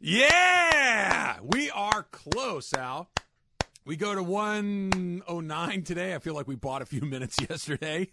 Yeah, 0.00 1.38
we 1.42 1.70
are 1.70 2.02
close, 2.04 2.72
Al. 2.74 3.08
We 3.84 3.96
go 3.96 4.14
to 4.14 4.22
109 4.22 5.82
today. 5.82 6.14
I 6.14 6.18
feel 6.18 6.34
like 6.34 6.46
we 6.46 6.54
bought 6.56 6.82
a 6.82 6.86
few 6.86 7.00
minutes 7.02 7.36
yesterday. 7.48 8.12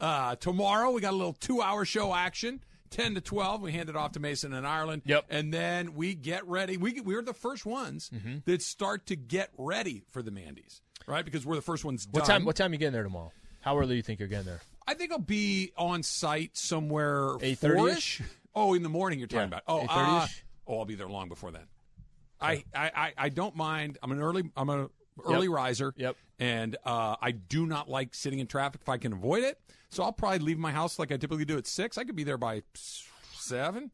Uh, 0.00 0.36
tomorrow, 0.36 0.90
we 0.90 1.00
got 1.00 1.12
a 1.12 1.16
little 1.16 1.32
two 1.32 1.60
hour 1.62 1.84
show 1.84 2.14
action. 2.14 2.60
10 2.90 3.14
to 3.16 3.20
12, 3.20 3.60
we 3.62 3.72
hand 3.72 3.88
it 3.88 3.96
off 3.96 4.12
to 4.12 4.20
Mason 4.20 4.52
in 4.52 4.64
Ireland. 4.64 5.02
Yep. 5.04 5.24
And 5.28 5.52
then 5.52 5.94
we 5.94 6.14
get 6.14 6.46
ready. 6.46 6.76
We, 6.76 7.00
we're 7.00 7.22
the 7.22 7.34
first 7.34 7.66
ones 7.66 8.08
Mm-hmm. 8.14 8.36
that 8.44 8.62
start 8.62 9.06
to 9.06 9.16
get 9.16 9.50
ready 9.58 10.04
for 10.12 10.22
the 10.22 10.30
Mandy's, 10.30 10.80
right? 11.08 11.24
Because 11.24 11.44
we're 11.44 11.56
the 11.56 11.62
first 11.62 11.84
ones 11.84 12.06
What 12.12 12.24
time? 12.24 12.44
What 12.44 12.54
time 12.54 12.72
you 12.72 12.78
getting 12.78 12.92
there 12.92 13.02
tomorrow? 13.02 13.32
How 13.62 13.76
early 13.76 13.88
do 13.88 13.94
you 13.96 14.02
think 14.02 14.20
you're 14.20 14.28
getting 14.28 14.46
there? 14.46 14.60
I 14.86 14.94
think 14.94 15.10
I'll 15.10 15.18
be 15.18 15.72
on 15.76 16.04
site 16.04 16.56
somewhere 16.56 17.30
8:30 17.38 17.56
4-ish. 17.76 18.22
Oh, 18.54 18.74
in 18.74 18.84
the 18.84 18.88
morning 18.88 19.18
you're 19.18 19.26
talking 19.26 19.50
Yeah, 19.50 19.58
about. 19.58 19.62
Oh, 19.66 19.80
8:30 19.88 19.88
uh? 20.22 20.26
Oh, 20.66 20.78
I'll 20.78 20.84
be 20.84 20.94
there 20.94 21.08
long 21.08 21.28
before 21.28 21.50
then. 21.50 21.66
I, 22.40 22.64
I, 22.74 22.90
I, 22.94 23.12
I 23.16 23.28
don't 23.28 23.56
mind. 23.56 23.98
I'm 24.02 24.12
an 24.12 24.20
early 24.20 24.42
I'm 24.56 24.68
an 24.70 24.88
early 25.24 25.48
riser. 25.48 25.94
Yep. 25.96 26.16
And 26.40 26.76
uh, 26.84 27.16
I 27.22 27.30
do 27.30 27.64
not 27.66 27.88
like 27.88 28.14
sitting 28.14 28.38
in 28.40 28.46
traffic 28.46 28.80
if 28.82 28.88
I 28.88 28.98
can 28.98 29.12
avoid 29.12 29.44
it. 29.44 29.58
So 29.90 30.02
I'll 30.02 30.12
probably 30.12 30.40
leave 30.40 30.58
my 30.58 30.72
house 30.72 30.98
like 30.98 31.12
I 31.12 31.16
typically 31.16 31.44
do 31.44 31.56
at 31.56 31.66
six. 31.66 31.96
I 31.96 32.04
could 32.04 32.16
be 32.16 32.24
there 32.24 32.36
by 32.38 32.62
seven. 32.74 33.90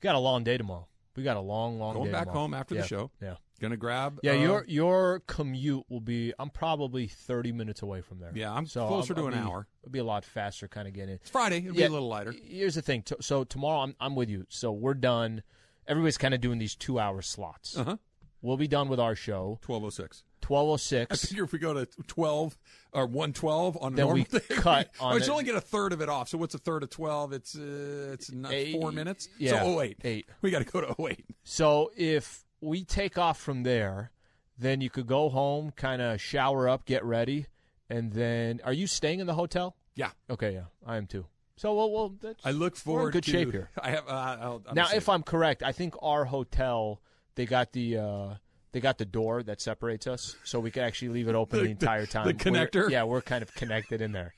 got 0.00 0.14
a 0.14 0.18
long 0.18 0.44
day 0.44 0.58
tomorrow. 0.58 0.86
We 1.16 1.22
got 1.22 1.36
a 1.36 1.40
long, 1.40 1.78
long 1.78 1.94
Going 1.94 2.12
back 2.12 2.24
tomorrow. 2.24 2.40
home 2.40 2.54
after 2.54 2.74
Yeah, 2.74 2.82
the 2.82 2.86
show. 2.86 3.10
Yeah. 3.20 3.34
Gonna 3.62 3.76
grab. 3.78 4.18
Yeah, 4.22 4.32
uh, 4.32 4.34
your 4.34 4.64
your 4.68 5.22
commute 5.26 5.84
will 5.88 6.00
be. 6.00 6.34
I'm 6.38 6.50
probably 6.50 7.06
30 7.06 7.52
minutes 7.52 7.80
away 7.80 8.00
from 8.02 8.18
there. 8.18 8.32
Yeah, 8.34 8.52
I'm 8.52 8.66
so 8.66 8.86
closer 8.88 9.14
I'll- 9.14 9.22
to 9.22 9.28
I'll 9.28 9.38
an 9.38 9.44
be- 9.44 9.50
hour. 9.50 9.68
It'll 9.82 9.92
be 9.92 10.00
a 10.00 10.04
lot 10.04 10.24
faster, 10.24 10.68
kind 10.68 10.86
of 10.86 10.92
getting. 10.94 11.14
It's 11.14 11.30
Friday. 11.30 11.58
It'll 11.58 11.74
be 11.74 11.84
a 11.84 11.88
little 11.88 12.08
lighter. 12.08 12.34
Here's 12.44 12.74
the 12.74 12.82
thing. 12.82 13.04
So 13.20 13.44
tomorrow, 13.44 13.80
I'm 13.80 13.94
I'm 14.00 14.14
with 14.16 14.28
you. 14.28 14.44
So 14.50 14.72
we're 14.72 14.94
done. 14.94 15.42
Everybody's 15.86 16.18
kind 16.18 16.34
of 16.34 16.40
doing 16.40 16.58
these 16.58 16.74
two 16.74 16.98
hour 16.98 17.22
slots. 17.22 17.76
Uh 17.78 17.84
huh. 17.84 17.96
We'll 18.42 18.56
be 18.56 18.66
done 18.68 18.88
with 18.88 18.98
our 18.98 19.14
show. 19.14 19.60
1206. 19.64 20.24
1206. 20.44 21.24
I 21.24 21.26
figure 21.28 21.44
if 21.44 21.52
we 21.52 21.60
go 21.60 21.72
to 21.72 21.86
12 22.08 22.58
or 22.92 23.06
112 23.06 23.78
on 23.80 23.94
Then 23.94 24.06
we 24.08 24.22
normal 24.22 24.24
day, 24.48 24.54
cut 24.56 24.90
oh, 25.00 25.06
on 25.06 25.16
it's 25.16 25.28
only 25.28 25.44
get 25.44 25.54
a 25.54 25.60
third 25.60 25.92
of 25.92 26.00
it 26.00 26.08
off. 26.08 26.28
So 26.28 26.36
what's 26.38 26.54
a 26.56 26.58
third 26.58 26.82
of 26.82 26.90
12? 26.90 27.32
It's 27.32 27.54
uh, 27.56 28.10
it's 28.12 28.32
not 28.32 28.52
Eight- 28.52 28.72
four 28.72 28.90
minutes. 28.90 29.28
yeah, 29.38 29.62
So 29.62 29.80
08. 29.80 29.98
eight. 30.02 30.26
We 30.40 30.50
got 30.50 30.58
to 30.58 30.64
go 30.64 30.80
to 30.80 30.94
08. 31.00 31.24
So 31.44 31.92
if 31.96 32.44
we 32.62 32.84
take 32.84 33.18
off 33.18 33.38
from 33.38 33.64
there, 33.64 34.10
then 34.58 34.80
you 34.80 34.88
could 34.88 35.06
go 35.06 35.28
home, 35.28 35.72
kind 35.72 36.00
of 36.00 36.20
shower 36.20 36.68
up, 36.68 36.86
get 36.86 37.04
ready, 37.04 37.46
and 37.90 38.12
then 38.12 38.60
are 38.64 38.72
you 38.72 38.86
staying 38.86 39.20
in 39.20 39.26
the 39.26 39.34
hotel? 39.34 39.76
Yeah. 39.94 40.12
Okay, 40.30 40.52
yeah, 40.54 40.64
I 40.86 40.96
am 40.96 41.06
too. 41.06 41.26
So 41.56 41.74
well, 41.74 41.90
well 41.90 42.14
that's, 42.20 42.44
I 42.46 42.52
look 42.52 42.76
forward 42.76 43.12
good 43.12 43.24
to 43.24 43.30
shape 43.30 43.52
here. 43.52 43.68
I 43.78 43.90
have 43.90 44.08
uh, 44.08 44.58
now, 44.72 44.86
if 44.94 45.08
I'm 45.08 45.22
correct, 45.22 45.62
I 45.62 45.72
think 45.72 45.94
our 46.00 46.24
hotel 46.24 47.02
they 47.34 47.44
got 47.44 47.72
the 47.72 47.98
uh, 47.98 48.34
they 48.72 48.80
got 48.80 48.96
the 48.98 49.04
door 49.04 49.42
that 49.42 49.60
separates 49.60 50.06
us, 50.06 50.36
so 50.44 50.60
we 50.60 50.70
could 50.70 50.82
actually 50.82 51.08
leave 51.10 51.28
it 51.28 51.34
open 51.34 51.58
the, 51.58 51.64
The- 51.66 51.70
entire 51.72 52.06
time. 52.06 52.26
the 52.26 52.50
We're- 52.50 52.66
connector? 52.66 52.88
yeah, 52.90 53.04
we're 53.04 53.20
kind 53.20 53.42
of 53.42 53.54
connected 53.54 54.00
in 54.00 54.12
there. 54.12 54.34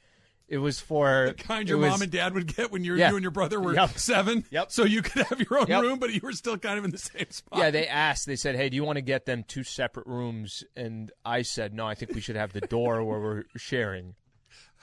It 0.47 0.59
was 0.59 0.79
for 0.79 1.29
the 1.29 1.35
kind 1.43 1.69
your 1.69 1.79
was- 1.79 1.91
mom 1.91 2.03
and 2.03 2.13
dad 2.13 2.35
would 2.35 2.55
get 2.55 2.71
when 2.71 2.85
you 2.85 2.97
Yeah. 2.97 3.09
you 3.11 3.17
and 3.17 3.23
your 3.23 3.31
brother 3.31 3.59
were 3.61 3.75
Yep. 3.75 3.99
seven. 3.99 4.45
Yep. 4.51 4.71
So 4.73 4.85
you 4.85 5.01
could 5.01 5.27
have 5.27 5.41
your 5.41 5.59
own 5.61 5.67
Yep. 5.69 5.83
room, 5.83 5.99
but 5.99 6.13
you 6.13 6.21
were 6.23 6.33
still 6.33 6.59
kind 6.59 6.79
of 6.79 6.85
in 6.85 6.91
the 6.91 6.99
same 6.99 7.31
spot. 7.31 7.59
Yeah, 7.59 7.71
they 7.71 7.87
asked. 7.89 8.27
They 8.27 8.37
said, 8.37 8.55
"Hey, 8.55 8.69
do 8.69 8.77
you 8.77 8.85
want 8.85 8.97
to 8.97 9.03
get 9.03 9.25
them 9.25 9.43
two 9.43 9.65
separate 9.65 10.07
rooms?" 10.07 10.63
And 10.77 11.11
I 11.25 11.43
said, 11.43 11.73
"No, 11.73 11.87
I 11.87 11.95
think 11.95 12.13
we 12.15 12.21
should 12.21 12.37
have 12.37 12.53
the 12.53 12.61
door 12.61 13.03
where 13.05 13.21
we're 13.21 13.45
sharing." 13.57 14.17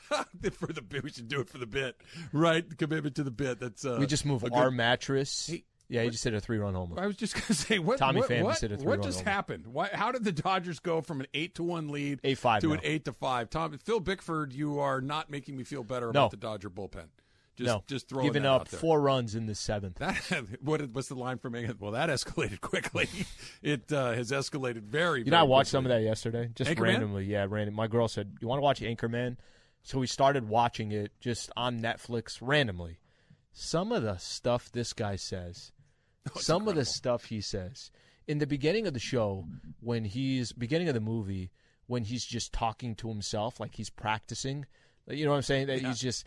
for 0.54 0.74
the 0.74 0.82
bit, 0.82 1.04
we 1.04 1.10
should 1.10 1.28
do 1.30 1.40
it 1.40 1.50
for 1.50 1.58
the 1.58 1.66
bit, 1.66 1.96
right? 2.34 2.66
Commitment 2.78 3.16
to 3.16 3.24
the 3.24 3.32
bit. 3.32 3.60
That's 3.60 3.86
uh, 3.86 3.98
We 4.00 4.08
just 4.08 4.26
move 4.26 4.44
a 4.44 4.50
good- 4.50 4.58
our 4.58 4.72
mattress. 4.72 5.48
Hey, 5.48 5.64
yeah, 5.92 6.04
he 6.04 6.10
just 6.10 6.24
hit 6.24 6.34
a 6.34 6.40
three-run 6.40 6.74
homer. 6.74 7.00
I 7.00 7.06
was 7.06 7.18
just 7.18 7.34
gonna 7.40 7.54
say 7.54 7.78
what 7.80 7.98
Tommy 8.00 8.22
what, 8.22 8.30
Pham 8.30 8.44
what, 8.44 8.60
just 8.60 8.84
what 8.84 9.04
just 9.04 9.20
homer. 9.20 9.30
happened? 9.30 9.68
Why, 9.68 9.90
how 9.92 10.12
did 10.12 10.24
the 10.24 10.32
Dodgers 10.32 10.80
go 10.80 11.02
from 11.02 11.20
an 11.20 11.28
eight 11.34 11.56
to 11.56 11.64
one 11.64 11.90
lead 11.90 12.22
8-5 12.22 12.62
to 12.62 12.74
an 12.74 12.80
eight 12.84 13.06
to 13.06 13.14
five? 13.14 13.50
Tom 13.50 13.78
Phil 13.78 14.00
Bickford, 14.00 14.54
you 14.54 14.80
are 14.80 15.02
not 15.02 15.30
making 15.30 15.58
me 15.58 15.64
feel 15.64 15.84
better 15.84 16.06
No. 16.08 16.22
about 16.22 16.32
the 16.32 16.38
Dodger 16.38 16.70
bullpen. 16.70 17.08
Just 17.58 17.68
no, 17.68 17.84
just 17.86 18.08
throwing 18.08 18.28
giving 18.28 18.46
up 18.46 18.70
four 18.70 19.02
runs 19.02 19.36
in 19.36 19.46
the 19.46 19.54
seventh. 19.56 19.96
That 19.96 20.16
what 20.62 20.90
what's 20.92 21.10
the 21.10 21.16
line 21.16 21.38
for 21.38 21.50
me? 21.50 21.70
Well, 21.78 21.92
that 21.92 22.08
escalated 22.10 22.62
quickly. 22.62 23.10
it 23.62 23.92
uh, 23.92 24.14
has 24.14 24.32
escalated 24.32 24.84
very. 24.84 25.24
You 25.24 25.32
know, 25.32 25.40
I 25.40 25.44
watched 25.44 25.70
some 25.70 25.86
of 25.86 25.90
that 25.90 26.02
yesterday, 26.02 26.50
just 26.56 26.72
Anchorman? 26.72 26.82
randomly. 26.84 27.26
Yeah, 27.26 27.46
random. 27.50 27.76
My 27.76 27.88
girl 27.88 28.08
said, 28.08 28.38
"You 28.40 28.48
want 28.48 28.60
to 28.60 28.64
watch 28.64 28.80
Anchorman?" 28.80 29.36
So 29.84 30.00
we 30.00 30.08
started 30.08 30.48
watching 30.48 30.94
it 30.94 31.12
just 31.20 31.52
on 31.58 31.82
Netflix 31.82 32.38
randomly. 32.40 33.00
Some 33.52 33.92
of 33.92 34.02
the 34.04 34.16
stuff 34.18 34.72
this 34.72 34.94
guy 34.94 35.18
says, 35.18 35.74
some 36.36 36.68
of 36.68 36.76
the 36.76 36.86
stuff 36.86 37.26
he 37.26 37.42
says 37.42 37.92
in 38.28 38.38
the 38.38 38.48
beginning 38.48 38.88
of 38.88 38.94
the 38.94 39.00
show, 39.00 39.46
when 39.80 40.06
he's 40.06 40.52
beginning 40.54 40.88
of 40.88 40.94
the 40.94 41.02
movie, 41.02 41.52
when 41.88 42.04
he's 42.04 42.26
just 42.26 42.54
talking 42.54 42.96
to 42.96 43.10
himself, 43.10 43.60
like 43.60 43.76
he's 43.76 43.90
practicing. 43.90 44.66
You 45.08 45.26
know 45.26 45.32
what 45.32 45.38
I'm 45.38 45.44
saying? 45.44 45.68
That 45.68 45.82
he's 45.82 46.00
just 46.00 46.26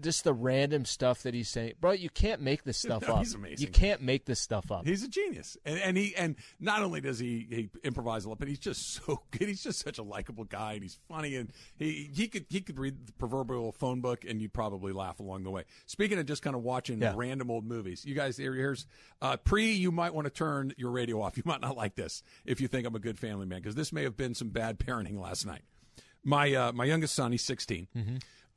just 0.00 0.24
the 0.24 0.32
random 0.32 0.84
stuff 0.84 1.22
that 1.22 1.32
he's 1.32 1.48
saying, 1.48 1.74
bro. 1.80 1.92
You 1.92 2.10
can't 2.10 2.40
make 2.40 2.64
this 2.64 2.76
stuff 2.78 3.06
No, 3.06 3.14
up. 3.14 3.18
he's 3.20 3.34
amazing. 3.34 3.66
You 3.66 3.72
can't 3.72 4.02
make 4.02 4.24
this 4.24 4.40
stuff 4.40 4.70
up. 4.72 4.86
He's 4.86 5.02
a 5.04 5.08
genius, 5.08 5.56
and, 5.64 5.78
and 5.78 5.96
he 5.96 6.14
and 6.16 6.34
not 6.58 6.82
only 6.82 7.00
does 7.00 7.18
he, 7.18 7.46
he 7.50 7.70
improvise 7.84 8.24
a 8.24 8.28
lot, 8.28 8.38
but 8.38 8.48
he's 8.48 8.58
just 8.58 8.94
so 9.06 9.22
good. 9.30 9.48
He's 9.48 9.62
just 9.62 9.78
such 9.80 9.98
a 9.98 10.02
likable 10.02 10.44
guy, 10.44 10.72
and 10.74 10.82
he's 10.82 10.98
funny, 11.08 11.36
and 11.36 11.52
he 11.76 12.10
he 12.12 12.26
could 12.28 12.46
he 12.48 12.60
could 12.60 12.78
read 12.78 13.06
the 13.06 13.12
proverbial 13.12 13.72
phone 13.72 14.00
book, 14.00 14.24
and 14.28 14.42
you'd 14.42 14.52
probably 14.52 14.92
laugh 14.92 15.20
along 15.20 15.44
the 15.44 15.50
way. 15.50 15.64
Speaking 15.86 16.18
of 16.18 16.26
just 16.26 16.42
kind 16.42 16.56
of 16.56 16.62
watching 16.62 17.00
Yeah. 17.00 17.14
random 17.16 17.50
old 17.50 17.64
movies, 17.64 18.04
you 18.04 18.14
guys, 18.14 18.36
here- 18.36 18.54
here's 18.54 18.86
uh, 19.22 19.36
pre. 19.36 19.72
You 19.72 19.92
might 19.92 20.14
want 20.14 20.26
to 20.26 20.30
turn 20.30 20.72
your 20.76 20.90
radio 20.90 21.20
off. 21.22 21.36
You 21.40 21.44
might 21.46 21.60
not 21.62 21.76
like 21.76 21.94
this 21.94 22.22
if 22.44 22.60
you 22.60 22.68
think 22.68 22.86
I'm 22.86 22.94
a 22.94 22.98
good 22.98 23.18
family 23.18 23.46
man, 23.46 23.60
because 23.60 23.74
this 23.74 23.92
may 23.92 24.02
have 24.02 24.16
been 24.16 24.34
some 24.34 24.48
bad 24.50 24.78
parenting 24.78 25.18
last 25.18 25.46
night. 25.46 25.62
My 26.22 26.52
uh, 26.54 26.72
my 26.72 26.84
youngest 26.84 27.14
son, 27.14 27.32
he's 27.32 27.42
16. 27.44 27.88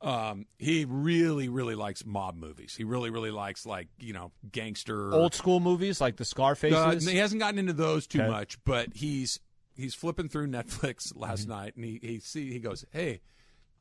Um, 0.04 0.46
he 0.58 0.84
really, 0.84 1.48
really 1.48 1.74
likes 1.74 2.04
mob 2.04 2.36
movies. 2.36 2.74
He 2.76 2.84
really, 2.84 3.08
really 3.10 3.30
likes 3.30 3.64
like 3.64 3.88
you 3.98 4.12
know 4.12 4.32
gangster 4.52 5.12
Old 5.14 5.34
school 5.34 5.60
movies 5.60 6.00
like 6.00 6.16
the 6.16 6.24
Scarfaces. 6.24 7.06
uh, 7.06 7.10
he 7.10 7.16
hasn't 7.16 7.40
gotten 7.40 7.58
into 7.58 7.72
those 7.72 8.06
too 8.06 8.20
Okay. 8.20 8.28
much, 8.30 8.62
but 8.64 8.88
he's 8.94 9.40
he's 9.74 9.94
flipping 9.94 10.28
through 10.28 10.48
Netflix 10.48 11.12
last 11.16 11.42
Mm-hmm. 11.42 11.50
night, 11.50 11.76
and 11.76 11.84
he 11.84 11.98
he 12.02 12.20
see 12.20 12.52
he 12.52 12.58
goes, 12.58 12.84
"Hey, 12.92 13.20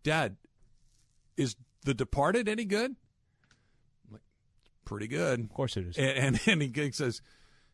Dad, 0.03 0.37
is 1.35 1.55
The 1.83 1.93
Departed 1.93 2.47
any 2.47 2.63
good?" 2.65 2.91
I'm 4.07 4.13
like, 4.13 4.21
"Pretty 4.85 5.07
good." 5.07 5.41
of 5.41 5.49
course 5.49 5.75
it 5.77 5.87
is. 5.87 5.97
And 5.97 6.39
and, 6.47 6.61
and 6.63 6.73
he 6.75 6.91
says, 6.93 7.21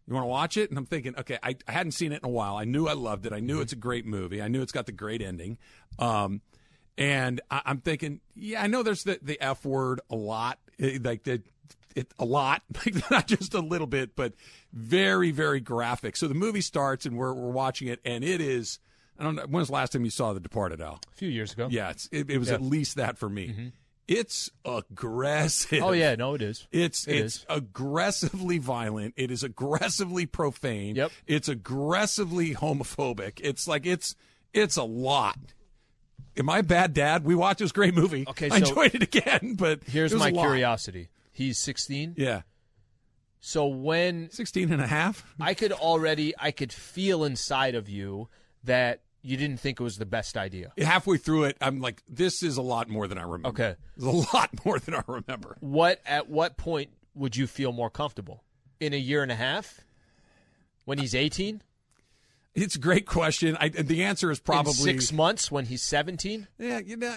"You 0.07 0.13
want 0.15 0.23
to 0.23 0.27
watch 0.27 0.57
it?" 0.57 0.69
And 0.71 0.77
I'm 0.79 0.85
thinking, 0.87 1.15
okay, 1.19 1.37
I, 1.43 1.55
I 1.67 1.71
hadn't 1.71 1.91
seen 1.91 2.11
it 2.13 2.21
in 2.23 2.25
a 2.25 2.31
while. 2.31 2.55
I 2.57 2.63
knew 2.65 2.87
I 2.87 2.93
loved 2.93 3.25
it. 3.27 3.33
I 3.33 3.41
knew 3.41 3.61
it's 3.61 3.73
a 3.73 3.77
great 3.77 4.07
movie. 4.07 4.41
I 4.41 4.47
knew 4.47 4.61
it's 4.63 4.71
got 4.71 4.85
the 4.87 4.91
great 4.91 5.21
ending. 5.21 5.57
Um, 5.99 6.41
and 6.99 7.41
I, 7.49 7.61
I'm 7.65 7.79
thinking, 7.79 8.19
yeah, 8.35 8.61
I 8.61 8.67
know 8.67 8.83
there's 8.83 9.03
the 9.03 9.17
the 9.21 9.41
F 9.41 9.65
word 9.65 10.01
a 10.11 10.15
lot, 10.15 10.59
eh, 10.79 10.99
like 11.03 11.23
the. 11.23 11.41
It, 11.95 12.13
a 12.19 12.23
lot, 12.23 12.61
like 12.85 13.09
not 13.09 13.25
just 13.27 13.55
a 13.55 13.59
little 13.61 13.87
bit, 13.87 14.15
but 14.15 14.33
very, 14.71 15.31
very 15.31 15.59
graphic. 15.59 16.15
So 16.15 16.27
the 16.27 16.35
movie 16.35 16.61
starts, 16.61 17.07
and 17.07 17.17
we're 17.17 17.33
we're 17.33 17.49
watching 17.49 17.87
it, 17.87 17.99
and 18.05 18.23
it 18.23 18.39
is. 18.41 18.77
I 19.17 19.23
don't 19.23 19.35
know. 19.35 19.45
When's 19.49 19.67
the 19.67 19.73
last 19.73 19.91
time 19.93 20.05
you 20.05 20.11
saw 20.11 20.31
The 20.31 20.39
Departed, 20.39 20.79
Al? 20.81 21.01
a 21.11 21.15
few 21.15 21.27
years 21.29 21.51
ago. 21.51 21.67
Yeah, 21.69 21.89
it's, 21.89 22.07
it, 22.11 22.29
it 22.29 22.37
was 22.37 22.49
Yeah. 22.49 22.53
at 22.53 22.61
least 22.61 22.95
that 22.97 23.17
for 23.17 23.27
me. 23.27 23.73
It's 24.07 24.49
aggressive. 24.63 25.83
Oh 25.83 25.91
yeah, 25.91 26.15
no, 26.15 26.35
it 26.35 26.41
is. 26.41 26.67
It's 26.71 27.07
It 27.07 27.15
it's 27.17 27.35
is. 27.37 27.45
aggressively 27.49 28.59
violent. 28.59 29.13
It 29.17 29.31
is 29.31 29.43
aggressively 29.43 30.25
profane. 30.25 30.95
Yep. 30.95 31.11
It's 31.27 31.47
aggressively 31.49 32.53
homophobic. 32.55 33.39
It's 33.43 33.67
like 33.67 33.85
it's 33.85 34.15
it's 34.53 34.77
a 34.77 34.83
lot. 34.83 35.37
Am 36.37 36.49
I 36.49 36.59
a 36.59 36.63
bad 36.63 36.93
dad? 36.93 37.23
We 37.25 37.35
watched 37.35 37.59
this 37.59 37.71
great 37.71 37.93
movie. 37.93 38.25
Okay, 38.27 38.49
I 38.49 38.57
enjoyed 38.57 38.95
it 38.95 39.03
again, 39.03 39.55
but 39.57 39.83
Here's 39.85 40.13
my 40.13 40.31
curiosity. 40.31 41.09
He's 41.31 41.57
16. 41.59 42.15
Yeah, 42.17 42.41
So 43.39 43.67
when 43.67 44.29
16 44.31 44.71
and 44.71 44.81
a 44.81 44.87
half. 44.87 45.25
I 45.39 45.53
could 45.53 45.71
already, 45.71 46.33
I 46.37 46.51
could 46.51 46.71
feel 46.73 47.23
inside 47.23 47.75
of 47.75 47.87
you 47.89 48.27
that 48.63 49.01
you 49.21 49.37
didn't 49.37 49.59
think 49.59 49.79
it 49.79 49.83
was 49.83 49.97
the 49.97 50.05
best 50.05 50.37
idea. 50.37 50.71
Halfway 50.77 51.17
through 51.17 51.45
it, 51.45 51.57
I'm 51.61 51.81
like, 51.81 52.03
this 52.07 52.41
is 52.43 52.57
a 52.57 52.61
lot 52.61 52.89
more 52.89 53.07
than 53.07 53.17
I 53.17 53.23
remember. 53.23 53.49
Okay. 53.49 53.75
It's 53.97 54.05
a 54.05 54.35
lot 54.35 54.49
more 54.65 54.79
than 54.79 54.95
I 54.95 55.01
remember. 55.07 55.57
What 55.59 56.01
at 56.05 56.29
what 56.29 56.57
point 56.57 56.89
would 57.15 57.35
you 57.35 57.47
feel 57.47 57.71
more 57.73 57.89
comfortable? 57.89 58.43
In 58.79 58.93
a 58.93 58.97
year 58.97 59.23
and 59.23 59.31
a 59.31 59.35
half? 59.35 59.81
When 60.85 60.97
he's 60.97 61.13
18? 61.13 61.61
It's 62.61 62.75
a 62.75 62.79
great 62.79 63.05
question. 63.05 63.57
I, 63.59 63.69
the 63.69 64.03
answer 64.03 64.31
is 64.31 64.39
probably 64.39 64.71
In 64.71 64.75
six 64.75 65.11
months 65.11 65.51
when 65.51 65.65
he's 65.65 65.81
17? 65.81 66.47
Yeah, 66.57 66.79
you 66.79 66.97
know, 66.97 67.15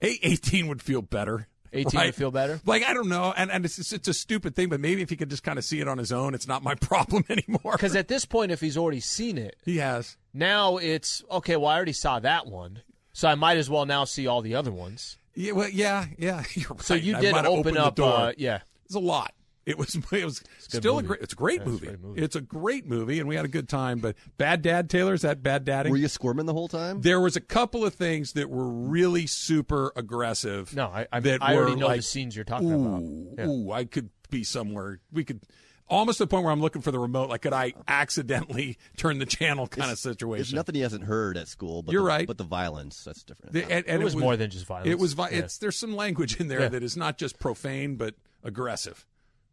18 0.00 0.68
would 0.68 0.82
feel 0.82 1.02
better. 1.02 1.48
18 1.72 1.98
right? 1.98 2.06
would 2.06 2.14
feel 2.14 2.30
better? 2.30 2.60
Like 2.64 2.82
I 2.84 2.94
don't 2.94 3.08
know, 3.08 3.34
and 3.36 3.50
and 3.50 3.64
it's 3.64 3.92
it's, 3.92 4.08
a 4.08 4.14
stupid 4.14 4.56
thing, 4.56 4.70
but 4.70 4.80
maybe 4.80 5.02
if 5.02 5.10
he 5.10 5.16
could 5.16 5.28
just 5.28 5.42
kind 5.42 5.58
of 5.58 5.64
see 5.64 5.80
it 5.80 5.88
on 5.88 5.98
his 5.98 6.12
own, 6.12 6.34
it's 6.34 6.48
not 6.48 6.62
my 6.62 6.74
problem 6.80 7.24
anymore. 7.28 7.72
Because 7.72 7.94
at 7.94 8.08
this 8.08 8.24
point, 8.24 8.52
if 8.52 8.60
he's 8.60 8.78
already 8.78 9.00
seen 9.00 9.36
it, 9.36 9.56
he 9.64 9.78
has. 9.78 10.16
now 10.32 10.78
it's 10.78 11.22
okay. 11.30 11.56
Well, 11.56 11.66
I 11.66 11.76
already 11.76 11.92
saw 11.92 12.20
that 12.20 12.46
one, 12.46 12.82
so 13.12 13.28
I 13.28 13.34
might 13.34 13.58
as 13.58 13.68
well 13.68 13.84
now 13.84 14.04
see 14.04 14.26
all 14.26 14.40
the 14.40 14.54
other 14.54 14.72
ones. 14.72 15.18
Yeah, 15.34 15.52
well, 15.52 15.68
yeah, 15.68 16.06
yeah. 16.18 16.42
You're 16.54 16.70
right. 16.70 16.82
So 16.82 16.94
you 16.94 17.16
did 17.16 17.34
open 17.34 17.76
up, 17.76 17.96
the 17.96 18.02
door. 18.02 18.16
uh, 18.16 18.32
yeah. 18.38 18.60
It's 18.86 18.94
a 18.94 19.00
lot. 19.00 19.34
It 19.68 19.78
was 19.78 19.94
it 20.12 20.24
was 20.24 20.40
good 20.70 20.78
still 20.80 20.98
a 20.98 21.02
great. 21.02 21.20
It's 21.20 21.32
a 21.32 21.36
great, 21.36 21.60
Yeah, 21.60 21.66
it's 21.66 21.68
a 21.68 21.70
movie. 21.70 21.86
great 21.86 22.00
movie. 22.00 22.22
It's 22.22 22.36
a 22.36 22.40
great 22.40 22.86
movie, 22.86 23.20
and 23.20 23.28
we 23.28 23.36
had 23.36 23.44
a 23.44 23.48
good 23.48 23.68
time. 23.68 23.98
But 23.98 24.16
Bad 24.38 24.62
Dad 24.62 24.88
Taylor 24.88 25.14
is 25.14 25.22
that 25.22 25.42
Bad 25.42 25.64
Dadding? 25.64 25.90
Were 25.92 25.98
you 25.98 26.08
squirming 26.08 26.46
the 26.46 26.54
whole 26.54 26.68
time? 26.68 27.02
there 27.02 27.20
was 27.20 27.36
a 27.36 27.40
couple 27.40 27.84
of 27.84 27.94
things 27.94 28.32
that 28.32 28.48
were 28.48 28.68
really 28.68 29.26
super 29.26 29.92
aggressive. 29.94 30.74
No, 30.74 30.86
I 30.86 31.06
I, 31.12 31.20
that 31.20 31.42
I 31.42 31.54
already 31.56 31.76
know 31.76 31.86
like, 31.88 31.98
the 31.98 32.02
scenes 32.02 32.34
you're 32.34 32.44
talking 32.46 32.72
ooh, 32.72 32.86
about. 32.86 33.02
Yeah. 33.38 33.52
ooh, 33.52 33.72
I 33.72 33.84
could 33.84 34.10
be 34.30 34.42
somewhere. 34.44 35.00
We 35.12 35.24
could 35.24 35.42
almost 35.90 36.18
to 36.18 36.24
the 36.24 36.28
point 36.28 36.44
where 36.44 36.52
I'm 36.52 36.60
looking 36.60 36.82
for 36.82 36.90
the 36.90 36.98
remote. 36.98 37.28
Like, 37.30 37.42
could 37.42 37.52
I 37.54 37.72
accidentally 37.86 38.78
turn 38.96 39.18
the 39.18 39.26
channel 39.26 39.66
kind 39.66 39.84
of 39.84 39.88
There's 39.88 40.00
situation? 40.00 40.56
nothing 40.56 40.74
he 40.74 40.80
hasn't 40.82 41.04
heard 41.04 41.36
at 41.36 41.48
school. 41.48 41.82
But 41.82 41.92
You're 41.92 42.02
the, 42.02 42.08
right. 42.08 42.26
But 42.26 42.38
the 42.38 42.44
violence, 42.44 43.04
that's 43.04 43.22
different. 43.22 43.52
The- 43.52 43.64
and, 43.70 43.86
and 43.86 44.00
It 44.02 44.04
was 44.04 44.16
more 44.16 44.36
than 44.36 44.50
just 44.50 44.66
violence. 44.66 44.88
It 44.90 44.98
was. 44.98 45.12
Vi- 45.14 45.28
Yeah. 45.30 45.38
It's 45.40 45.58
there's 45.58 45.76
some 45.76 45.94
language 45.96 46.40
in 46.40 46.48
there 46.48 46.60
Yeah. 46.60 46.68
that 46.68 46.82
is 46.82 46.96
not 46.96 47.18
just 47.18 47.38
profane 47.38 47.96
but 47.96 48.14
aggressive. 48.42 49.06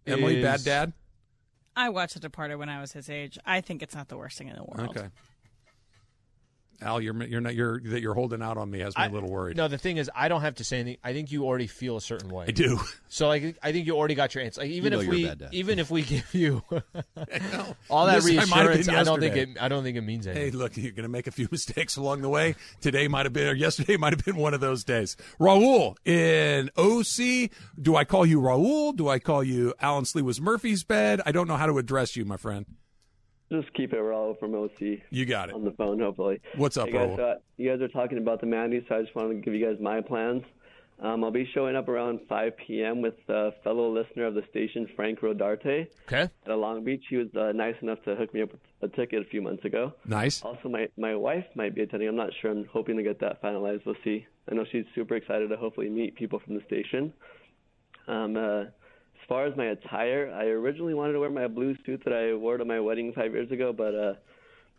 Emily, 0.07 0.41
bad 0.41 0.63
dad. 0.63 0.93
I 1.75 1.89
watched 1.89 2.13
The 2.13 2.19
Departed 2.19 2.55
when 2.55 2.69
I 2.69 2.79
was 2.79 2.93
his 2.93 3.09
age. 3.09 3.37
I 3.45 3.61
think 3.61 3.81
it's 3.83 3.95
not 3.95 4.07
the 4.07 4.17
worst 4.17 4.37
thing 4.37 4.47
in 4.47 4.55
the 4.55 4.63
world. 4.63 4.95
Okay. 4.95 5.09
Al, 6.81 6.99
you're 7.01 7.23
you're 7.23 7.41
not 7.41 7.55
you're 7.55 7.79
that 7.79 8.01
you're 8.01 8.13
holding 8.13 8.41
out 8.41 8.57
on 8.57 8.69
me 8.69 8.79
has 8.79 8.95
me 8.97 9.03
a 9.03 9.05
I- 9.05 9.09
little 9.09 9.29
worried. 9.29 9.57
No, 9.57 9.67
the 9.67 9.77
thing 9.77 9.97
is, 9.97 10.09
I 10.15 10.27
don't 10.27 10.41
have 10.41 10.55
to 10.55 10.63
say 10.63 10.79
anything. 10.79 10.99
I 11.03 11.13
think 11.13 11.31
you 11.31 11.45
already 11.45 11.67
feel 11.67 11.97
a 11.97 12.01
certain 12.01 12.29
way. 12.29 12.45
I 12.47 12.51
do. 12.51 12.79
So, 13.07 13.27
like, 13.27 13.57
I 13.63 13.71
think 13.71 13.85
you 13.87 13.95
already 13.95 14.15
got 14.15 14.35
your 14.35 14.43
answer. 14.43 14.61
Like, 14.61 14.71
even 14.71 14.91
know 14.93 14.99
if 14.99 15.07
we, 15.07 15.31
even 15.51 15.79
if 15.79 15.89
we 15.89 16.01
give 16.01 16.33
you 16.33 16.61
all 17.89 18.05
that 18.07 18.15
This 18.15 18.25
I 18.25 18.29
reassurance, 18.29 18.87
been 18.87 18.95
I 18.95 19.03
don't 19.03 19.19
think 19.19 19.35
it. 19.35 19.49
I 19.59 19.67
don't 19.67 19.83
think 19.83 19.97
it 19.97 20.01
means 20.01 20.27
anything. 20.27 20.45
Hey, 20.45 20.51
look, 20.51 20.75
you're 20.77 20.91
going 20.91 21.03
to 21.03 21.09
make 21.09 21.27
a 21.27 21.31
few 21.31 21.47
mistakes 21.51 21.97
along 21.97 22.21
the 22.21 22.29
way. 22.29 22.55
Today 22.81 23.07
might 23.07 23.25
have 23.25 23.33
been, 23.33 23.47
or 23.47 23.53
yesterday 23.53 23.97
might 23.97 24.13
have 24.13 24.23
been 24.25 24.35
one 24.35 24.53
of 24.53 24.59
those 24.61 24.83
days. 24.83 25.15
Raul 25.39 25.95
in 26.05 26.69
OC. 26.77 27.51
Do 27.81 27.95
I 27.95 28.03
call 28.03 28.25
you 28.25 28.39
Raul? 28.41 28.95
Do 28.95 29.07
I 29.07 29.19
call 29.19 29.43
you 29.43 29.73
Alan 29.79 30.05
Slee 30.05 30.21
was 30.21 30.41
Murphy's 30.41 30.83
bed? 30.83 31.21
I 31.25 31.31
don't 31.31 31.47
know 31.47 31.57
how 31.57 31.67
to 31.67 31.77
address 31.77 32.15
you, 32.15 32.25
my 32.25 32.37
friend. 32.37 32.65
Just 33.51 33.71
keep 33.73 33.93
it 33.93 33.97
Raul 33.99 34.37
from 34.39 34.55
OC 34.55 35.01
You 35.11 35.25
got 35.25 35.49
it. 35.49 35.55
on 35.55 35.63
the 35.63 35.71
phone, 35.71 35.99
hopefully. 35.99 36.41
What's 36.55 36.77
up, 36.77 36.87
hey 36.87 36.93
guys, 36.93 37.19
uh, 37.19 37.35
you 37.57 37.69
guys 37.69 37.79
are 37.81 37.87
talking 37.87 38.17
about 38.17 38.41
the 38.41 38.47
Mandy, 38.47 38.83
so 38.89 38.95
I 38.97 39.01
just 39.03 39.15
wanted 39.15 39.35
to 39.35 39.41
give 39.41 39.53
you 39.53 39.63
guys 39.65 39.77
my 39.79 40.01
plans. 40.01 40.43
Um, 40.99 41.23
I'll 41.23 41.29
be 41.31 41.47
showing 41.53 41.75
up 41.75 41.87
around 41.89 42.21
5 42.27 42.53
p.m. 42.65 43.01
with 43.01 43.15
a 43.27 43.51
fellow 43.63 43.91
listener 43.93 44.25
of 44.25 44.33
the 44.33 44.43
station, 44.49 44.87
Frank 44.95 45.19
Rodarte, 45.19 45.87
Okay. 46.07 46.21
at 46.21 46.49
a 46.49 46.55
Long 46.55 46.83
Beach. 46.85 47.03
He 47.09 47.17
was 47.17 47.27
uh, 47.35 47.51
nice 47.51 47.75
enough 47.81 48.01
to 48.05 48.15
hook 48.15 48.33
me 48.33 48.41
up 48.41 48.51
with 48.53 48.61
a 48.81 48.95
ticket 48.95 49.21
a 49.21 49.25
few 49.29 49.41
months 49.41 49.65
ago. 49.65 49.93
Nice. 50.05 50.41
Also, 50.41 50.69
my, 50.69 50.87
my 50.97 51.13
wife 51.13 51.45
might 51.53 51.75
be 51.75 51.81
attending. 51.81 52.07
I'm 52.07 52.15
not 52.15 52.29
sure. 52.41 52.49
I'm 52.49 52.65
hoping 52.71 52.95
to 52.97 53.03
get 53.03 53.19
that 53.19 53.43
finalized. 53.43 53.85
We'll 53.85 53.95
see. 54.05 54.25
I 54.49 54.55
know 54.55 54.63
she's 54.71 54.85
super 54.95 55.15
excited 55.17 55.49
to 55.49 55.57
hopefully 55.57 55.89
meet 55.89 56.15
people 56.15 56.39
from 56.39 56.55
the 56.55 56.61
station. 56.65 57.11
Um, 58.07 58.37
uh, 58.37 58.63
far 59.27 59.45
as 59.45 59.55
my 59.57 59.65
attire, 59.65 60.31
I 60.33 60.45
originally 60.45 60.93
wanted 60.93 61.13
to 61.13 61.19
wear 61.19 61.29
my 61.29 61.47
blue 61.47 61.75
suit 61.85 62.01
that 62.05 62.13
I 62.13 62.33
wore 62.33 62.57
to 62.57 62.65
my 62.65 62.79
wedding 62.79 63.13
five 63.13 63.33
years 63.33 63.51
ago, 63.51 63.73
but 63.73 63.95
uh, 63.95 64.13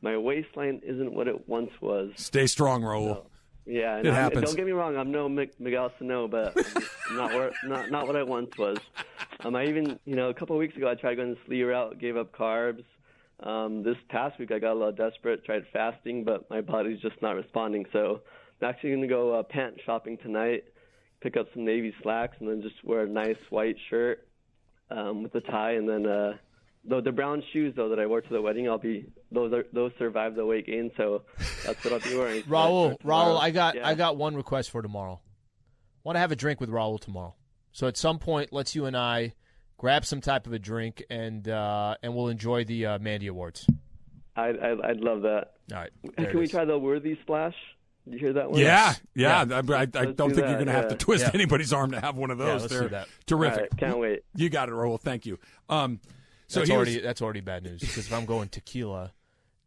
my 0.02 0.16
waistline 0.16 0.80
isn't 0.84 1.12
what 1.12 1.28
it 1.28 1.48
once 1.48 1.70
was. 1.80 2.12
Stay 2.16 2.46
strong, 2.46 2.82
Raul. 2.82 3.24
Yeah, 3.64 3.96
It 3.98 4.06
I'm- 4.06 4.14
happens. 4.14 4.44
don't 4.46 4.56
get 4.56 4.66
me 4.66 4.72
wrong. 4.72 4.96
I'm 4.96 5.10
no 5.10 5.28
Miguel 5.28 5.90
Sano, 5.98 6.28
but 6.28 6.56
not 7.12 7.32
where, 7.32 7.50
not 7.64 7.90
not 7.90 8.06
what 8.06 8.14
I 8.14 8.22
once 8.22 8.56
was. 8.56 8.78
Um, 9.40 9.56
I 9.56 9.64
even 9.66 9.98
you 10.04 10.14
know 10.14 10.28
a 10.28 10.34
couple 10.34 10.54
of 10.54 10.60
weeks 10.60 10.76
ago 10.76 10.88
I 10.88 10.94
tried 10.94 11.16
going 11.16 11.30
the 11.30 11.38
slee 11.46 11.62
route, 11.64 11.98
gave 11.98 12.16
up 12.16 12.32
carbs. 12.32 12.84
Um, 13.40 13.82
this 13.82 13.96
past 14.08 14.38
week 14.38 14.52
I 14.52 14.60
got 14.60 14.72
a 14.72 14.78
little 14.78 14.92
desperate, 14.92 15.44
tried 15.44 15.64
fasting, 15.72 16.22
but 16.24 16.48
my 16.48 16.60
body's 16.60 17.00
just 17.00 17.20
not 17.20 17.34
responding. 17.34 17.84
So 17.92 18.20
I'm 18.62 18.68
actually 18.68 18.90
going 18.90 19.02
to 19.02 19.08
go 19.08 19.34
uh, 19.34 19.42
pant 19.42 19.74
shopping 19.84 20.16
tonight, 20.18 20.64
pick 21.20 21.36
up 21.36 21.46
some 21.52 21.64
navy 21.64 21.92
slacks, 22.02 22.36
and 22.38 22.48
then 22.48 22.62
just 22.62 22.82
wear 22.84 23.02
a 23.02 23.08
nice 23.08 23.36
white 23.50 23.76
shirt 23.90 24.26
um, 24.90 25.22
with 25.22 25.32
the 25.32 25.40
tie, 25.40 25.72
and 25.72 25.88
then 25.88 26.06
uh, 26.06 26.32
the 26.88 27.00
the 27.00 27.12
brown 27.12 27.42
shoes 27.52 27.74
though 27.76 27.88
that 27.90 27.98
I 27.98 28.06
wore 28.06 28.20
to 28.20 28.28
the 28.32 28.40
wedding, 28.40 28.68
I'll 28.68 28.78
be 28.78 29.06
those 29.32 29.52
are 29.52 29.64
those 29.72 29.92
survived 29.98 30.36
the 30.36 30.46
weight 30.46 30.66
gain, 30.66 30.90
so 30.96 31.22
that's 31.64 31.82
what 31.84 31.92
I'll 31.94 32.00
be 32.00 32.16
wearing. 32.16 32.42
for- 32.42 32.48
Raul. 32.50 33.00
Raul, 33.02 33.40
I 33.40 33.50
got 33.50 33.74
Yeah. 33.74 33.86
I 33.88 33.94
got 33.94 34.16
one 34.16 34.36
request 34.36 34.70
for 34.70 34.82
tomorrow. 34.82 35.20
Want 36.04 36.16
to 36.16 36.20
have 36.20 36.30
a 36.32 36.36
drink 36.36 36.60
with 36.60 36.70
Raul 36.70 37.00
tomorrow. 37.00 37.34
So 37.72 37.86
at 37.88 37.96
some 37.96 38.18
point, 38.18 38.52
let's 38.52 38.74
you 38.74 38.86
and 38.86 38.96
I 38.96 39.34
grab 39.76 40.04
some 40.06 40.20
type 40.20 40.46
of 40.46 40.52
a 40.52 40.58
drink 40.58 41.04
and 41.10 41.48
uh, 41.48 41.96
and 42.02 42.14
we'll 42.14 42.28
enjoy 42.28 42.64
the 42.64 42.86
uh, 42.86 42.98
Mandy 43.00 43.26
Awards. 43.26 43.66
I'd, 44.36 44.58
I'd, 44.60 44.80
I'd 44.82 44.96
love 45.00 45.22
that. 45.22 45.52
All 45.72 45.78
right. 45.78 45.90
Hey, 46.02 46.10
there 46.18 46.26
it 46.26 46.30
Can 46.30 46.38
we 46.38 46.44
is. 46.44 46.50
try 46.50 46.64
the 46.66 46.78
worthy 46.78 47.18
splash? 47.22 47.54
Did 48.06 48.14
you 48.14 48.18
hear 48.20 48.32
that 48.34 48.50
one? 48.50 48.60
Yeah, 48.60 48.94
yeah. 49.14 49.44
Yeah. 49.44 49.56
I, 49.68 49.72
I, 49.74 49.80
I 49.82 49.86
don't 49.86 50.16
do 50.16 50.34
think 50.34 50.46
you're 50.46 50.54
going 50.54 50.66
to 50.66 50.72
have 50.72 50.88
to 50.88 50.94
twist 50.96 51.24
Yeah. 51.24 51.30
anybody's 51.34 51.72
arm 51.72 51.90
to 51.90 52.00
have 52.00 52.16
one 52.16 52.30
of 52.30 52.38
Yeah, 52.38 52.44
those. 52.46 52.60
let's 52.62 52.72
They're 52.72 52.82
do 52.84 52.88
that. 52.90 53.08
terrific. 53.26 53.56
All 53.58 53.62
right, 53.62 53.76
can't 53.76 53.98
wait. 53.98 54.20
You 54.36 54.48
got 54.48 54.68
it, 54.68 54.72
Raul. 54.72 55.00
Thank 55.00 55.26
you. 55.26 55.38
Um, 55.68 56.00
so 56.46 56.60
that's 56.60 56.70
already 56.70 56.94
was- 56.94 57.02
that's 57.02 57.20
already 57.22 57.40
bad 57.40 57.64
news 57.64 57.80
because 57.80 58.06
if 58.06 58.12
I'm 58.12 58.24
going 58.24 58.48
tequila, 58.48 59.12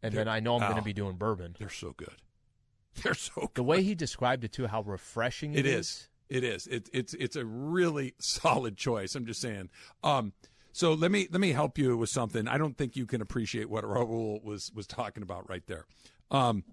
and 0.02 0.14
then 0.14 0.26
I 0.28 0.40
know 0.40 0.54
I'm 0.54 0.60
going 0.62 0.76
to 0.76 0.82
be 0.82 0.94
doing 0.94 1.16
bourbon. 1.16 1.54
they're 1.58 1.68
so 1.68 1.92
good. 1.96 2.14
They're 3.02 3.14
so 3.14 3.42
good. 3.42 3.50
The 3.54 3.62
way 3.62 3.82
he 3.82 3.94
described 3.94 4.42
it 4.44 4.52
too, 4.52 4.66
how 4.66 4.82
refreshing 4.82 5.54
It 5.54 5.64
is. 5.66 6.08
It 6.28 6.42
is. 6.42 6.66
It, 6.66 6.88
it's 6.92 7.12
it's 7.14 7.36
a 7.36 7.44
really 7.44 8.14
solid 8.18 8.76
choice. 8.76 9.14
I'm 9.14 9.26
just 9.26 9.40
saying. 9.40 9.68
Um, 10.02 10.32
so 10.72 10.94
let 10.94 11.10
me 11.10 11.28
let 11.30 11.40
me 11.40 11.52
help 11.52 11.76
you 11.78 11.96
with 11.96 12.08
something. 12.10 12.48
I 12.48 12.56
don't 12.58 12.76
think 12.76 12.96
you 12.96 13.04
can 13.06 13.20
appreciate 13.20 13.68
what 13.68 13.84
Raul 13.84 14.42
was 14.42 14.72
was 14.74 14.86
talking 14.86 15.22
about 15.22 15.48
right 15.50 15.62
there. 15.66 15.84
Um, 16.30 16.64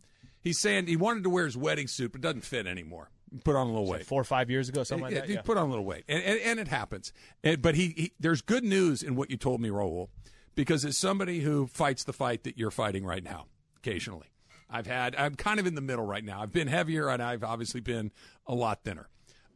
he's 0.47 0.59
saying 0.59 0.88
he 0.88 0.95
wanted 0.95 1.23
to 1.23 1.29
wear 1.29 1.45
his 1.45 1.55
wedding 1.57 1.88
suit, 1.88 2.11
but 2.11 2.21
doesn't 2.21 2.41
fit 2.45 2.65
anymore. 2.67 3.09
Put 3.44 3.55
on 3.55 3.67
a 3.67 3.69
little 3.69 3.88
weight. 3.88 4.05
Four 4.05 4.21
or 4.21 4.23
five 4.23 4.49
years 4.49 4.69
ago, 4.69 4.83
something 4.83 5.03
like 5.03 5.13
Yeah, 5.13 5.19
that. 5.19 5.27
he 5.29 5.33
Yeah. 5.35 5.41
put 5.41 5.57
on 5.57 5.67
a 5.67 5.69
little 5.69 5.83
weight, 5.85 6.05
and 6.07 6.23
and, 6.23 6.39
and 6.39 6.59
it 6.59 6.67
happens. 6.69 7.11
And, 7.44 7.61
but 7.61 7.75
he, 7.75 7.88
he 7.97 8.11
there's 8.19 8.41
good 8.41 8.63
news 8.63 9.03
in 9.03 9.15
what 9.15 9.29
you 9.29 9.35
told 9.38 9.59
me, 9.61 9.69
Raul, 9.69 10.07
because 10.55 10.85
as 10.85 10.97
somebody 10.97 11.41
who 11.41 11.67
fights 11.67 12.03
the 12.05 12.13
fight 12.13 12.44
that 12.45 12.57
you're 12.57 12.71
fighting 12.71 13.03
right 13.05 13.23
now, 13.23 13.47
occasionally, 13.77 14.27
I've 14.69 14.88
had 14.88 15.13
I'm 15.17 15.35
kind 15.35 15.59
of 15.59 15.67
in 15.67 15.75
the 15.75 15.81
middle 15.81 16.05
right 16.05 16.23
now. 16.23 16.41
I've 16.41 16.53
been 16.53 16.67
heavier, 16.69 17.09
and 17.09 17.21
I've 17.21 17.44
obviously 17.44 17.81
been 17.81 18.11
a 18.45 18.55
lot 18.55 18.83
thinner. 18.85 19.09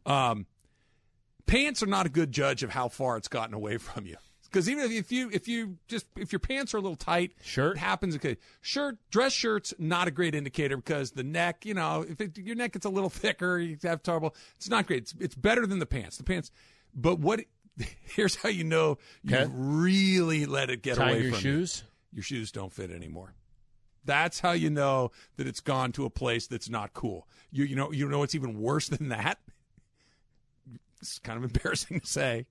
Um, 0.04 0.46
pants 1.46 1.82
are 1.82 1.86
not 1.86 2.04
a 2.06 2.10
good 2.10 2.30
judge 2.30 2.62
of 2.62 2.70
how 2.70 2.88
far 2.88 3.16
it's 3.16 3.28
gotten 3.28 3.54
away 3.54 3.76
from 3.78 4.04
you. 4.06 4.16
Because 4.52 4.68
even 4.68 4.92
if, 4.92 5.10
you 5.10 5.30
if 5.32 5.48
you 5.48 5.78
just 5.88 6.04
if 6.16 6.30
your 6.30 6.38
pants 6.40 6.74
are 6.74 6.76
a 6.76 6.80
little 6.80 6.94
tight, 6.96 7.32
Shirt? 7.42 7.76
it 7.76 7.80
happens. 7.80 8.14
Okay, 8.16 8.36
shirt, 8.60 8.98
dress 9.10 9.32
shirts, 9.32 9.72
not 9.78 10.08
a 10.08 10.10
great 10.10 10.34
indicator 10.34 10.76
because 10.76 11.12
the 11.12 11.24
neck, 11.24 11.64
you 11.64 11.72
know, 11.72 12.04
if 12.06 12.20
it, 12.20 12.36
your 12.36 12.54
neck 12.54 12.72
gets 12.74 12.84
a 12.84 12.90
little 12.90 13.08
thicker, 13.22 13.58
you 13.58 13.78
have 13.82 14.02
trouble. 14.02 14.34
It's 14.56 14.68
not 14.68 14.86
great. 14.86 15.04
It's, 15.04 15.14
it's 15.18 15.34
better 15.34 15.66
than 15.66 15.78
the 15.78 15.86
pants. 15.86 16.18
The 16.18 16.24
pants, 16.24 16.50
but 16.94 17.18
what? 17.18 17.40
Here's 18.02 18.36
how 18.36 18.50
you 18.50 18.64
know 18.64 18.98
you 19.24 19.34
Okay. 19.36 19.50
really 19.54 20.44
let 20.44 20.68
it 20.68 20.82
get 20.82 20.96
Tying 20.96 21.08
away 21.14 21.22
your 21.22 21.32
from 21.32 21.36
you. 21.36 21.40
shoes. 21.60 21.84
Your 22.12 22.22
shoes 22.22 22.52
don't 22.52 22.70
fit 22.70 22.90
anymore. 22.90 23.32
That's 24.04 24.40
how 24.40 24.52
you 24.52 24.68
know 24.68 25.12
that 25.38 25.46
it's 25.46 25.60
gone 25.60 25.92
to 25.92 26.04
a 26.04 26.10
place 26.10 26.46
that's 26.46 26.68
not 26.68 26.92
cool. 26.92 27.26
You 27.50 27.64
you 27.64 27.74
know 27.76 27.90
you 27.90 28.06
know 28.06 28.18
what's 28.18 28.34
even 28.34 28.60
worse 28.60 28.88
than 28.88 29.08
that. 29.08 29.38
It's 31.00 31.18
kind 31.18 31.36
of 31.36 31.42
embarrassing 31.42 31.98
to 32.00 32.06
say. 32.06 32.46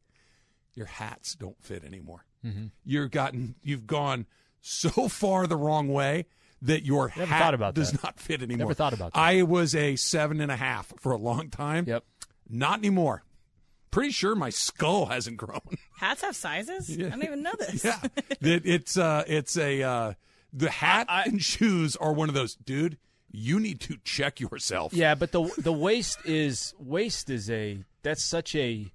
Your 0.73 0.85
hats 0.87 1.35
don't 1.35 1.61
fit 1.61 1.83
anymore. 1.83 2.25
Mm-hmm. 2.45 2.67
You've 2.85 3.11
gotten 3.11 3.55
you've 3.63 3.85
gone 3.87 4.25
so 4.61 5.07
far 5.09 5.47
the 5.47 5.57
wrong 5.57 5.89
way 5.89 6.25
that 6.61 6.83
your 6.85 7.11
Never 7.17 7.25
hat 7.25 7.39
thought 7.41 7.53
about 7.53 7.73
does 7.75 7.91
that. 7.91 8.03
not 8.03 8.19
fit 8.19 8.41
anymore. 8.41 8.65
Never 8.67 8.73
thought 8.73 8.93
about 8.93 9.13
that. 9.13 9.19
I 9.19 9.41
was 9.43 9.75
a 9.75 9.95
seven 9.95 10.39
and 10.41 10.51
a 10.51 10.55
half 10.55 10.93
for 10.99 11.11
a 11.11 11.17
long 11.17 11.49
time. 11.49 11.85
Yep. 11.87 12.03
Not 12.49 12.79
anymore. 12.79 13.23
Pretty 13.89 14.11
sure 14.11 14.35
my 14.35 14.49
skull 14.51 15.07
hasn't 15.07 15.37
grown. 15.37 15.59
Hats 15.97 16.21
have 16.21 16.35
sizes? 16.35 16.89
I 16.97 17.09
don't 17.09 17.23
even 17.23 17.43
know 17.43 17.51
this. 17.59 17.83
Yeah, 17.83 17.99
that 18.41 18.61
it's 18.65 18.97
uh, 18.97 19.23
it's 19.27 19.57
a 19.57 19.83
uh, 19.83 20.13
the 20.53 20.69
hat 20.69 21.07
I- 21.09 21.23
and 21.23 21.41
shoes 21.41 21.95
are 21.97 22.13
one 22.13 22.29
of 22.29 22.35
those, 22.35 22.55
dude. 22.55 22.97
You 23.33 23.59
need 23.59 23.79
to 23.81 23.97
check 24.03 24.39
yourself. 24.39 24.93
Yeah, 24.93 25.15
but 25.15 25.31
the 25.33 25.49
the 25.57 25.73
waist 25.73 26.19
is 26.25 26.73
waist 26.79 27.29
is 27.29 27.49
a 27.49 27.83
that's 28.03 28.23
such 28.23 28.55
a 28.55 28.91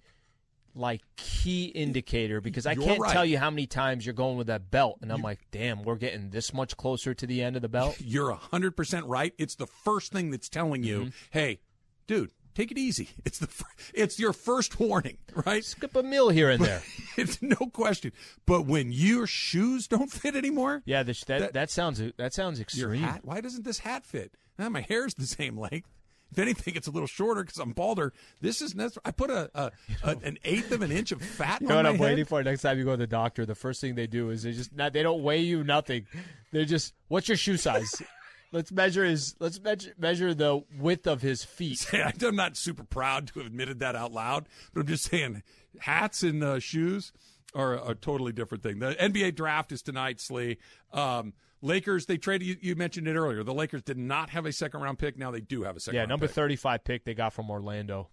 like 0.76 1.02
key 1.16 1.64
indicator 1.66 2.40
because 2.40 2.66
I 2.66 2.72
You're 2.72 2.84
can't 2.84 3.00
right. 3.00 3.12
tell 3.12 3.24
you 3.24 3.38
how 3.38 3.50
many 3.50 3.66
times 3.66 4.04
you're 4.04 4.12
going 4.14 4.36
with 4.36 4.48
that 4.48 4.70
belt 4.70 4.98
and 5.02 5.10
I'm 5.12 5.22
like, 5.22 5.40
damn, 5.50 5.82
we're 5.82 5.96
getting 5.96 6.30
this 6.30 6.52
much 6.52 6.76
closer 6.76 7.14
to 7.14 7.26
the 7.26 7.42
end 7.42 7.56
of 7.56 7.62
the 7.62 7.68
belt. 7.68 7.96
You're 8.00 8.32
hundred 8.34 8.76
percent 8.76 9.06
right. 9.06 9.32
It's 9.38 9.54
the 9.54 9.66
first 9.66 10.12
thing 10.12 10.30
that's 10.30 10.48
telling 10.48 10.82
you, 10.82 10.96
Mm-hmm. 11.00 11.08
hey, 11.30 11.60
dude, 12.06 12.30
take 12.54 12.70
it 12.70 12.78
easy. 12.78 13.08
It's 13.24 13.38
the 13.38 13.48
it's 13.94 14.18
your 14.18 14.32
first 14.32 14.78
warning, 14.78 15.18
right? 15.46 15.64
Skip 15.64 15.96
a 15.96 16.02
meal 16.02 16.28
here 16.28 16.50
and 16.50 16.62
there. 16.64 16.82
It's 17.16 17.40
no 17.40 17.56
question. 17.72 18.12
But 18.44 18.66
when 18.66 18.92
your 18.92 19.26
shoes 19.26 19.88
don't 19.88 20.10
fit 20.12 20.36
anymore, 20.36 20.82
Yeah, 20.84 21.02
this, 21.02 21.24
that, 21.24 21.40
That- 21.40 21.52
that 21.54 21.70
sounds 21.70 22.02
that 22.18 22.34
sounds 22.34 22.58
your 22.58 22.64
extreme. 22.92 23.02
hat. 23.02 23.20
Why 23.24 23.40
doesn't 23.40 23.64
this 23.64 23.78
hat 23.80 24.04
fit? 24.04 24.32
Ah, 24.58 24.68
my 24.68 24.82
hair's 24.82 25.14
the 25.14 25.26
same 25.26 25.58
length. 25.58 25.88
If 26.36 26.42
anything, 26.42 26.74
it's 26.76 26.86
a 26.86 26.90
little 26.90 27.06
shorter 27.06 27.42
because 27.42 27.58
I'm 27.58 27.72
balder. 27.72 28.12
This 28.42 28.60
is 28.60 28.74
that's- 28.74 28.98
I 29.06 29.10
put 29.10 29.30
a, 29.30 29.50
a, 29.54 29.72
a 30.04 30.10
an 30.22 30.38
eighth 30.44 30.70
of 30.70 30.82
an 30.82 30.92
inch 30.92 31.10
of 31.12 31.22
fat 31.22 31.62
You 31.62 31.68
know 31.68 31.78
on 31.78 31.84
what 31.84 31.86
I'm 31.86 31.92
head. 31.96 32.00
waiting 32.02 32.24
for? 32.26 32.42
Next 32.42 32.60
time 32.62 32.78
you 32.78 32.84
go 32.84 32.90
to 32.90 32.96
the 32.98 33.06
doctor, 33.06 33.46
the 33.46 33.54
first 33.54 33.80
thing 33.80 33.94
they 33.94 34.06
do 34.06 34.28
is 34.30 34.42
they 34.42 34.52
just 34.52 34.74
not, 34.76 34.92
they 34.92 35.02
don't 35.02 35.22
weigh 35.22 35.40
you 35.40 35.64
nothing. 35.64 36.06
They're 36.52 36.66
just 36.66 36.92
what's 37.08 37.28
your 37.28 37.38
shoe 37.38 37.56
size? 37.56 37.90
let's 38.52 38.70
measure 38.70 39.04
his 39.04 39.34
let's 39.38 39.58
measure 39.60 39.92
measure 39.98 40.34
the 40.34 40.62
width 40.78 41.06
of 41.06 41.22
his 41.22 41.42
feet. 41.42 41.86
I'm 42.22 42.36
not 42.36 42.56
super 42.56 42.84
proud 42.84 43.28
to 43.28 43.38
have 43.40 43.46
admitted 43.46 43.78
that 43.80 43.96
out 43.96 44.12
loud, 44.12 44.46
but 44.74 44.80
I'm 44.82 44.86
just 44.86 45.04
saying 45.10 45.42
hats 45.80 46.22
and 46.22 46.44
uh, 46.44 46.58
shoes. 46.58 47.12
are 47.54 47.74
a, 47.74 47.88
a 47.90 47.94
totally 47.94 48.32
different 48.32 48.62
thing. 48.62 48.78
The 48.80 48.94
NBA 48.94 49.34
draft 49.36 49.72
is 49.72 49.80
tonight, 49.80 50.20
Slee. 50.20 50.58
Um, 50.92 51.32
Lakers, 51.62 52.06
they 52.06 52.16
traded. 52.18 52.46
You, 52.48 52.56
you 52.60 52.76
mentioned 52.76 53.08
it 53.08 53.16
earlier. 53.16 53.42
The 53.42 53.54
Lakers 53.54 53.82
did 53.82 53.98
not 53.98 54.30
have 54.30 54.46
a 54.46 54.52
second 54.52 54.80
round 54.80 54.98
pick. 54.98 55.16
Now 55.18 55.30
they 55.30 55.40
do 55.40 55.62
have 55.64 55.76
a 55.76 55.80
second. 55.80 55.96
Yeah, 55.98 56.04
number 56.06 56.26
pick. 56.26 56.34
35 56.34 56.84
pick 56.84 57.04
they 57.04 57.14
got 57.14 57.32
from 57.32 57.50
Orlando. 57.50 58.08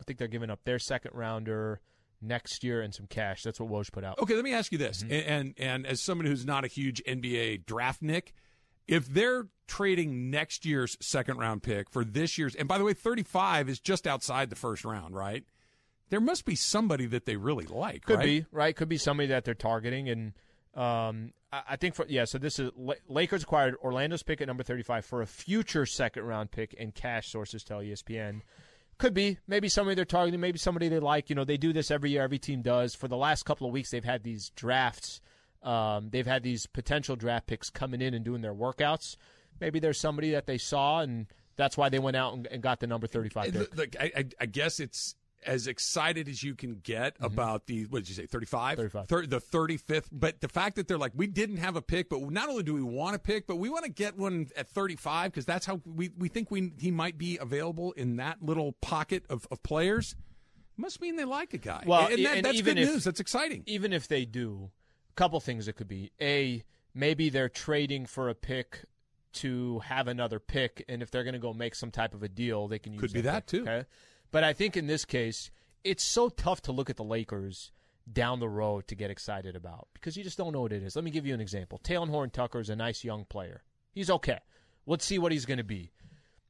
I 0.00 0.04
think 0.04 0.18
they're 0.18 0.28
giving 0.28 0.50
up 0.50 0.60
their 0.64 0.78
second 0.78 1.12
rounder 1.14 1.80
next 2.20 2.62
year 2.64 2.80
and 2.82 2.94
some 2.94 3.06
cash. 3.06 3.42
That's 3.42 3.58
what 3.60 3.70
Woj 3.70 3.90
put 3.92 4.04
out. 4.04 4.18
Okay, 4.20 4.34
let 4.34 4.44
me 4.44 4.52
ask 4.52 4.70
you 4.72 4.78
this, 4.78 5.02
Mm-hmm. 5.02 5.12
and, 5.12 5.24
and 5.26 5.54
and 5.58 5.86
as 5.86 6.00
someone 6.00 6.26
who's 6.26 6.44
not 6.44 6.64
a 6.64 6.68
huge 6.68 7.02
NBA 7.06 7.64
draft 7.66 8.02
nick, 8.02 8.32
if 8.86 9.06
they're 9.06 9.46
trading 9.66 10.30
next 10.30 10.64
year's 10.64 10.96
second 11.00 11.38
round 11.38 11.62
pick 11.62 11.90
for 11.90 12.04
this 12.04 12.38
year's, 12.38 12.54
and 12.54 12.68
by 12.68 12.78
the 12.78 12.84
way, 12.84 12.92
thirty 12.94 13.22
five 13.22 13.68
is 13.68 13.80
just 13.80 14.06
outside 14.06 14.50
the 14.50 14.56
first 14.56 14.84
round, 14.84 15.14
right? 15.16 15.44
There 16.10 16.20
must 16.20 16.44
be 16.44 16.54
somebody 16.54 17.06
that 17.06 17.26
they 17.26 17.36
really 17.36 17.66
like, 17.66 18.04
Could 18.04 18.16
right? 18.18 18.24
be 18.24 18.46
right. 18.52 18.74
Could 18.76 18.88
be 18.88 18.96
somebody 18.98 19.28
that 19.28 19.44
they're 19.44 19.54
targeting, 19.54 20.08
and 20.08 20.32
um, 20.74 21.32
I, 21.52 21.62
I 21.70 21.76
think 21.76 21.94
for 21.94 22.06
yeah. 22.08 22.24
So 22.24 22.38
this 22.38 22.58
is 22.58 22.70
Lakers 23.08 23.42
acquired 23.42 23.76
Orlando's 23.82 24.22
pick 24.22 24.40
at 24.40 24.46
number 24.46 24.62
thirty-five 24.62 25.04
for 25.04 25.22
a 25.22 25.26
future 25.26 25.86
second-round 25.86 26.50
pick, 26.50 26.74
and 26.78 26.94
cash 26.94 27.28
sources 27.28 27.64
tell 27.64 27.80
ESPN. 27.80 28.42
Could 28.98 29.14
be 29.14 29.38
maybe 29.46 29.68
somebody 29.68 29.94
they're 29.94 30.04
targeting, 30.04 30.40
maybe 30.40 30.58
somebody 30.58 30.88
they 30.88 30.98
like. 30.98 31.30
You 31.30 31.36
know, 31.36 31.44
they 31.44 31.56
do 31.56 31.72
this 31.72 31.90
every 31.90 32.10
year. 32.10 32.22
Every 32.22 32.38
team 32.38 32.62
does. 32.62 32.94
For 32.94 33.06
the 33.06 33.16
last 33.16 33.44
couple 33.44 33.66
of 33.66 33.72
weeks, 33.72 33.90
they've 33.90 34.04
had 34.04 34.24
these 34.24 34.50
drafts. 34.50 35.20
Um, 35.62 36.10
they've 36.10 36.26
had 36.26 36.42
these 36.42 36.66
potential 36.66 37.14
draft 37.14 37.46
picks 37.46 37.70
coming 37.70 38.00
in 38.00 38.14
and 38.14 38.24
doing 38.24 38.42
their 38.42 38.54
workouts. 38.54 39.16
Maybe 39.60 39.78
there's 39.78 40.00
somebody 40.00 40.32
that 40.32 40.46
they 40.46 40.58
saw, 40.58 41.00
and 41.00 41.26
that's 41.56 41.76
why 41.76 41.88
they 41.88 41.98
went 41.98 42.16
out 42.16 42.34
and, 42.34 42.46
and 42.48 42.62
got 42.62 42.80
the 42.80 42.86
number 42.86 43.06
thirty-five 43.06 43.52
pick. 43.52 43.54
Look, 43.54 43.76
look, 43.76 43.96
I, 44.00 44.12
I, 44.16 44.24
I 44.40 44.46
guess 44.46 44.80
it's 44.80 45.14
as 45.46 45.66
excited 45.66 46.28
as 46.28 46.42
you 46.42 46.54
can 46.54 46.74
get 46.82 47.14
mm-hmm. 47.14 47.24
about 47.24 47.66
the 47.66 47.84
what 47.86 48.00
did 48.00 48.08
you 48.08 48.14
say 48.14 48.26
35 48.26 48.76
35. 48.76 49.08
Thir- 49.08 49.26
the 49.26 49.40
35th 49.40 50.06
but 50.10 50.40
the 50.40 50.48
fact 50.48 50.76
that 50.76 50.88
they're 50.88 50.98
like 50.98 51.12
we 51.14 51.26
didn't 51.26 51.58
have 51.58 51.76
a 51.76 51.82
pick 51.82 52.08
but 52.08 52.20
not 52.30 52.48
only 52.48 52.62
do 52.62 52.74
we 52.74 52.82
want 52.82 53.14
a 53.14 53.18
pick 53.18 53.46
but 53.46 53.56
we 53.56 53.68
want 53.68 53.84
to 53.84 53.90
get 53.90 54.16
one 54.16 54.48
at 54.56 54.68
35 54.68 55.30
because 55.30 55.44
that's 55.44 55.64
how 55.66 55.80
we, 55.84 56.10
we 56.18 56.28
think 56.28 56.50
we 56.50 56.72
he 56.78 56.90
might 56.90 57.18
be 57.18 57.38
available 57.38 57.92
in 57.92 58.16
that 58.16 58.42
little 58.42 58.72
pocket 58.72 59.24
of, 59.28 59.46
of 59.50 59.62
players. 59.62 60.16
Must 60.76 61.00
mean 61.00 61.16
they 61.16 61.24
like 61.24 61.54
a 61.54 61.58
guy. 61.58 61.82
Well, 61.86 62.06
and, 62.06 62.24
that, 62.24 62.36
and 62.36 62.44
that's 62.44 62.62
good 62.62 62.78
if- 62.78 62.88
news. 62.88 63.04
That's 63.04 63.20
exciting. 63.20 63.64
even 63.66 63.92
if 63.92 64.06
they 64.06 64.24
do, 64.24 64.70
a 65.10 65.14
couple 65.14 65.40
things 65.40 65.66
it 65.66 65.74
could 65.74 65.88
be. 65.88 66.12
A, 66.20 66.62
maybe 66.94 67.30
they're 67.30 67.48
trading 67.48 68.06
for 68.06 68.28
a 68.28 68.34
pick 68.34 68.84
to 69.34 69.80
have 69.80 70.06
another 70.08 70.38
pick, 70.38 70.84
and 70.88 71.02
if 71.02 71.10
they're 71.10 71.24
going 71.24 71.34
to 71.34 71.40
go 71.40 71.52
make 71.52 71.74
some 71.74 71.90
type 71.90 72.14
of 72.14 72.22
a 72.22 72.28
deal, 72.28 72.68
they 72.68 72.78
can 72.78 72.92
use 72.92 73.00
Could 73.00 73.12
be 73.12 73.20
that, 73.22 73.46
pick, 73.46 73.46
too. 73.46 73.62
Okay, 73.62 73.84
but 74.30 74.44
I 74.44 74.52
think 74.52 74.76
in 74.76 74.86
this 74.86 75.04
case, 75.04 75.50
it's 75.84 76.04
so 76.04 76.28
tough 76.28 76.62
to 76.62 76.72
look 76.72 76.90
at 76.90 76.96
the 76.96 77.04
Lakers 77.04 77.72
down 78.12 78.40
the 78.40 78.48
road 78.48 78.86
to 78.88 78.94
get 78.94 79.10
excited 79.10 79.54
about 79.54 79.88
because 79.94 80.16
you 80.16 80.24
just 80.24 80.38
don't 80.38 80.52
know 80.52 80.62
what 80.62 80.72
it 80.72 80.82
is. 80.82 80.96
Let 80.96 81.04
me 81.04 81.10
give 81.10 81.26
you 81.26 81.34
an 81.34 81.40
example. 81.40 81.80
Talen 81.82 82.08
Horton-Tucker 82.08 82.60
is 82.60 82.70
a 82.70 82.76
nice 82.76 83.04
young 83.04 83.24
player. 83.24 83.62
He's 83.92 84.10
okay. 84.10 84.38
Let's 84.86 85.04
see 85.04 85.18
what 85.18 85.32
he's 85.32 85.46
going 85.46 85.58
to 85.58 85.64
be. 85.64 85.92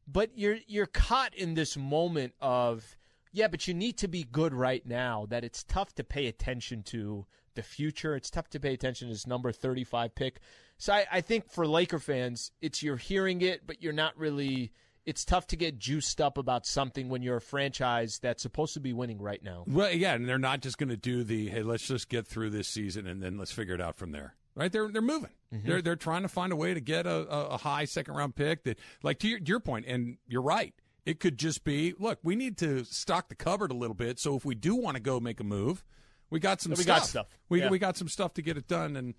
But 0.06 0.30
you're 0.36 0.58
you're 0.66 0.86
caught 0.86 1.34
in 1.34 1.54
this 1.54 1.76
moment 1.76 2.32
of 2.40 2.96
yeah, 3.32 3.48
but 3.48 3.68
you 3.68 3.74
need 3.74 3.98
to 3.98 4.08
be 4.08 4.24
good 4.24 4.54
right 4.54 4.84
now. 4.86 5.26
That 5.28 5.44
it's 5.44 5.64
tough 5.64 5.94
to 5.96 6.04
pay 6.04 6.26
attention 6.26 6.82
to 6.84 7.26
the 7.54 7.62
future. 7.62 8.16
It's 8.16 8.30
tough 8.30 8.48
to 8.50 8.60
pay 8.60 8.72
attention 8.72 9.08
to 9.08 9.14
this 9.14 9.26
number 9.26 9.52
35 9.52 10.14
pick. 10.14 10.40
So 10.78 10.94
I, 10.94 11.06
I 11.12 11.20
think 11.20 11.50
for 11.50 11.66
Laker 11.66 11.98
fans, 11.98 12.52
it's 12.62 12.82
you're 12.82 12.96
hearing 12.96 13.42
it, 13.42 13.66
but 13.66 13.82
you're 13.82 13.92
not 13.92 14.16
really. 14.16 14.72
It's 15.08 15.24
tough 15.24 15.46
to 15.46 15.56
get 15.56 15.78
juiced 15.78 16.20
up 16.20 16.36
about 16.36 16.66
something 16.66 17.08
when 17.08 17.22
you're 17.22 17.38
a 17.38 17.40
franchise 17.40 18.18
that's 18.20 18.42
supposed 18.42 18.74
to 18.74 18.80
be 18.80 18.92
winning 18.92 19.18
right 19.22 19.42
now. 19.42 19.64
well 19.66 19.90
yeah 19.90 20.12
and 20.12 20.28
they're 20.28 20.36
not 20.38 20.60
just 20.60 20.76
going 20.76 20.90
to 20.90 20.98
do 20.98 21.24
the 21.24 21.48
hey 21.48 21.62
let's 21.62 21.86
just 21.88 22.10
get 22.10 22.26
through 22.26 22.50
this 22.50 22.68
season 22.68 23.06
and 23.06 23.22
then 23.22 23.38
let's 23.38 23.50
figure 23.50 23.74
it 23.74 23.80
out 23.80 23.96
from 23.96 24.12
there. 24.12 24.34
Right? 24.54 24.70
They're 24.70 24.88
they're 24.88 25.00
moving. 25.00 25.30
Mm-hmm. 25.54 25.66
They're 25.68 25.80
they're 25.82 25.96
trying 25.96 26.22
to 26.22 26.28
find 26.28 26.52
a 26.52 26.56
way 26.56 26.74
to 26.74 26.80
get 26.80 27.06
a, 27.06 27.26
a, 27.26 27.56
high 27.56 27.86
second 27.86 28.14
round 28.16 28.34
pick 28.34 28.64
that 28.64 28.78
like 29.02 29.18
to 29.20 29.28
your, 29.28 29.38
your 29.42 29.60
point 29.60 29.86
and 29.86 30.18
you're 30.26 30.42
right. 30.42 30.74
It 31.06 31.20
could 31.20 31.38
just 31.38 31.64
be 31.64 31.94
look 31.98 32.18
we 32.22 32.36
need 32.36 32.58
to 32.58 32.84
stock 32.84 33.30
the 33.30 33.34
cupboard 33.34 33.70
a 33.70 33.74
little 33.74 33.94
bit 33.94 34.18
so 34.18 34.36
if 34.36 34.44
we 34.44 34.54
do 34.54 34.76
want 34.76 34.96
to 34.96 35.02
go 35.02 35.20
make 35.20 35.40
a 35.40 35.44
move 35.44 35.84
we 36.28 36.38
got 36.38 36.60
some 36.60 36.72
We 36.72 36.82
stuff 36.82 36.98
got 36.98 37.06
stuff. 37.06 37.26
we, 37.48 37.60
Yeah. 37.60 37.70
we 37.70 37.78
got 37.78 37.96
some 37.96 38.08
stuff 38.08 38.34
to 38.34 38.42
get 38.42 38.58
it 38.58 38.68
done 38.68 38.94
and 38.94 39.14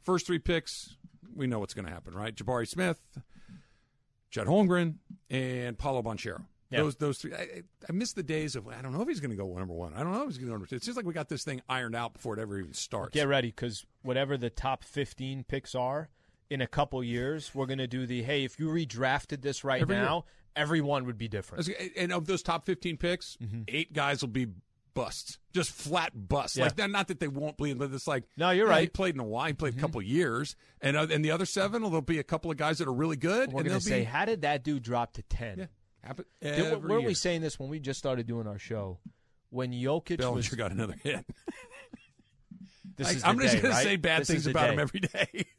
first 0.00 0.26
three 0.26 0.38
picks 0.38 0.96
we 1.36 1.46
know 1.46 1.58
what's 1.58 1.74
going 1.74 1.84
to 1.84 1.92
happen 1.92 2.14
right? 2.14 2.34
Jabari 2.34 2.66
smith 2.66 3.02
Chet 4.34 4.48
Holmgren 4.48 4.96
and 5.30 5.78
Paolo 5.78 6.02
Banchero. 6.02 6.44
Yeah. 6.70 6.80
Those 6.80 6.96
those 6.96 7.18
three. 7.18 7.32
I, 7.32 7.62
I- 7.88 7.92
miss 7.92 8.14
the 8.14 8.24
days 8.24 8.56
of 8.56 8.66
I 8.66 8.82
don't 8.82 8.92
know 8.92 9.00
if 9.00 9.06
he's 9.06 9.20
going 9.20 9.30
to 9.30 9.36
go 9.36 9.46
number 9.56 9.74
one. 9.74 9.94
I 9.94 10.02
don't 10.02 10.12
know 10.12 10.22
if 10.22 10.28
he's 10.28 10.38
going 10.38 10.46
to 10.46 10.50
go 10.50 10.54
number 10.54 10.66
two. 10.66 10.74
It's 10.74 10.86
just 10.86 10.96
like 10.96 11.06
we 11.06 11.12
got 11.12 11.28
this 11.28 11.44
thing 11.44 11.60
ironed 11.68 11.94
out 11.94 12.14
before 12.14 12.34
it 12.34 12.40
ever 12.40 12.58
even 12.58 12.72
starts. 12.72 13.14
Get 13.14 13.28
ready 13.28 13.48
because 13.48 13.86
whatever 14.02 14.36
the 14.36 14.50
top 14.50 14.82
15 14.82 15.44
picks 15.44 15.76
are 15.76 16.08
in 16.50 16.60
a 16.60 16.66
couple 16.66 17.02
years, 17.04 17.54
we're 17.54 17.66
going 17.66 17.78
to 17.78 17.86
do 17.86 18.06
the 18.06 18.22
hey, 18.22 18.42
if 18.42 18.58
you 18.58 18.66
redrafted 18.66 19.40
this 19.40 19.62
right 19.62 19.82
Every 19.82 19.94
year. 19.94 20.04
now, 20.04 20.24
everyone 20.56 21.04
would 21.06 21.18
be 21.18 21.28
different. 21.28 21.68
And 21.96 22.12
of 22.12 22.26
those 22.26 22.42
top 22.42 22.66
fifteen 22.66 22.96
picks, 22.96 23.36
mm-hmm. 23.42 23.62
eight 23.68 23.92
guys 23.92 24.20
will 24.20 24.28
be 24.30 24.48
busts, 24.94 25.38
just 25.52 25.70
flat 25.70 26.12
busts. 26.14 26.56
Mm-hmm. 26.56 26.60
Yeah. 26.60 26.66
Like 26.66 26.78
not- 26.78 26.90
not 26.90 27.08
that 27.08 27.20
they 27.20 27.28
won't 27.28 27.56
bleed, 27.56 27.78
but 27.78 27.92
it's 27.92 28.06
like 28.06 28.24
No, 28.36 28.50
you're 28.50 28.66
He 28.66 28.70
right. 28.70 28.88
Mm-hmm. 28.88 28.92
played 28.96 29.14
in 29.14 29.20
a 29.20 29.24
while. 29.24 29.46
He 29.48 29.52
played 29.52 29.76
a 29.76 29.80
couple 29.80 30.00
years, 30.02 30.56
and 30.80 30.96
uh, 30.96 31.06
and 31.10 31.24
the 31.24 31.30
other 31.32 31.44
seven, 31.46 31.82
there'll 31.82 32.00
be 32.00 32.18
a 32.18 32.24
couple 32.24 32.50
of 32.50 32.56
guys 32.56 32.78
that 32.78 32.88
are 32.88 32.92
really 32.92 33.16
good. 33.16 33.52
We're 33.52 33.60
and 33.60 33.70
to 33.70 33.80
say, 33.80 34.00
be, 34.00 34.04
how 34.04 34.24
did 34.24 34.42
that 34.42 34.62
dude 34.64 34.82
drop 34.82 35.12
to 35.14 35.22
10? 35.22 35.58
yeah, 35.58 35.66
happen 36.02 36.24
Did- 36.40 36.82
weren't 36.84 37.00
year. 37.02 37.08
we 37.08 37.14
saying 37.14 37.42
this 37.42 37.58
when 37.58 37.68
we 37.68 37.80
just 37.80 37.98
started 37.98 38.26
doing 38.26 38.46
our 38.46 38.58
show? 38.58 38.98
When 39.50 39.70
Jokic 39.72 40.18
Bellinger 40.18 40.36
was, 40.36 40.48
got 40.48 40.72
another 40.72 40.96
hit. 41.02 41.24
this 42.96 43.06
Like, 43.08 43.16
is 43.16 43.24
I'm 43.24 43.38
just 43.38 43.56
gonna 43.56 43.68
right? 43.74 43.82
say 43.84 43.96
bad 43.96 44.22
This 44.22 44.28
things 44.28 44.46
about 44.46 44.66
day. 44.68 44.72
him 44.74 44.78
every 44.80 45.00
day. 45.00 45.46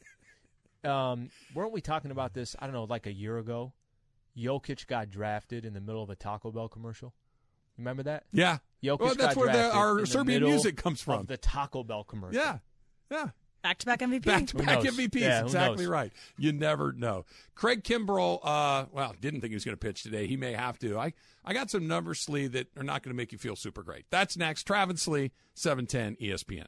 Um, 0.84 1.32
weren't 1.56 1.72
we 1.72 1.82
talking 1.82 2.12
about 2.12 2.36
this? 2.36 2.56
I 2.60 2.68
don't 2.68 2.74
know, 2.76 2.84
like 2.84 3.08
a 3.08 3.12
year 3.12 3.40
ago. 3.40 3.74
Jokic 4.38 4.86
got 4.86 5.10
drafted 5.10 5.66
in 5.66 5.74
the 5.74 5.82
middle 5.82 6.04
of 6.04 6.12
a 6.12 6.16
Taco 6.16 6.52
Bell 6.52 6.68
commercial. 6.68 7.12
Remember 7.78 8.04
that? 8.04 8.24
yeah, 8.32 8.60
Jokic 8.84 9.00
well, 9.00 9.16
that's 9.16 9.36
got 9.36 9.38
where 9.38 9.52
the, 9.52 9.74
our 9.74 10.06
Serbian 10.06 10.42
middle 10.42 10.50
music 10.50 10.78
comes 10.78 11.00
of 11.02 11.06
from. 11.06 11.26
the 11.26 11.38
Taco 11.38 11.84
Bell 11.84 12.04
commercial. 12.04 12.40
Yeah, 12.42 12.60
yeah. 13.12 13.30
Back 13.66 13.80
to 13.80 13.86
back 13.88 14.00
MVP. 14.02 14.24
Back 14.26 14.46
to 14.48 14.58
back 14.58 14.84
knows? 14.84 14.96
MVPs. 14.96 15.20
Yeah, 15.20 15.42
exactly 15.42 15.88
right. 15.88 16.14
You 16.38 16.54
never 16.54 16.94
know. 16.94 17.26
Craig 17.56 17.84
Kimbrel, 17.84 18.40
uh, 18.44 18.86
well, 18.92 19.16
didn't 19.20 19.42
think 19.42 19.50
he 19.50 19.56
was 19.56 19.66
going 19.66 19.74
to 19.76 19.80
pitch 19.80 20.04
today. 20.04 20.28
He 20.28 20.38
may 20.38 20.54
have 20.54 20.78
to. 20.80 21.00
I, 21.00 21.14
I 21.44 21.54
got 21.54 21.72
some 21.72 21.88
numbers, 21.88 22.20
Slee, 22.20 22.46
that 22.46 22.68
are 22.78 22.84
not 22.84 23.02
going 23.02 23.12
to 23.12 23.18
make 23.18 23.32
you 23.32 23.40
feel 23.40 23.56
super 23.56 23.82
great. 23.82 24.06
That's 24.12 24.38
next. 24.38 24.66
Travis 24.66 25.08
Lee, 25.08 25.24
E 25.26 25.32
710 25.56 26.16
ESPN. 26.18 26.68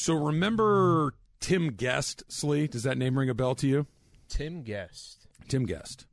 So 0.00 0.14
remember 0.14 1.12
Tim 1.40 1.72
Guest, 1.72 2.22
Slee? 2.28 2.68
Does 2.68 2.84
that 2.84 2.96
name 2.96 3.18
ring 3.18 3.28
a 3.28 3.34
bell 3.34 3.56
to 3.56 3.66
you? 3.66 3.86
Tim 4.28 4.62
Guest. 4.62 5.26
Tim 5.48 5.66
Guest. 5.66 6.06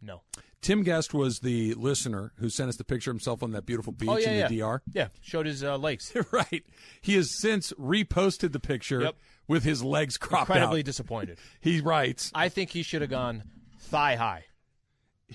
No. 0.00 0.20
Tim 0.60 0.84
Guest 0.84 1.12
was 1.12 1.40
the 1.40 1.74
listener 1.74 2.32
who 2.36 2.48
sent 2.48 2.68
us 2.68 2.76
the 2.76 2.84
picture 2.84 3.10
of 3.10 3.16
himself 3.16 3.42
on 3.42 3.50
that 3.50 3.66
beautiful 3.66 3.92
beach 3.92 4.08
Oh, 4.08 4.16
yeah, 4.16 4.30
in 4.30 4.38
yeah. 4.38 4.48
the 4.48 4.58
DR. 4.60 4.82
Yeah, 4.94 5.08
showed 5.20 5.46
his 5.46 5.64
uh, 5.64 5.76
legs. 5.76 6.12
right. 6.30 6.64
He 7.00 7.14
has 7.16 7.36
since 7.40 7.72
reposted 7.72 8.52
the 8.52 8.60
picture 8.60 9.00
Yep. 9.00 9.16
with 9.48 9.64
his 9.64 9.82
legs 9.82 10.16
cropped 10.16 10.48
Incredibly 10.50 10.80
out. 10.80 10.84
disappointed. 10.84 11.38
He 11.60 11.80
writes, 11.80 12.30
I 12.32 12.48
think 12.48 12.70
he 12.70 12.84
should 12.84 13.00
have 13.02 13.10
gone 13.10 13.42
thigh 13.80 14.14
high. 14.14 14.44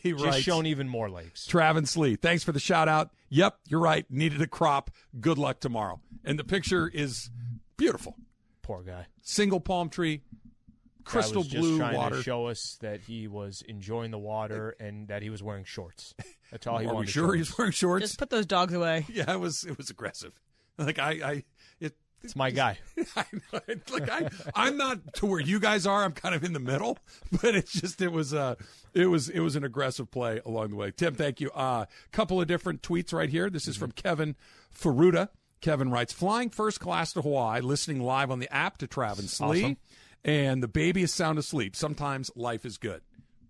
He 0.01 0.11
Just 0.11 0.23
writes, 0.25 0.37
shown 0.39 0.65
even 0.65 0.87
more 0.87 1.09
legs. 1.09 1.45
Travis 1.45 1.95
Lee, 1.97 2.15
thanks 2.15 2.43
for 2.43 2.51
the 2.51 2.59
shout 2.59 2.87
out. 2.87 3.11
Yep, 3.29 3.57
you're 3.67 3.79
right. 3.79 4.05
Needed 4.09 4.41
a 4.41 4.47
crop. 4.47 4.91
Good 5.19 5.37
luck 5.37 5.59
tomorrow. 5.59 5.99
And 6.23 6.37
the 6.39 6.43
picture 6.43 6.87
is 6.87 7.29
beautiful. 7.77 8.15
Poor 8.61 8.81
guy. 8.83 9.07
Single 9.21 9.59
palm 9.59 9.89
tree, 9.89 10.21
crystal 11.03 11.35
Guy 11.35 11.45
was 11.45 11.47
just 11.47 11.61
blue 11.61 11.77
trying 11.77 11.95
water. 11.95 12.15
to 12.17 12.23
show 12.23 12.47
us 12.47 12.77
that 12.81 13.01
he 13.01 13.27
was 13.27 13.63
enjoying 13.67 14.11
the 14.11 14.17
water 14.19 14.75
and 14.79 15.07
that 15.07 15.21
he 15.21 15.29
was 15.29 15.41
wearing 15.41 15.63
shorts. 15.63 16.13
That's 16.51 16.67
all 16.67 16.77
he 16.79 16.85
Are 16.85 16.93
wanted. 16.93 17.07
we 17.07 17.11
sure 17.11 17.33
he's 17.33 17.57
wearing 17.57 17.71
shorts? 17.73 18.03
Just 18.05 18.19
put 18.19 18.29
those 18.29 18.45
dogs 18.45 18.73
away. 18.73 19.05
yeah, 19.13 19.31
it 19.33 19.39
was 19.39 19.63
it 19.63 19.77
was 19.77 19.89
aggressive. 19.89 20.33
Like 20.77 20.99
I, 20.99 21.09
I 21.11 21.31
it 21.31 21.45
It's 22.23 22.35
my 22.35 22.51
guy. 22.51 22.79
I 23.15 23.25
know. 23.31 23.59
It's 23.67 23.91
Like 23.91 24.09
I, 24.09 24.29
I'm 24.55 24.77
not 24.77 25.13
to 25.15 25.25
where 25.25 25.39
you 25.39 25.59
guys 25.59 25.85
are. 25.85 26.03
I'm 26.03 26.11
kind 26.13 26.35
of 26.35 26.43
in 26.43 26.53
the 26.53 26.59
middle, 26.59 26.97
but 27.41 27.55
it's 27.55 27.71
just 27.71 28.01
it 28.01 28.11
was 28.11 28.33
uh 28.33 28.55
it 28.93 29.05
was 29.05 29.29
it 29.29 29.39
was 29.39 29.55
an 29.55 29.63
aggressive 29.63 30.09
play 30.11 30.41
along 30.45 30.71
the 30.71 30.75
way. 30.75 30.91
Tim, 30.91 31.15
thank 31.15 31.39
you. 31.39 31.49
A 31.55 31.57
uh, 31.59 31.85
couple 32.11 32.41
of 32.41 32.47
different 32.47 32.81
tweets 32.81 33.13
right 33.13 33.29
here. 33.29 33.49
This 33.49 33.67
is 33.67 33.77
from 33.77 33.91
Kevin 33.91 34.35
Faruda. 34.75 35.29
Kevin 35.61 35.89
writes, 35.89 36.13
"Flying 36.13 36.49
first 36.49 36.79
class 36.79 37.13
to 37.13 37.21
Hawaii, 37.21 37.61
listening 37.61 38.01
live 38.01 38.29
on 38.31 38.39
the 38.39 38.53
app 38.53 38.77
to 38.79 38.87
Travis 38.87 39.39
Lee, 39.39 39.63
Awesome. 39.63 39.77
and 40.25 40.61
the 40.61 40.67
baby 40.67 41.03
is 41.03 41.13
sound 41.13 41.39
asleep. 41.39 41.75
Sometimes 41.75 42.29
life 42.35 42.65
is 42.65 42.77
good." 42.77 43.01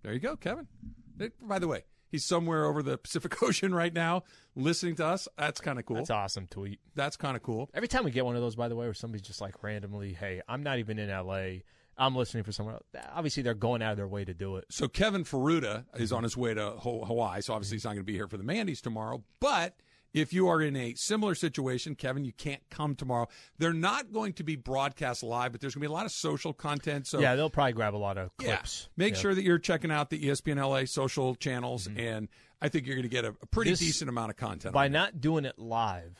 There 0.02 0.12
you 0.12 0.20
go, 0.20 0.36
Kevin. 0.36 0.68
By 1.42 1.58
the 1.58 1.66
way, 1.68 1.84
he's 2.08 2.24
somewhere 2.24 2.64
over 2.64 2.82
the 2.82 2.98
Pacific 2.98 3.42
Ocean 3.42 3.74
right 3.74 3.92
now 3.92 4.22
listening 4.56 4.96
to 4.96 5.06
us. 5.06 5.28
That's 5.38 5.60
kind 5.60 5.78
of 5.78 5.86
cool. 5.86 5.96
That's 5.96 6.10
awesome 6.10 6.46
tweet. 6.46 6.80
That's 6.94 7.16
kind 7.16 7.36
of 7.36 7.42
cool. 7.42 7.70
Every 7.74 7.88
time 7.88 8.04
we 8.04 8.10
get 8.10 8.24
one 8.24 8.36
of 8.36 8.42
those, 8.42 8.56
by 8.56 8.68
the 8.68 8.76
way, 8.76 8.86
where 8.86 8.94
somebody's 8.94 9.26
just 9.26 9.40
like 9.40 9.62
randomly, 9.62 10.12
"Hey, 10.12 10.42
I'm 10.48 10.62
not 10.62 10.78
even 10.78 10.98
in 10.98 11.10
LA. 11.10 11.60
I'm 11.96 12.14
listening 12.14 12.44
for 12.44 12.52
someone." 12.52 12.74
else." 12.74 12.84
Obviously, 13.14 13.42
they're 13.42 13.54
going 13.54 13.82
out 13.82 13.92
of 13.92 13.96
their 13.96 14.08
way 14.08 14.24
to 14.24 14.34
do 14.34 14.56
it. 14.56 14.66
So 14.70 14.88
Kevin 14.88 15.24
Faruda 15.24 15.84
is 15.96 16.10
mm-hmm. 16.10 16.16
on 16.16 16.22
his 16.24 16.36
way 16.36 16.54
to 16.54 16.70
Hawaii, 16.70 17.40
so 17.40 17.54
obviously 17.54 17.74
mm-hmm. 17.74 17.76
he's 17.76 17.84
not 17.84 17.90
going 17.90 17.98
to 18.00 18.04
be 18.04 18.14
here 18.14 18.28
for 18.28 18.36
the 18.36 18.44
Mandy's 18.44 18.80
tomorrow. 18.80 19.22
But 19.40 19.74
if 20.20 20.32
you 20.32 20.48
are 20.48 20.60
in 20.60 20.76
a 20.76 20.94
similar 20.94 21.34
situation, 21.34 21.94
Kevin, 21.94 22.24
you 22.24 22.32
can't 22.32 22.62
come 22.70 22.94
tomorrow. 22.94 23.28
They're 23.58 23.72
not 23.72 24.12
going 24.12 24.32
to 24.34 24.42
be 24.44 24.56
broadcast 24.56 25.22
live, 25.22 25.52
but 25.52 25.60
there's 25.60 25.74
going 25.74 25.82
to 25.82 25.88
be 25.88 25.92
a 25.92 25.94
lot 25.94 26.06
of 26.06 26.12
social 26.12 26.52
content. 26.52 27.06
So 27.06 27.20
yeah, 27.20 27.36
they'll 27.36 27.50
probably 27.50 27.72
grab 27.72 27.94
a 27.94 27.96
lot 27.96 28.18
of 28.18 28.30
yeah, 28.40 28.56
clips. 28.56 28.88
make 28.96 29.14
Yeah. 29.14 29.20
sure 29.20 29.34
that 29.34 29.42
you're 29.42 29.58
checking 29.58 29.90
out 29.90 30.10
the 30.10 30.20
ESPN 30.20 30.56
LA 30.56 30.84
social 30.86 31.34
channels, 31.34 31.88
mm-hmm. 31.88 32.00
and 32.00 32.28
I 32.60 32.68
think 32.68 32.86
you're 32.86 32.96
going 32.96 33.02
to 33.04 33.08
get 33.08 33.24
a, 33.24 33.34
a 33.40 33.46
pretty 33.46 33.70
This- 33.70 33.80
decent 33.80 34.08
amount 34.08 34.30
of 34.30 34.36
content. 34.36 34.74
by 34.74 34.88
not 34.88 35.20
doing 35.20 35.44
it 35.44 35.58
live, 35.58 36.18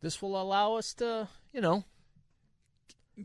this 0.00 0.20
will 0.20 0.40
allow 0.40 0.74
us 0.74 0.94
to, 0.94 1.28
you 1.52 1.60
know, 1.60 1.84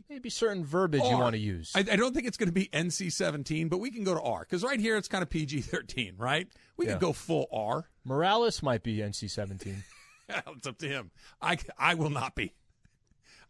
maybe 0.08 0.30
certain 0.30 0.64
verbiage 0.64 1.02
you 1.02 1.08
oh, 1.16 1.18
want 1.18 1.34
to 1.34 1.38
use. 1.40 1.72
I, 1.74 1.80
I 1.80 1.96
don't 1.96 2.14
think 2.14 2.26
it's 2.26 2.36
going 2.36 2.48
to 2.48 2.52
be 2.52 2.66
NC 2.72 3.12
17, 3.12 3.68
but 3.68 3.78
we 3.78 3.90
can 3.90 4.04
go 4.04 4.14
to 4.14 4.20
R 4.20 4.40
because 4.40 4.62
right 4.62 4.78
here 4.78 4.96
it's 4.96 5.08
kind 5.08 5.22
of 5.22 5.30
PG 5.30 5.62
13, 5.62 6.14
right? 6.16 6.48
We 6.76 6.86
Yeah. 6.86 6.92
can 6.92 7.00
go 7.00 7.12
full 7.12 7.46
R. 7.52 7.88
Morales 8.04 8.62
might 8.62 8.82
be 8.82 8.98
NC-17. 8.98 9.74
it's 10.56 10.66
up 10.66 10.78
to 10.78 10.88
him. 10.88 11.10
I, 11.40 11.58
I 11.78 11.94
will 11.94 12.10
not 12.10 12.34
be. 12.34 12.52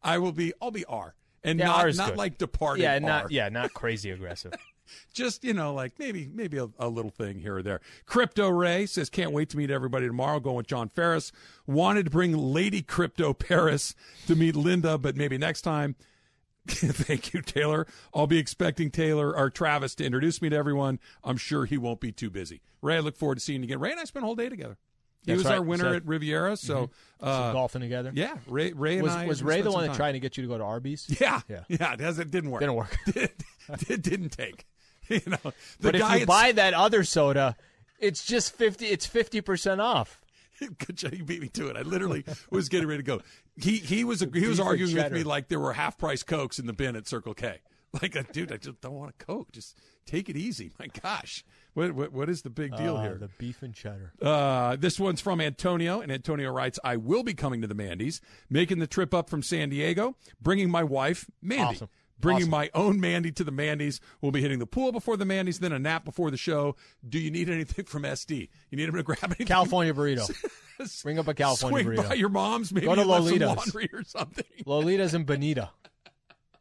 I 0.02 0.18
will 0.18 0.32
be. 0.32 0.52
I'll 0.62 0.70
be 0.70 0.84
R, 0.86 1.14
and 1.44 1.58
Yeah, 1.58 1.66
not 1.66 1.94
not 1.96 2.08
good. 2.10 2.18
like 2.18 2.38
departed. 2.38 2.82
yeah, 2.82 2.94
R. 2.94 3.00
not 3.00 3.30
yeah, 3.30 3.48
not 3.48 3.74
crazy 3.74 4.10
aggressive. 4.10 4.52
Just 5.14 5.44
you 5.44 5.54
know, 5.54 5.72
like 5.74 5.98
maybe 5.98 6.28
maybe 6.32 6.58
a, 6.58 6.68
a 6.78 6.88
little 6.88 7.10
thing 7.12 7.38
here 7.38 7.58
or 7.58 7.62
there. 7.62 7.80
Crypto 8.06 8.48
Ray 8.48 8.86
says, 8.86 9.08
"Can't 9.08 9.30
wait 9.32 9.48
to 9.50 9.56
meet 9.56 9.70
everybody 9.70 10.06
tomorrow." 10.06 10.40
Going 10.40 10.56
with 10.56 10.66
John 10.66 10.88
Ferris. 10.88 11.30
Wanted 11.66 12.06
to 12.06 12.10
bring 12.10 12.36
Lady 12.36 12.82
Crypto 12.82 13.32
Paris 13.32 13.94
to 14.26 14.34
meet 14.34 14.56
Linda, 14.56 14.98
but 14.98 15.16
maybe 15.16 15.38
next 15.38 15.62
time. 15.62 15.94
Thank 16.66 17.32
you, 17.32 17.40
Taylor. 17.40 17.86
I'll 18.12 18.26
be 18.26 18.38
expecting 18.38 18.90
Taylor 18.90 19.34
or 19.36 19.48
Travis 19.48 19.94
to 19.96 20.04
introduce 20.04 20.42
me 20.42 20.48
to 20.50 20.56
everyone. 20.56 20.98
I'm 21.24 21.36
sure 21.38 21.64
he 21.64 21.78
won't 21.78 22.00
be 22.00 22.12
too 22.12 22.28
busy. 22.30 22.60
Ray, 22.82 22.96
I 22.96 23.00
look 23.00 23.16
forward 23.16 23.36
to 23.36 23.40
seeing 23.40 23.60
you 23.62 23.64
again. 23.64 23.80
Ray 23.80 23.92
and 23.92 24.00
I 24.00 24.04
spent 24.04 24.24
a 24.24 24.26
whole 24.26 24.34
day 24.36 24.48
together. 24.48 24.76
He 25.24 25.32
That's 25.32 25.38
was 25.38 25.44
right. 25.46 25.54
our 25.56 25.62
winner 25.62 25.84
So- 25.84 25.92
at 25.94 26.06
Riviera, 26.06 26.56
so 26.56 26.90
Some 27.20 27.28
uh, 27.28 27.52
golfing 27.52 27.82
together. 27.82 28.10
yeah, 28.14 28.36
Ray, 28.48 28.72
Ray 28.72 28.94
and 28.94 29.02
Was, 29.02 29.12
I 29.12 29.26
was 29.26 29.42
Ray 29.42 29.60
the 29.60 29.70
one 29.70 29.86
that 29.86 29.94
tried 29.94 30.12
to 30.12 30.20
get 30.20 30.36
you 30.38 30.42
to 30.44 30.48
go 30.48 30.56
to 30.58 30.64
Arby's? 30.64 31.06
Yeah, 31.20 31.40
Yeah. 31.48 31.64
yeah, 31.68 31.92
it, 31.92 32.00
has, 32.00 32.18
it 32.18 32.30
didn't 32.30 32.50
work. 32.50 32.60
Didn't 32.60 32.74
work. 32.76 32.96
it, 33.06 34.02
didn't 34.02 34.30
take. 34.30 34.66
You 35.10 35.20
know, 35.26 35.38
the 35.42 35.52
but 35.80 35.94
if 35.96 36.20
you 36.20 36.24
buy 36.26 36.52
that 36.52 36.72
other 36.72 37.02
soda, 37.02 37.56
it's 37.98 38.24
just 38.24 38.54
fifty. 38.54 38.86
It's 38.86 39.06
fifty 39.06 39.40
percent 39.40 39.80
off. 39.80 40.20
Good 40.60 40.96
job, 40.96 41.14
you 41.14 41.24
beat 41.24 41.40
me 41.42 41.48
to 41.48 41.66
it. 41.66 41.76
I 41.76 41.82
literally 41.82 42.24
was 42.48 42.68
getting 42.68 42.86
ready 42.86 43.02
to 43.02 43.06
go. 43.06 43.20
He 43.56 43.78
he 43.78 44.04
was 44.04 44.20
he 44.32 44.46
was 44.46 44.60
arguing 44.60 44.94
with 44.94 45.10
me 45.10 45.24
like 45.24 45.48
there 45.48 45.58
were 45.58 45.72
half 45.72 45.98
price 45.98 46.22
cokes 46.22 46.60
in 46.60 46.66
the 46.66 46.72
bin 46.72 46.94
at 46.94 47.08
Circle 47.08 47.34
K. 47.34 47.58
Like, 48.00 48.32
dude, 48.32 48.52
I 48.52 48.56
just 48.56 48.80
don't 48.82 48.92
want 48.94 49.10
a 49.20 49.24
coke. 49.24 49.50
Just 49.50 49.76
take 50.06 50.28
it 50.28 50.36
easy. 50.36 50.70
My 50.78 50.86
gosh, 51.02 51.44
what 51.74 51.92
what, 51.92 52.12
what 52.12 52.28
is 52.28 52.42
the 52.42 52.50
big 52.50 52.76
deal 52.76 52.96
Uh, 52.96 53.02
here? 53.02 53.18
The 53.18 53.28
beef 53.38 53.62
and 53.62 53.74
cheddar. 53.74 54.12
Uh, 54.20 54.76
this 54.76 54.98
one's 55.00 55.20
from 55.20 55.40
Antonio, 55.40 56.00
and 56.00 56.10
Antonio 56.12 56.50
writes, 56.50 56.78
"I 56.84 56.96
will 56.96 57.22
be 57.22 57.34
coming 57.34 57.60
to 57.62 57.66
the 57.66 57.74
Mandy's, 57.74 58.20
making 58.48 58.78
the 58.78 58.86
trip 58.86 59.12
up 59.14 59.28
from 59.30 59.42
San 59.42 59.68
Diego, 59.70 60.16
bringing 60.40 60.70
my 60.70 60.82
wife 60.84 61.26
Mandy." 61.42 61.76
Awesome. 61.76 61.88
Bringing 62.18 62.42
Awesome. 62.42 62.50
my 62.50 62.70
own 62.74 63.00
Mandy 63.00 63.32
to 63.32 63.44
the 63.44 63.50
Mandy's. 63.50 63.98
We'll 64.20 64.30
be 64.30 64.42
hitting 64.42 64.58
the 64.58 64.66
pool 64.66 64.92
before 64.92 65.16
the 65.16 65.24
Mandy's, 65.24 65.58
then 65.58 65.72
a 65.72 65.78
nap 65.78 66.04
before 66.04 66.30
the 66.30 66.36
show. 66.36 66.76
Do 67.08 67.18
you 67.18 67.30
need 67.30 67.48
anything 67.48 67.86
from 67.86 68.02
SD? 68.02 68.50
You 68.68 68.76
need 68.76 68.90
him 68.90 68.94
to 68.96 69.02
grab 69.02 69.24
anything? 69.24 69.46
California 69.46 69.94
burrito. 69.94 70.30
Bring 71.02 71.18
up 71.18 71.28
a 71.28 71.32
California 71.32 71.82
Swing 71.82 71.96
burrito. 71.96 72.08
by 72.10 72.14
your 72.16 72.28
mom's. 72.28 72.74
Maybe 72.74 72.84
Go 72.88 72.94
to 72.94 73.04
Lolita's. 73.04 73.40
laundry 73.56 73.88
or 73.94 74.04
something. 74.04 74.44
Lolita's 74.66 75.14
and 75.14 75.24
Bonita. 75.26 75.70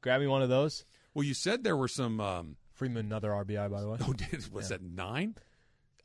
Grab 0.02 0.22
me 0.22 0.28
one 0.28 0.42
of 0.42 0.48
those. 0.48 0.86
Well, 1.14 1.26
you 1.26 1.34
said 1.34 1.66
there 1.66 1.76
were 1.76 1.90
some. 1.90 2.22
Um, 2.22 2.56
Freeman 2.80 3.06
another 3.06 3.30
RBI 3.30 3.70
by 3.70 3.82
the 3.82 3.90
way. 3.90 3.98
oh, 4.08 4.14
did, 4.14 4.52
was 4.54 4.70
that 4.70 4.82
nine? 4.82 5.36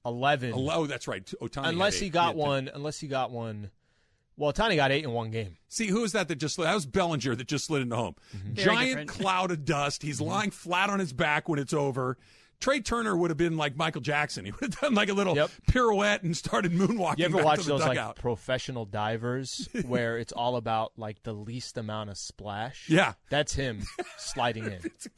Eleven. 0.04 0.52
Oh, 0.54 0.86
that's 0.86 1.08
right. 1.08 1.24
Ohtani 1.40 1.64
had 1.64 1.74
unless 1.74 1.98
he 1.98 2.10
got 2.10 2.26
had 2.26 2.32
ten. 2.32 2.38
one. 2.38 2.70
Unless 2.74 2.98
he 2.98 3.06
got 3.06 3.30
one. 3.30 3.70
Well, 4.36 4.52
Tony 4.52 4.74
got 4.74 4.90
eight 4.90 5.04
in 5.04 5.12
one 5.12 5.30
game. 5.30 5.56
See, 5.68 5.86
who 5.86 6.02
is 6.02 6.10
that 6.12 6.26
that 6.26 6.36
just 6.36 6.56
slid? 6.56 6.66
That 6.66 6.74
was 6.74 6.86
Bellinger 6.86 7.36
that 7.36 7.46
just 7.46 7.66
slid 7.66 7.82
into 7.82 7.94
home. 7.94 8.16
Mm-hmm. 8.36 8.52
Very 8.54 8.66
Giant 8.66 8.88
different. 8.88 9.10
cloud 9.10 9.50
of 9.52 9.64
dust. 9.64 10.02
He's 10.02 10.18
mm-hmm. 10.18 10.28
lying 10.30 10.50
flat 10.50 10.90
on 10.90 10.98
his 10.98 11.12
back 11.12 11.48
when 11.48 11.60
it's 11.60 11.72
over. 11.72 12.18
Trea 12.60 12.80
Turner 12.80 13.16
would 13.16 13.30
have 13.30 13.36
been 13.36 13.56
like 13.56 13.76
Michael 13.76 14.00
Jackson. 14.00 14.44
He 14.44 14.50
would 14.52 14.60
have 14.60 14.80
done 14.80 14.94
like 14.94 15.08
a 15.08 15.12
little 15.12 15.36
Yep. 15.36 15.50
pirouette 15.68 16.22
and 16.22 16.36
started 16.36 16.72
moonwalking. 16.72 17.18
You 17.18 17.26
ever 17.26 17.38
back 17.38 17.46
watch 17.46 17.60
to 17.60 17.66
the 17.66 17.78
those 17.78 17.86
like 17.86 18.16
professional 18.16 18.84
divers 18.84 19.68
where 19.86 20.18
it's 20.18 20.32
all 20.32 20.56
about 20.56 20.92
like 20.96 21.22
the 21.22 21.32
least 21.32 21.78
amount 21.78 22.10
of 22.10 22.18
splash? 22.18 22.88
Yeah. 22.88 23.14
That's 23.30 23.54
him 23.54 23.82
sliding 24.18 24.64
in. 24.64 24.80
It's, 24.84 25.08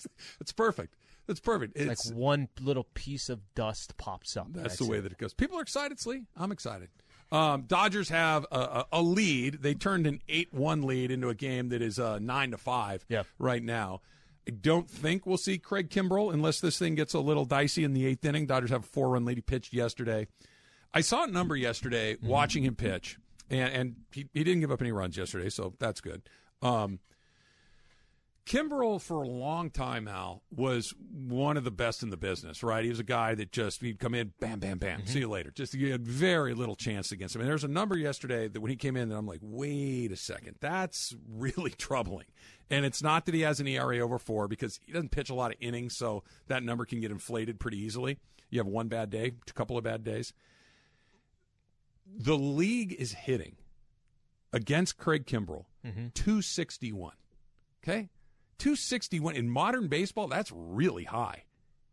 it's 0.40 0.52
perfect. 0.52 0.94
It's 1.28 1.40
perfect. 1.40 1.78
Like 1.78 1.98
one 2.14 2.48
little 2.60 2.84
piece 2.94 3.28
of 3.28 3.40
dust 3.54 3.96
pops 3.96 4.36
up. 4.36 4.46
that's, 4.50 4.76
the 4.76 4.84
it. 4.84 4.90
way 4.90 5.00
that 5.00 5.10
it 5.12 5.18
goes. 5.18 5.34
People 5.34 5.58
are 5.58 5.62
excited, 5.62 5.98
Slee. 5.98 6.22
I'm 6.36 6.52
excited. 6.52 6.88
Um, 7.32 7.62
Dodgers 7.66 8.08
have 8.10 8.46
a, 8.52 8.56
a, 8.58 8.86
a 8.92 9.02
lead. 9.02 9.58
They 9.60 9.74
turned 9.74 10.06
an 10.06 10.20
eight-one 10.28 10.82
lead 10.82 11.10
into 11.10 11.28
a 11.28 11.34
game 11.34 11.70
that 11.70 11.82
is 11.82 11.98
uh, 11.98 12.20
nine 12.20 12.52
to 12.52 12.56
five 12.58 13.04
right 13.38 13.62
now. 13.62 14.00
I 14.48 14.52
don't 14.52 14.88
think 14.88 15.26
we'll 15.26 15.36
see 15.36 15.58
Craig 15.58 15.90
Kimbrel 15.90 16.32
unless 16.32 16.60
this 16.60 16.78
thing 16.78 16.94
gets 16.94 17.14
a 17.14 17.18
little 17.18 17.44
dicey 17.44 17.82
in 17.82 17.94
the 17.94 18.06
eighth 18.06 18.24
inning. 18.24 18.46
Dodgers 18.46 18.70
have 18.70 18.84
a 18.84 18.86
four-run 18.86 19.24
lead. 19.24 19.38
He 19.38 19.40
pitched 19.40 19.72
yesterday. 19.72 20.28
I 20.94 21.00
saw 21.00 21.24
a 21.24 21.26
number 21.26 21.56
yesterday 21.56 22.14
Mm-hmm. 22.14 22.28
watching 22.28 22.62
him 22.62 22.76
pitch, 22.76 23.18
and, 23.50 23.72
and 23.72 23.96
he, 24.12 24.28
he 24.32 24.44
didn't 24.44 24.60
give 24.60 24.70
up 24.70 24.80
any 24.80 24.92
runs 24.92 25.16
yesterday, 25.16 25.48
so 25.50 25.74
that's 25.80 26.00
good. 26.00 26.22
Um, 26.62 27.00
Kimbrel, 28.46 29.00
for 29.00 29.22
a 29.22 29.28
long 29.28 29.70
time, 29.70 30.06
Al, 30.06 30.44
was 30.54 30.94
one 31.12 31.56
of 31.56 31.64
the 31.64 31.72
best 31.72 32.04
in 32.04 32.10
the 32.10 32.16
business, 32.16 32.62
right? 32.62 32.84
He 32.84 32.88
was 32.88 33.00
a 33.00 33.04
guy 33.04 33.34
that 33.34 33.50
just, 33.50 33.80
he'd 33.80 33.98
come 33.98 34.14
in, 34.14 34.32
bam, 34.38 34.60
bam, 34.60 34.78
bam, 34.78 35.00
mm-hmm. 35.00 35.08
see 35.08 35.18
you 35.18 35.28
later. 35.28 35.50
Just, 35.50 35.74
you 35.74 35.90
had 35.90 36.06
very 36.06 36.54
little 36.54 36.76
chance 36.76 37.10
against 37.10 37.34
him. 37.34 37.40
And 37.40 37.50
there's 37.50 37.64
a 37.64 37.68
number 37.68 37.98
yesterday 37.98 38.46
that 38.46 38.60
when 38.60 38.70
he 38.70 38.76
came 38.76 38.96
in, 38.96 39.08
that 39.08 39.16
I'm 39.16 39.26
like, 39.26 39.40
wait 39.42 40.12
a 40.12 40.16
second, 40.16 40.56
that's 40.60 41.12
really 41.28 41.72
troubling. 41.72 42.26
And 42.70 42.84
it's 42.84 43.02
not 43.02 43.26
that 43.26 43.34
he 43.34 43.40
has 43.40 43.58
an 43.58 43.66
ERA 43.66 43.98
over 43.98 44.18
four 44.18 44.46
because 44.46 44.78
he 44.86 44.92
doesn't 44.92 45.10
pitch 45.10 45.28
a 45.28 45.34
lot 45.34 45.50
of 45.50 45.56
innings, 45.60 45.96
so 45.96 46.22
that 46.46 46.62
number 46.62 46.84
can 46.84 47.00
get 47.00 47.10
inflated 47.10 47.58
pretty 47.58 47.78
easily. 47.78 48.18
You 48.50 48.60
have 48.60 48.68
one 48.68 48.86
bad 48.86 49.10
day, 49.10 49.32
a 49.48 49.52
couple 49.54 49.76
of 49.76 49.82
bad 49.82 50.04
days. 50.04 50.32
The 52.06 52.38
league 52.38 52.94
is 52.96 53.12
hitting 53.12 53.56
against 54.52 54.98
Craig 54.98 55.26
Kimbrel 55.26 55.64
mm-hmm. 55.84 56.08
261. 56.14 57.12
Okay? 57.82 58.08
261 58.58 59.34
in 59.36 59.48
modern 59.48 59.88
baseball, 59.88 60.28
that's 60.28 60.52
really 60.54 61.04
high. 61.04 61.44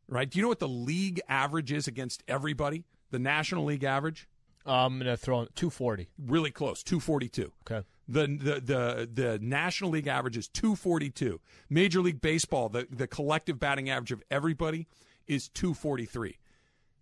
Right? 0.07 0.29
Do 0.29 0.37
you 0.37 0.43
know 0.43 0.49
what 0.49 0.59
the 0.59 0.67
league 0.67 1.21
average 1.29 1.71
is 1.71 1.87
against 1.87 2.23
everybody? 2.27 2.83
The 3.11 3.19
National 3.19 3.65
League 3.65 3.83
average? 3.83 4.27
I'm 4.65 4.97
gonna 4.97 5.17
throw 5.17 5.41
in 5.41 5.47
240. 5.55 6.09
Really 6.17 6.51
close, 6.51 6.83
242. 6.83 7.51
Okay. 7.69 7.85
The, 8.07 8.27
the 8.27 8.61
the 8.61 9.09
the 9.13 9.39
National 9.41 9.91
League 9.91 10.07
average 10.07 10.37
is 10.37 10.47
242. 10.49 11.39
Major 11.69 12.01
League 12.01 12.21
Baseball, 12.21 12.69
the, 12.69 12.87
the 12.89 13.07
collective 13.07 13.59
batting 13.59 13.89
average 13.89 14.11
of 14.11 14.21
everybody 14.29 14.87
is 15.27 15.49
243. 15.49 16.37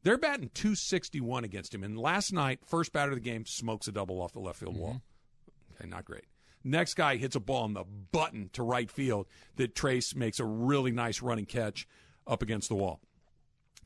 They're 0.04 0.18
batting 0.18 0.50
261 0.54 1.44
against 1.44 1.74
him. 1.74 1.84
And 1.84 1.98
last 1.98 2.34
night, 2.34 2.60
first 2.66 2.92
batter 2.92 3.12
of 3.12 3.18
the 3.18 3.22
game 3.22 3.46
smokes 3.46 3.88
a 3.88 3.92
double 3.92 4.22
off 4.22 4.34
the 4.34 4.40
left 4.40 4.60
field 4.60 4.76
wall. 4.78 4.90
Mm-hmm. 4.90 5.76
Okay, 5.82 5.90
not 5.90 6.06
great. 6.06 6.26
Next 6.64 6.94
guy 6.96 7.18
hits 7.18 7.36
a 7.36 7.40
ball 7.40 7.64
on 7.64 7.74
the 7.74 7.84
button 8.12 8.50
to 8.54 8.64
right 8.64 8.90
field 8.90 9.28
that 9.56 9.76
Trayce 9.76 10.16
makes 10.16 10.40
a 10.40 10.46
really 10.46 10.92
nice 10.92 11.22
running 11.22 11.46
catch 11.46 11.88
up 12.28 12.42
against 12.42 12.70
the 12.70 12.76
wall. 12.76 13.00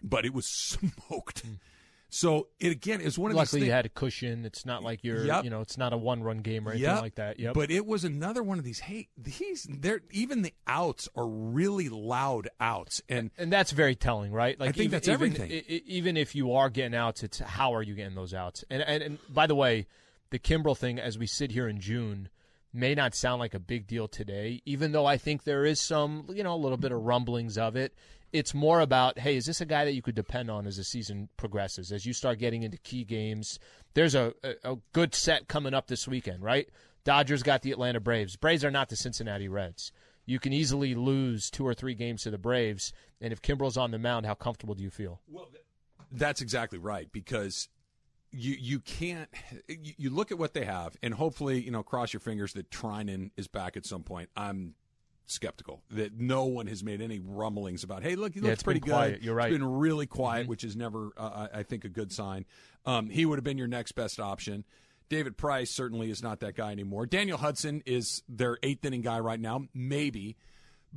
But 0.03 0.25
it 0.25 0.33
was 0.33 0.45
smoked. 1.09 1.43
So 2.09 2.47
it 2.59 2.71
again 2.71 3.01
is 3.01 3.17
one 3.19 3.31
of 3.31 3.35
Luckily, 3.35 3.43
these 3.45 3.53
Luckily, 3.53 3.65
you 3.67 3.71
had 3.73 3.85
a 3.85 3.89
cushion. 3.89 4.45
It's 4.45 4.65
not 4.65 4.83
like 4.83 5.03
you're, 5.03 5.25
Yep. 5.25 5.43
you 5.43 5.49
know, 5.49 5.59
it's 5.59 5.77
not 5.77 5.91
a 5.91 5.97
one-run 5.97 6.37
game 6.39 6.65
or 6.67 6.71
anything 6.71 6.89
Yep. 6.89 7.01
like 7.01 7.15
that. 7.15 7.39
Yep. 7.39 7.53
But 7.55 7.71
it 7.71 7.85
was 7.85 8.05
another 8.05 8.41
one 8.41 8.57
of 8.57 8.63
these. 8.63 8.79
Hey, 8.79 9.09
these 9.17 9.67
they're 9.69 10.01
even 10.11 10.41
the 10.41 10.53
outs 10.67 11.09
are 11.15 11.27
really 11.27 11.89
loud 11.89 12.47
outs, 12.59 13.01
and 13.09 13.31
and 13.37 13.51
that's 13.51 13.71
very 13.71 13.95
telling, 13.95 14.31
right? 14.31 14.57
Like 14.57 14.69
I 14.69 14.71
think 14.71 14.81
even, 14.85 14.91
that's 14.91 15.07
everything. 15.09 15.51
i- 15.51 15.81
Even 15.87 16.15
if 16.15 16.35
you 16.35 16.53
are 16.53 16.69
getting 16.69 16.95
outs, 16.95 17.21
it's 17.23 17.39
how 17.39 17.73
are 17.73 17.81
you 17.83 17.95
getting 17.95 18.15
those 18.15 18.33
outs? 18.33 18.63
And 18.69 18.81
and, 18.83 19.03
and 19.03 19.17
by 19.33 19.47
the 19.47 19.55
way, 19.55 19.87
the 20.29 20.39
Kimbrel 20.39 20.77
thing, 20.77 20.99
as 20.99 21.17
we 21.17 21.27
sit 21.27 21.51
here 21.51 21.67
in 21.67 21.81
June, 21.81 22.29
may 22.75 22.93
not 22.93 23.15
sound 23.15 23.39
like 23.39 23.53
a 23.53 23.59
big 23.59 23.87
deal 23.87 24.07
today, 24.07 24.61
even 24.65 24.91
though 24.91 25.05
I 25.05 25.17
think 25.17 25.43
there 25.43 25.65
is 25.65 25.79
some, 25.79 26.27
you 26.29 26.43
know, 26.43 26.53
a 26.53 26.57
little 26.57 26.77
bit 26.77 26.91
of 26.91 27.01
rumblings 27.01 27.57
of 27.57 27.75
it. 27.75 27.93
It's 28.33 28.53
more 28.53 28.81
about, 28.81 29.17
hey, 29.17 29.37
is 29.37 29.45
this 29.45 29.61
a 29.61 29.65
guy 29.65 29.85
that 29.85 29.93
you 29.93 30.01
could 30.01 30.15
depend 30.15 30.51
on 30.51 30.67
as 30.67 30.75
the 30.75 30.83
season 30.83 31.29
progresses? 31.37 31.91
As 31.91 32.05
you 32.05 32.11
start 32.11 32.37
getting 32.37 32.63
into 32.63 32.77
key 32.77 33.05
games, 33.05 33.59
there's 33.93 34.13
a, 34.13 34.33
a, 34.43 34.73
a 34.73 34.77
good 34.91 35.15
set 35.15 35.47
coming 35.47 35.73
up 35.73 35.87
this 35.87 36.07
weekend, 36.07 36.43
right? 36.43 36.67
Dodgers 37.05 37.43
got 37.43 37.61
the 37.61 37.71
Atlanta 37.71 38.01
Braves. 38.01 38.35
Braves 38.35 38.65
are 38.65 38.71
not 38.71 38.89
the 38.89 38.97
Cincinnati 38.97 39.47
Reds. 39.47 39.91
You 40.25 40.39
can 40.39 40.51
easily 40.51 40.95
lose 40.95 41.49
two 41.49 41.65
or 41.65 41.73
three 41.73 41.93
games 41.93 42.23
to 42.23 42.31
the 42.31 42.37
Braves, 42.37 42.91
and 43.21 43.31
if 43.31 43.41
Kimbrel's 43.41 43.77
on 43.77 43.91
the 43.91 43.99
mound, 43.99 44.25
how 44.25 44.33
comfortable 44.33 44.73
do 44.73 44.83
you 44.83 44.89
feel? 44.89 45.21
Well, 45.27 45.47
that's 46.11 46.41
exactly 46.41 46.79
right 46.79 47.11
because 47.11 47.69
you 48.35 48.55
you 48.59 48.79
can't 48.79 49.29
you, 49.67 49.93
you 49.97 50.09
look 50.09 50.31
at 50.31 50.37
what 50.37 50.53
they 50.53 50.65
have 50.65 50.95
and 51.01 51.13
hopefully 51.13 51.59
you 51.61 51.71
know 51.71 51.83
cross 51.83 52.13
your 52.13 52.19
fingers 52.19 52.53
that 52.53 52.69
Treinen 52.69 53.31
is 53.37 53.47
back 53.47 53.77
at 53.77 53.85
some 53.85 54.03
point. 54.03 54.29
I'm 54.35 54.75
skeptical 55.27 55.81
that 55.89 56.13
no 56.19 56.45
one 56.45 56.67
has 56.67 56.83
made 56.83 57.01
any 57.01 57.19
rumblings 57.19 57.83
about 57.83 58.03
hey 58.03 58.15
look 58.15 58.33
he 58.33 58.39
Yeah, 58.41 58.51
looks 58.51 58.63
pretty 58.63 58.79
good. 58.79 58.91
quiet. 58.91 59.21
You're 59.23 59.33
right. 59.35 59.51
It's 59.51 59.57
been 59.57 59.67
really 59.79 60.05
quiet, 60.05 60.47
which 60.47 60.63
is 60.63 60.75
never 60.75 61.11
uh, 61.17 61.47
I 61.53 61.63
think 61.63 61.83
a 61.85 61.89
good 61.89 62.11
sign. 62.11 62.45
Um, 62.85 63.09
he 63.09 63.25
would 63.25 63.37
have 63.37 63.43
been 63.43 63.57
your 63.57 63.67
next 63.67 63.93
best 63.93 64.19
option. 64.19 64.63
David 65.09 65.37
Price 65.37 65.69
certainly 65.71 66.09
is 66.09 66.21
not 66.23 66.39
that 66.41 66.55
guy 66.55 66.71
anymore. 66.71 67.05
Daniel 67.05 67.37
Hudson 67.37 67.83
is 67.85 68.23
their 68.27 68.57
eighth 68.63 68.83
inning 68.85 69.01
guy 69.01 69.19
right 69.19 69.39
now, 69.39 69.65
maybe. 69.73 70.35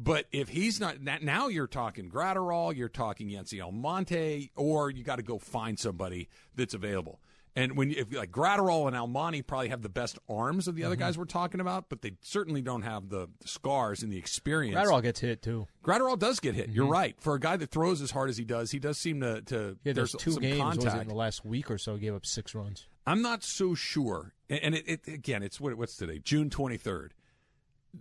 But 0.00 0.26
if 0.30 0.48
he's 0.48 0.78
not 0.78 1.00
now, 1.00 1.48
you're 1.48 1.66
talking 1.66 2.08
Graterol, 2.08 2.74
you're 2.76 2.88
talking 2.88 3.28
Yency 3.30 3.60
Almonte, 3.60 4.50
or 4.54 4.90
you 4.90 5.02
got 5.02 5.16
to 5.16 5.22
go 5.24 5.38
find 5.38 5.76
somebody 5.78 6.28
that's 6.54 6.72
available. 6.72 7.18
And 7.58 7.76
when 7.76 7.90
you, 7.90 7.96
if 7.98 8.14
like 8.14 8.30
Graterol 8.30 8.86
and 8.86 8.96
Almonte 8.96 9.42
probably 9.42 9.70
have 9.70 9.82
the 9.82 9.88
best 9.88 10.16
arms 10.28 10.68
of 10.68 10.76
the 10.76 10.84
other 10.84 10.94
mm-hmm. 10.94 11.02
guys 11.02 11.18
we're 11.18 11.24
talking 11.24 11.60
about, 11.60 11.88
but 11.88 12.02
they 12.02 12.12
certainly 12.22 12.62
don't 12.62 12.82
have 12.82 13.08
the 13.08 13.28
scars 13.44 14.04
and 14.04 14.12
the 14.12 14.16
experience. 14.16 14.76
Graterol 14.76 15.02
gets 15.02 15.18
hit 15.18 15.42
too. 15.42 15.66
Graterol 15.82 16.16
does 16.16 16.38
get 16.38 16.54
hit. 16.54 16.70
You're 16.70 16.84
mm-hmm. 16.84 16.92
right. 16.92 17.16
For 17.18 17.34
a 17.34 17.40
guy 17.40 17.56
that 17.56 17.72
throws 17.72 18.00
as 18.00 18.12
hard 18.12 18.30
as 18.30 18.36
he 18.36 18.44
does, 18.44 18.70
he 18.70 18.78
does 18.78 18.96
seem 18.96 19.20
to 19.22 19.42
to 19.42 19.76
Yeah, 19.82 19.92
there's, 19.92 20.12
there's 20.12 20.22
two 20.22 20.40
games 20.40 20.58
what 20.60 20.66
was 20.68 20.76
it, 20.76 20.82
contact. 20.84 21.02
in 21.02 21.08
the 21.08 21.14
last 21.16 21.44
week 21.44 21.68
or 21.68 21.78
so. 21.78 21.94
He 21.94 22.02
gave 22.02 22.14
up 22.14 22.24
six 22.24 22.54
runs. 22.54 22.86
I'm 23.08 23.22
not 23.22 23.42
so 23.42 23.74
sure, 23.74 24.34
and 24.48 24.60
and 24.62 24.74
it, 24.76 24.84
it 24.86 25.08
again, 25.08 25.42
it's 25.42 25.60
what 25.60 25.74
what's 25.74 25.96
today, 25.96 26.20
June 26.20 26.50
23rd. 26.50 27.10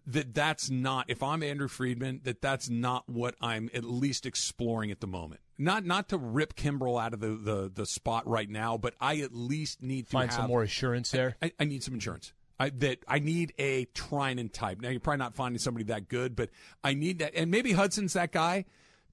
That 0.06 0.34
that's 0.34 0.70
not. 0.70 1.06
If 1.08 1.24
I'm 1.24 1.42
Andrew 1.42 1.68
Friedman, 1.68 2.22
that 2.24 2.42
that's 2.42 2.70
not 2.70 3.08
what 3.08 3.36
I'm 3.42 3.70
at 3.74 3.84
least 3.84 4.26
exploring 4.26 4.92
at 4.92 5.00
the 5.00 5.08
moment. 5.08 5.42
Not 5.58 5.86
not 5.86 6.10
to 6.10 6.18
rip 6.18 6.56
Kimbrel 6.56 7.02
out 7.02 7.14
of 7.14 7.20
the 7.20 7.30
the, 7.30 7.72
the 7.74 7.86
spot 7.86 8.28
right 8.28 8.50
now, 8.50 8.78
but 8.78 8.94
I 9.00 9.18
at 9.18 9.34
least 9.34 9.82
need 9.82 10.06
to 10.06 10.12
Find 10.12 10.30
have, 10.30 10.42
some 10.42 10.48
more 10.50 10.64
assurance 10.64 11.12
there. 11.12 11.38
I, 11.42 11.52
I 11.60 11.66
need 11.66 11.84
some 11.84 11.94
insurance. 11.94 12.34
I, 12.60 12.70
that 12.70 13.00
I 13.08 13.20
need 13.20 13.54
a 13.60 13.86
Treinen 13.88 14.52
type. 14.52 14.82
Now 14.82 14.90
you're 14.90 15.00
probably 15.00 15.20
not 15.20 15.36
finding 15.36 15.60
somebody 15.60 15.86
that 15.86 16.08
good, 16.08 16.36
but 16.36 16.50
I 16.84 16.94
need 16.94 17.20
that. 17.20 17.34
And 17.36 17.52
maybe 17.52 17.74
Hudson's 17.74 18.14
that 18.14 18.32
guy. 18.32 18.66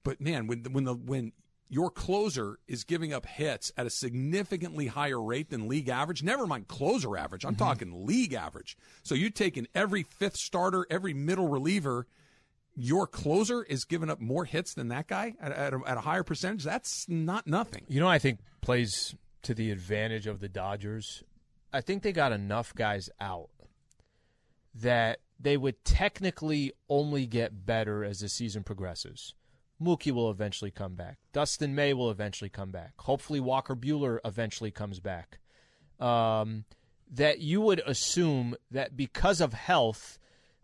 But 0.03 0.19
man, 0.19 0.47
when 0.47 0.63
when 0.71 0.83
the 0.83 0.93
when 0.93 1.31
your 1.69 1.89
closer 1.89 2.59
is 2.67 2.83
giving 2.83 3.13
up 3.13 3.25
hits 3.25 3.71
at 3.77 3.85
a 3.85 3.89
significantly 3.89 4.87
higher 4.87 5.21
rate 5.21 5.49
than 5.49 5.67
league 5.67 5.89
average, 5.89 6.21
never 6.23 6.45
mind 6.45 6.67
closer 6.67 7.17
average. 7.17 7.43
I'm 7.43 7.55
mm-hmm. 7.55 7.63
talking 7.63 8.05
league 8.05 8.33
average. 8.33 8.77
So 9.03 9.15
you're 9.15 9.29
taking 9.29 9.67
every 9.73 10.03
fifth 10.03 10.37
starter, 10.37 10.85
every 10.89 11.13
middle 11.13 11.47
reliever. 11.47 12.07
Your 12.75 13.07
closer 13.07 13.63
is 13.63 13.85
giving 13.85 14.09
up 14.09 14.19
more 14.19 14.45
hits 14.45 14.73
than 14.73 14.89
that 14.89 15.07
guy 15.07 15.35
at, 15.39 15.51
at, 15.51 15.73
a, 15.73 15.79
at 15.87 15.97
a 15.97 16.01
higher 16.01 16.23
percentage. 16.23 16.63
That's 16.63 17.07
not 17.07 17.47
nothing. 17.47 17.83
You 17.87 17.99
know, 17.99 18.07
I 18.07 18.19
think 18.19 18.39
plays 18.61 19.15
to 19.43 19.53
the 19.53 19.71
advantage 19.71 20.27
of 20.27 20.39
the 20.39 20.49
Dodgers. 20.49 21.23
I 21.71 21.81
think 21.81 22.03
they 22.03 22.11
got 22.11 22.31
enough 22.31 22.75
guys 22.75 23.09
out 23.19 23.49
that 24.75 25.19
they 25.39 25.57
would 25.57 25.83
technically 25.83 26.73
only 26.89 27.25
get 27.25 27.65
better 27.65 28.03
as 28.03 28.19
the 28.19 28.29
season 28.29 28.63
progresses. 28.63 29.33
Mookie 29.81 30.11
will 30.11 30.31
eventually 30.31 30.71
come 30.71 30.95
back. 30.95 31.17
Dustin 31.33 31.75
May 31.75 31.93
will 31.93 32.09
eventually 32.09 32.49
come 32.49 32.71
back. 32.71 32.93
Hopefully, 32.99 33.39
Walker 33.39 33.75
Buehler 33.75 34.19
eventually 34.23 34.71
comes 34.71 34.99
back. 34.99 35.39
Um, 35.99 36.65
that 37.11 37.39
you 37.39 37.61
would 37.61 37.81
assume 37.85 38.55
that 38.71 38.97
because 38.97 39.41
of 39.41 39.53
health, 39.53 40.17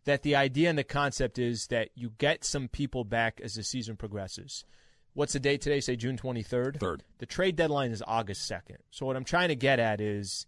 that 0.06 0.24
the 0.24 0.36
idea 0.36 0.70
and 0.70 0.78
the 0.78 0.84
concept 0.84 1.38
is 1.38 1.68
that 1.68 1.90
you 1.96 2.12
get 2.18 2.44
some 2.44 2.68
people 2.68 3.04
back 3.04 3.40
as 3.44 3.56
the 3.56 3.64
season 3.64 3.96
progresses. 3.96 4.66
What's 5.14 5.34
the 5.34 5.40
date 5.40 5.62
today? 5.62 5.82
Say 5.82 5.96
June 5.98 6.18
23rd? 6.18 6.80
Third. 6.80 7.04
The 7.20 7.26
trade 7.26 7.56
deadline 7.56 7.92
is 7.92 8.02
August 8.08 8.50
2nd. 8.50 8.78
So, 8.92 9.06
what 9.06 9.18
I'm 9.18 9.26
trying 9.26 9.50
to 9.50 9.56
get 9.56 9.80
at 9.80 10.00
is 10.00 10.46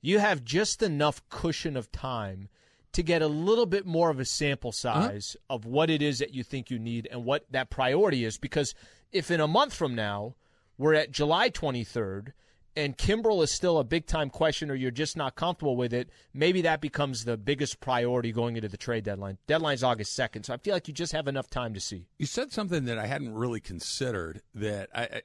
you 0.00 0.18
have 0.18 0.44
just 0.44 0.82
enough 0.82 1.26
cushion 1.28 1.76
of 1.76 1.92
time 1.92 2.48
to 2.92 3.02
get 3.02 3.22
a 3.22 3.28
little 3.28 3.66
bit 3.66 3.86
more 3.86 4.10
of 4.10 4.20
a 4.20 4.24
sample 4.24 4.70
uh-huh. 4.70 5.08
size 5.08 5.36
of 5.50 5.64
what 5.64 5.90
it 5.90 6.02
is 6.02 6.18
that 6.18 6.34
you 6.34 6.42
think 6.42 6.70
you 6.70 6.78
need 6.78 7.08
and 7.10 7.24
what 7.24 7.44
that 7.50 7.70
priority 7.70 8.24
is. 8.24 8.38
Because 8.38 8.74
if 9.12 9.30
in 9.30 9.40
a 9.40 9.48
month 9.48 9.74
from 9.74 9.94
now 9.94 10.34
we're 10.78 10.94
at 10.94 11.10
July 11.10 11.50
23rd 11.50 12.32
and 12.76 12.96
Kimbrel 12.96 13.42
is 13.42 13.50
still 13.50 13.78
a 13.78 13.84
big 13.84 14.06
time 14.06 14.28
question 14.28 14.70
or 14.70 14.74
you're 14.74 14.90
just 14.90 15.16
not 15.16 15.34
comfortable 15.34 15.76
with 15.76 15.94
it, 15.94 16.10
maybe 16.34 16.62
that 16.62 16.80
becomes 16.80 17.24
the 17.24 17.36
biggest 17.36 17.80
priority 17.80 18.32
going 18.32 18.56
into 18.56 18.68
the 18.68 18.76
trade 18.76 19.04
deadline. 19.04 19.38
Deadline's 19.46 19.82
August 19.82 20.16
2nd. 20.18 20.44
So 20.44 20.54
I 20.54 20.58
feel 20.58 20.74
like 20.74 20.86
you 20.86 20.94
just 20.94 21.12
have 21.12 21.26
enough 21.26 21.48
time 21.48 21.72
to 21.74 21.80
see. 21.80 22.06
You 22.18 22.26
said 22.26 22.52
something 22.52 22.84
that 22.84 22.98
I 22.98 23.06
hadn't 23.06 23.34
really 23.34 23.60
considered. 23.60 24.42
That 24.54 24.90
I, 24.94 25.02
I 25.02 25.22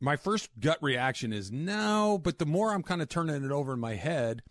my 0.00 0.16
first 0.16 0.50
gut 0.58 0.78
reaction 0.82 1.32
is 1.32 1.52
no, 1.52 2.20
but 2.22 2.38
the 2.38 2.46
more 2.46 2.72
I'm 2.72 2.82
kind 2.82 3.00
of 3.00 3.08
turning 3.08 3.44
it 3.44 3.52
over 3.52 3.72
in 3.72 3.80
my 3.80 3.94
head, 3.94 4.42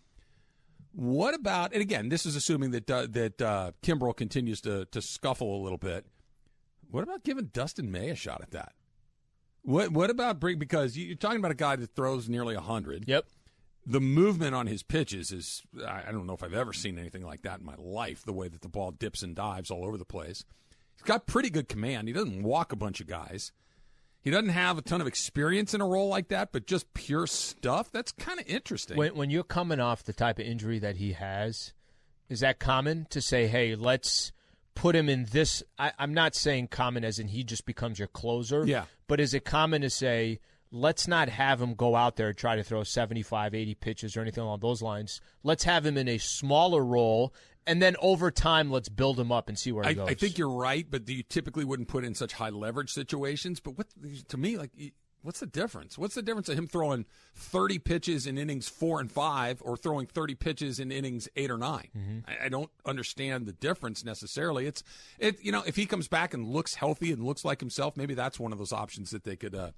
what 0.94 1.34
about? 1.34 1.74
And 1.74 1.82
again, 1.82 2.10
this 2.10 2.26
is 2.26 2.36
assuming 2.36 2.72
that 2.72 2.90
uh, 2.90 3.08
that 3.12 3.42
uh, 3.42 3.72
Kimbrel 3.84 4.16
continues 4.16 4.62
to 4.62 4.86
to 4.86 5.02
scuffle 5.02 5.56
a 5.56 5.62
little 5.64 5.78
bit. 5.78 6.06
What 6.90 7.04
about 7.04 7.24
giving 7.24 7.46
Dustin 7.46 7.92
May 7.92 8.10
a 8.10 8.16
shot 8.16 8.42
at 8.42 8.52
that? 8.52 8.74
What 9.64 9.92
what 9.92 10.10
about 10.10 10.40
bring 10.40 10.58
because 10.60 10.98
you- 10.98 11.06
you're 11.08 11.16
talking 11.16 11.40
about 11.40 11.52
a 11.52 11.56
guy 11.56 11.76
that 11.76 11.96
throws 11.96 12.28
nearly 12.28 12.56
hundred. 12.56 13.08
Yep. 13.08 13.26
The 13.86 14.02
movement 14.02 14.54
on 14.54 14.68
his 14.68 14.84
pitches 14.84 15.32
is 15.32 15.64
I 15.88 16.12
don't 16.12 16.28
know 16.28 16.34
if 16.34 16.44
I've 16.44 16.54
ever 16.54 16.74
seen 16.74 17.00
anything 17.00 17.24
like 17.26 17.42
that 17.44 17.60
in 17.60 17.66
my 17.66 17.76
life. 17.78 18.24
The 18.24 18.34
way 18.34 18.48
that 18.48 18.62
the 18.62 18.70
ball 18.70 18.92
dips 18.92 19.24
and 19.24 19.36
dives 19.36 19.72
all 19.72 19.86
over 19.86 19.98
the 19.98 20.06
place. 20.06 20.44
He's 20.96 21.04
got 21.04 21.26
pretty 21.26 21.50
good 21.50 21.68
command. 21.68 22.08
He 22.08 22.14
doesn't 22.14 22.44
walk 22.44 22.72
a 22.72 22.76
bunch 22.76 23.02
of 23.02 23.08
guys. 23.08 23.52
He 24.22 24.30
doesn't 24.30 24.50
have 24.50 24.78
a 24.78 24.82
ton 24.82 25.02
of 25.02 25.08
experience 25.08 25.74
in 25.74 25.82
a 25.82 25.88
role 25.88 26.08
like 26.08 26.28
that, 26.28 26.52
but 26.52 26.68
just 26.68 26.94
pure 26.94 27.26
stuff. 27.26 27.92
That's 27.92 28.12
kind 28.12 28.40
of 28.40 28.48
interesting. 28.48 28.96
When, 28.96 29.16
when 29.16 29.30
you're 29.32 29.44
coming 29.44 29.80
off 29.80 30.04
the 30.04 30.14
type 30.14 30.38
of 30.38 30.46
injury 30.46 30.78
that 30.80 30.98
he 30.98 31.14
has, 31.14 31.74
is 32.30 32.42
that 32.42 32.60
common 32.60 33.08
to 33.10 33.22
say, 33.22 33.48
hey, 33.48 33.76
let's 33.76 34.32
put 34.76 34.96
him 34.96 35.10
in 35.10 35.26
this? 35.32 35.64
I, 35.80 35.92
I'm 35.98 36.14
not 36.14 36.36
saying 36.36 36.68
common 36.68 37.04
as 37.04 37.18
in 37.18 37.30
he 37.30 37.44
just 37.44 37.66
becomes 37.66 37.98
your 37.98 38.08
closer. 38.08 38.64
Yeah. 38.66 38.86
But 39.08 39.20
is 39.20 39.34
it 39.34 39.44
common 39.44 39.82
to 39.82 39.90
say, 39.90 40.40
let's 40.72 41.08
not 41.08 41.30
have 41.30 41.62
him 41.62 41.74
go 41.74 41.96
out 41.96 42.16
there 42.16 42.30
and 42.30 42.38
try 42.38 42.56
to 42.56 42.64
throw 42.64 42.84
75, 42.84 43.54
80 43.54 43.76
pitches 43.76 44.18
or 44.18 44.22
anything 44.22 44.44
along 44.44 44.60
those 44.60 44.82
lines? 44.82 45.22
Let's 45.44 45.64
have 45.66 45.86
him 45.86 45.98
in 45.98 46.08
a 46.08 46.18
smaller 46.18 46.84
role. 46.84 47.34
And 47.68 47.82
then 47.82 47.96
over 48.02 48.32
time, 48.32 48.72
let's 48.72 48.90
build 48.90 49.20
him 49.20 49.32
up 49.32 49.48
and 49.48 49.58
see 49.58 49.72
where 49.72 49.84
he 49.84 49.92
I, 49.92 49.94
goes. 49.94 50.10
I 50.10 50.14
think 50.16 50.38
you're 50.38 50.50
right, 50.50 50.86
but 50.90 51.08
you 51.08 51.24
typically 51.24 51.64
wouldn't 51.64 51.90
put 51.90 52.04
in 52.04 52.16
such 52.16 52.34
high 52.34 52.50
leverage 52.50 52.92
situations. 52.92 53.60
But 53.60 53.78
what 53.78 53.88
to 54.30 54.38
me, 54.38 54.58
like, 54.58 54.72
what's 55.22 55.42
the 55.42 55.46
difference? 55.46 55.98
What's 55.98 56.16
the 56.16 56.24
difference 56.24 56.50
of 56.50 56.58
him 56.58 56.66
throwing 56.66 57.06
30 57.36 57.78
pitches 57.80 58.26
in 58.26 58.40
innings 58.40 58.68
four 58.68 59.00
and 59.00 59.12
five, 59.12 59.62
or 59.64 59.78
throwing 59.78 60.08
30 60.08 60.36
pitches 60.36 60.80
in 60.80 60.92
innings 60.92 61.28
eight 61.36 61.52
or 61.52 61.58
9 61.58 61.72
Mm-hmm. 61.72 62.20
I, 62.28 62.46
I 62.46 62.50
don't 62.50 62.70
understand 62.86 63.46
the 63.46 63.54
difference 63.54 64.04
necessarily. 64.04 64.66
It's 64.66 64.84
it, 65.20 65.38
you 65.44 65.52
know, 65.52 65.62
if 65.66 65.76
he 65.76 65.86
comes 65.86 66.08
back 66.08 66.34
and 66.34 66.48
looks 66.48 66.76
healthy 66.76 67.12
and 67.12 67.24
looks 67.24 67.46
like 67.46 67.60
himself, 67.60 67.96
maybe 67.96 68.14
that's 68.14 68.40
one 68.40 68.52
of 68.52 68.58
those 68.58 68.74
options 68.74 69.12
that 69.12 69.24
they 69.24 69.36
could. 69.36 69.54
Uh, 69.54 69.72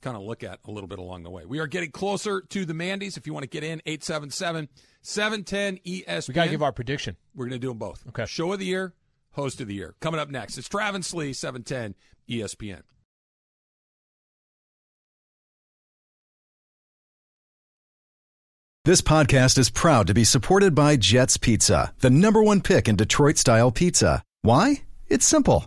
kind 0.00 0.16
of 0.16 0.22
look 0.22 0.42
at 0.42 0.58
a 0.66 0.70
little 0.70 0.88
bit 0.88 0.98
along 0.98 1.22
the 1.22 1.30
way. 1.30 1.44
We 1.44 1.58
are 1.58 1.66
getting 1.66 1.90
closer 1.90 2.40
to 2.40 2.64
the 2.64 2.74
Mandy's. 2.74 3.16
If 3.16 3.26
you 3.26 3.32
want 3.32 3.44
to 3.44 3.48
get 3.48 3.64
in, 3.64 3.82
877 3.86 4.68
710 5.02 5.78
ESPN. 5.84 6.28
we 6.28 6.34
got 6.34 6.44
to 6.44 6.50
give 6.50 6.62
our 6.62 6.72
prediction. 6.72 7.16
We're 7.34 7.46
going 7.46 7.60
to 7.60 7.64
do 7.64 7.68
them 7.68 7.78
both. 7.78 8.04
Okay. 8.08 8.26
Show 8.26 8.52
of 8.52 8.58
the 8.58 8.66
year, 8.66 8.94
host 9.32 9.60
of 9.60 9.68
the 9.68 9.74
year. 9.74 9.94
Coming 10.00 10.20
up 10.20 10.28
next, 10.28 10.58
it's 10.58 10.68
Travis 10.68 11.14
Lee, 11.14 11.32
710 11.32 11.94
ESPN. 12.28 12.82
This 18.86 19.02
podcast 19.02 19.58
is 19.58 19.68
proud 19.68 20.06
to 20.06 20.14
be 20.14 20.24
supported 20.24 20.74
by 20.74 20.96
Jets 20.96 21.36
Pizza, 21.36 21.92
the 22.00 22.08
number 22.08 22.42
one 22.42 22.62
pick 22.62 22.88
in 22.88 22.96
Detroit 22.96 23.36
style 23.36 23.70
pizza. 23.70 24.22
Why? 24.40 24.84
It's 25.08 25.26
simple. 25.26 25.66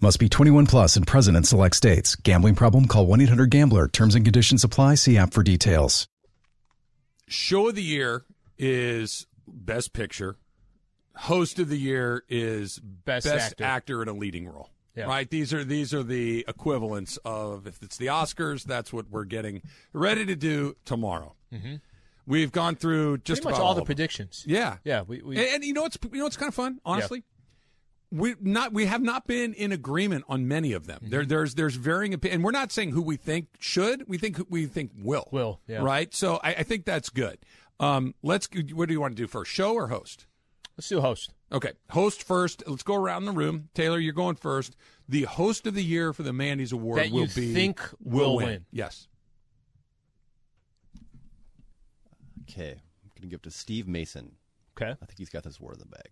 Must 0.00 0.20
be 0.20 0.28
21 0.28 0.66
plus 0.66 0.94
and 0.94 1.04
present 1.04 1.36
in 1.36 1.42
select 1.42 1.74
states. 1.74 2.14
Gambling 2.14 2.54
problem? 2.54 2.86
Call 2.86 3.06
1 3.06 3.20
800 3.22 3.50
Gambler. 3.50 3.88
Terms 3.88 4.14
and 4.14 4.24
conditions 4.24 4.62
apply. 4.62 4.94
See 4.94 5.18
app 5.18 5.32
for 5.32 5.42
details. 5.42 6.06
Show 7.26 7.68
of 7.68 7.74
the 7.74 7.82
year 7.82 8.24
is 8.56 9.26
Best 9.48 9.92
Picture. 9.92 10.36
Host 11.16 11.58
of 11.58 11.68
the 11.68 11.76
year 11.76 12.22
is 12.28 12.78
Best 12.78 13.26
Best 13.26 13.52
Actor. 13.54 13.64
actor. 13.64 14.02
in 14.02 14.08
a 14.08 14.12
leading 14.12 14.46
role. 14.46 14.70
Yeah. 14.94 15.06
Right? 15.06 15.28
These 15.28 15.52
are 15.52 15.64
these 15.64 15.92
are 15.92 16.04
the 16.04 16.44
equivalents 16.46 17.18
of 17.24 17.66
if 17.66 17.82
it's 17.82 17.96
the 17.96 18.06
Oscars, 18.06 18.62
that's 18.62 18.92
what 18.92 19.10
we're 19.10 19.24
getting 19.24 19.62
ready 19.92 20.24
to 20.26 20.36
do 20.36 20.76
tomorrow. 20.84 21.34
Mm-hmm. 21.52 21.76
We've 22.24 22.52
gone 22.52 22.76
through 22.76 23.18
just 23.18 23.42
Pretty 23.42 23.52
much 23.52 23.58
about 23.58 23.66
all 23.66 23.74
the 23.74 23.84
predictions. 23.84 24.44
Yeah, 24.46 24.76
Yeah, 24.84 25.02
we, 25.02 25.22
we 25.22 25.38
and, 25.38 25.46
and 25.56 25.64
you 25.64 25.72
know 25.72 25.82
what's 25.82 25.98
you 26.12 26.18
know 26.18 26.24
what's 26.24 26.36
kind 26.36 26.48
of 26.48 26.54
fun, 26.54 26.78
honestly. 26.84 27.24
We 28.10 28.34
not 28.40 28.72
we 28.72 28.86
have 28.86 29.02
not 29.02 29.26
been 29.26 29.52
in 29.52 29.70
agreement 29.70 30.24
on 30.28 30.48
many 30.48 30.72
of 30.72 30.86
them. 30.86 31.00
Mm-hmm. 31.00 31.10
There 31.10 31.24
there's 31.26 31.54
there's 31.54 31.74
varying 31.74 32.14
opinion, 32.14 32.36
and 32.36 32.44
we're 32.44 32.52
not 32.52 32.72
saying 32.72 32.92
who 32.92 33.02
we 33.02 33.16
think 33.16 33.48
should. 33.58 34.08
We 34.08 34.16
think 34.16 34.40
we 34.48 34.66
think 34.66 34.92
will. 34.98 35.28
Will, 35.30 35.60
yeah. 35.66 35.82
right. 35.82 36.14
So 36.14 36.40
I, 36.42 36.54
I 36.54 36.62
think 36.62 36.86
that's 36.86 37.10
good. 37.10 37.38
Um, 37.80 38.14
let's. 38.22 38.48
What 38.72 38.88
do 38.88 38.94
you 38.94 39.00
want 39.00 39.16
to 39.16 39.22
do 39.22 39.26
first? 39.26 39.50
Show 39.50 39.74
or 39.74 39.88
host? 39.88 40.26
let's 40.78 40.88
do 40.88 41.00
host. 41.00 41.34
Okay, 41.52 41.72
host 41.90 42.22
first. 42.22 42.62
Let's 42.66 42.82
go 42.82 42.94
around 42.94 43.24
the 43.26 43.32
room. 43.32 43.68
Taylor, 43.74 43.98
you're 43.98 44.12
going 44.12 44.36
first. 44.36 44.76
The 45.08 45.24
host 45.24 45.66
of 45.66 45.74
the 45.74 45.84
year 45.84 46.12
for 46.12 46.22
the 46.22 46.32
Mandy's 46.32 46.72
Award 46.72 46.98
That 47.00 47.10
will 47.10 47.22
you 47.22 47.28
be 47.28 47.52
think 47.52 47.80
will 48.00 48.36
win. 48.36 48.64
Yes. 48.70 49.08
Okay, 52.48 52.70
I'm 52.70 53.10
gonna 53.16 53.28
give 53.28 53.40
it 53.40 53.42
to 53.42 53.50
Steve 53.50 53.88
Mason. 53.88 54.32
Okay. 54.80 54.90
I 54.90 55.06
think 55.06 55.18
he's 55.18 55.30
got 55.30 55.42
this 55.42 55.60
war 55.60 55.72
in 55.72 55.80
the 55.80 55.86
bag. 55.86 56.08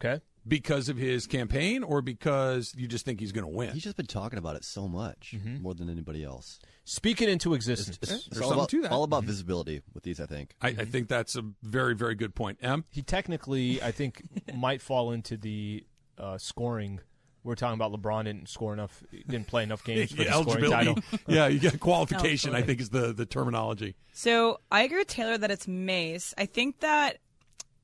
Okay. 0.00 0.22
Because 0.46 0.90
of 0.90 0.96
his 0.98 1.26
campaign, 1.26 1.82
or 1.82 2.02
because 2.02 2.74
you 2.76 2.86
just 2.86 3.04
think 3.06 3.18
he's 3.18 3.32
going 3.32 3.44
to 3.46 3.50
win? 3.56 3.70
He's 3.72 3.82
just 3.84 3.96
been 3.96 4.04
talking 4.06 4.38
about 4.38 4.56
it 4.56 4.64
so 4.64 4.86
much, 4.86 5.32
Mm-hmm. 5.34 5.62
more 5.62 5.74
than 5.74 5.88
anybody 5.88 6.22
else. 6.22 6.58
Speak 6.84 7.22
it 7.22 7.30
into 7.30 7.54
existence. 7.54 7.98
it's, 8.02 8.12
it's 8.12 8.26
there's 8.26 8.42
all 8.42 8.50
something 8.50 8.58
about, 8.58 8.68
to 8.68 8.82
that. 8.82 8.92
all 8.92 9.04
about 9.04 9.24
visibility 9.24 9.80
with 9.94 10.02
these. 10.02 10.20
I 10.20 10.26
think. 10.26 10.54
I, 10.60 10.68
I 10.68 10.84
think 10.84 11.08
that's 11.08 11.34
a 11.34 11.42
very, 11.62 11.94
very 11.94 12.14
good 12.14 12.34
point. 12.34 12.58
M. 12.60 12.84
he 12.90 13.00
technically, 13.00 13.82
I 13.82 13.90
think, 13.90 14.22
might 14.54 14.82
fall 14.82 15.12
into 15.12 15.38
the 15.38 15.84
uh, 16.18 16.36
scoring. 16.36 17.00
We're 17.42 17.54
talking 17.54 17.74
about 17.80 17.92
LeBron 17.92 18.24
didn't 18.24 18.48
score 18.50 18.72
enough, 18.74 19.02
didn't 19.10 19.46
play 19.46 19.62
enough 19.62 19.82
games 19.84 20.10
for 20.12 20.24
the 20.24 20.30
scoring 20.42 20.70
title. 20.70 20.98
yeah, 21.26 21.46
you 21.46 21.58
get 21.58 21.80
qualification. 21.80 22.54
I 22.54 22.60
think 22.62 22.80
is 22.80 22.90
the 22.90 23.12
the 23.14 23.24
terminology. 23.26 23.96
So 24.12 24.60
I 24.70 24.82
agree 24.82 24.98
with 24.98 25.08
Taylor 25.08 25.38
that 25.38 25.50
it's 25.50 25.66
Mace. 25.66 26.34
I 26.36 26.44
think 26.46 26.80
that 26.80 27.18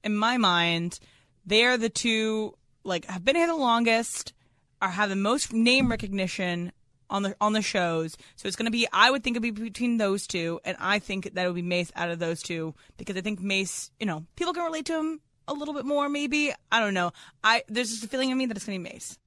in 0.04 0.14
my 0.16 0.36
mind, 0.38 0.98
they 1.44 1.64
are 1.64 1.76
the 1.76 1.88
two 1.88 2.54
like 2.84 3.04
have 3.06 3.24
been 3.24 3.36
here 3.36 3.46
the 3.46 3.54
longest, 3.54 4.32
are 4.80 4.90
have 4.90 5.08
the 5.08 5.16
most 5.16 5.52
name 5.52 5.90
recognition 5.90 6.72
on 7.08 7.22
the 7.22 7.36
on 7.40 7.52
the 7.52 7.62
shows. 7.62 8.16
So 8.36 8.46
it's 8.46 8.56
going 8.56 8.66
to 8.66 8.70
be 8.70 8.86
I 8.92 9.10
would 9.10 9.22
think 9.22 9.36
it'd 9.36 9.42
be 9.42 9.50
between 9.50 9.98
those 9.98 10.26
two, 10.26 10.60
and 10.64 10.76
I 10.80 10.98
think 10.98 11.34
that 11.34 11.44
it 11.44 11.48
would 11.48 11.56
be 11.56 11.62
Mace 11.62 11.92
out 11.96 12.10
of 12.10 12.18
those 12.18 12.42
two 12.42 12.74
because 12.96 13.16
I 13.16 13.20
think 13.20 13.40
Mace, 13.40 13.90
you 13.98 14.06
know, 14.06 14.24
people 14.36 14.54
can 14.54 14.64
relate 14.64 14.86
to 14.86 14.98
him 14.98 15.20
a 15.48 15.52
little 15.52 15.74
bit 15.74 15.84
more. 15.84 16.08
Maybe 16.08 16.52
I 16.70 16.80
don't 16.80 16.94
know. 16.94 17.12
I 17.44 17.62
there's 17.68 17.90
just 17.90 18.04
a 18.04 18.08
feeling 18.08 18.30
in 18.30 18.38
me 18.38 18.46
that 18.46 18.56
it's 18.56 18.66
going 18.66 18.82
to 18.82 18.88
be 18.88 18.92
Mace. 18.92 19.18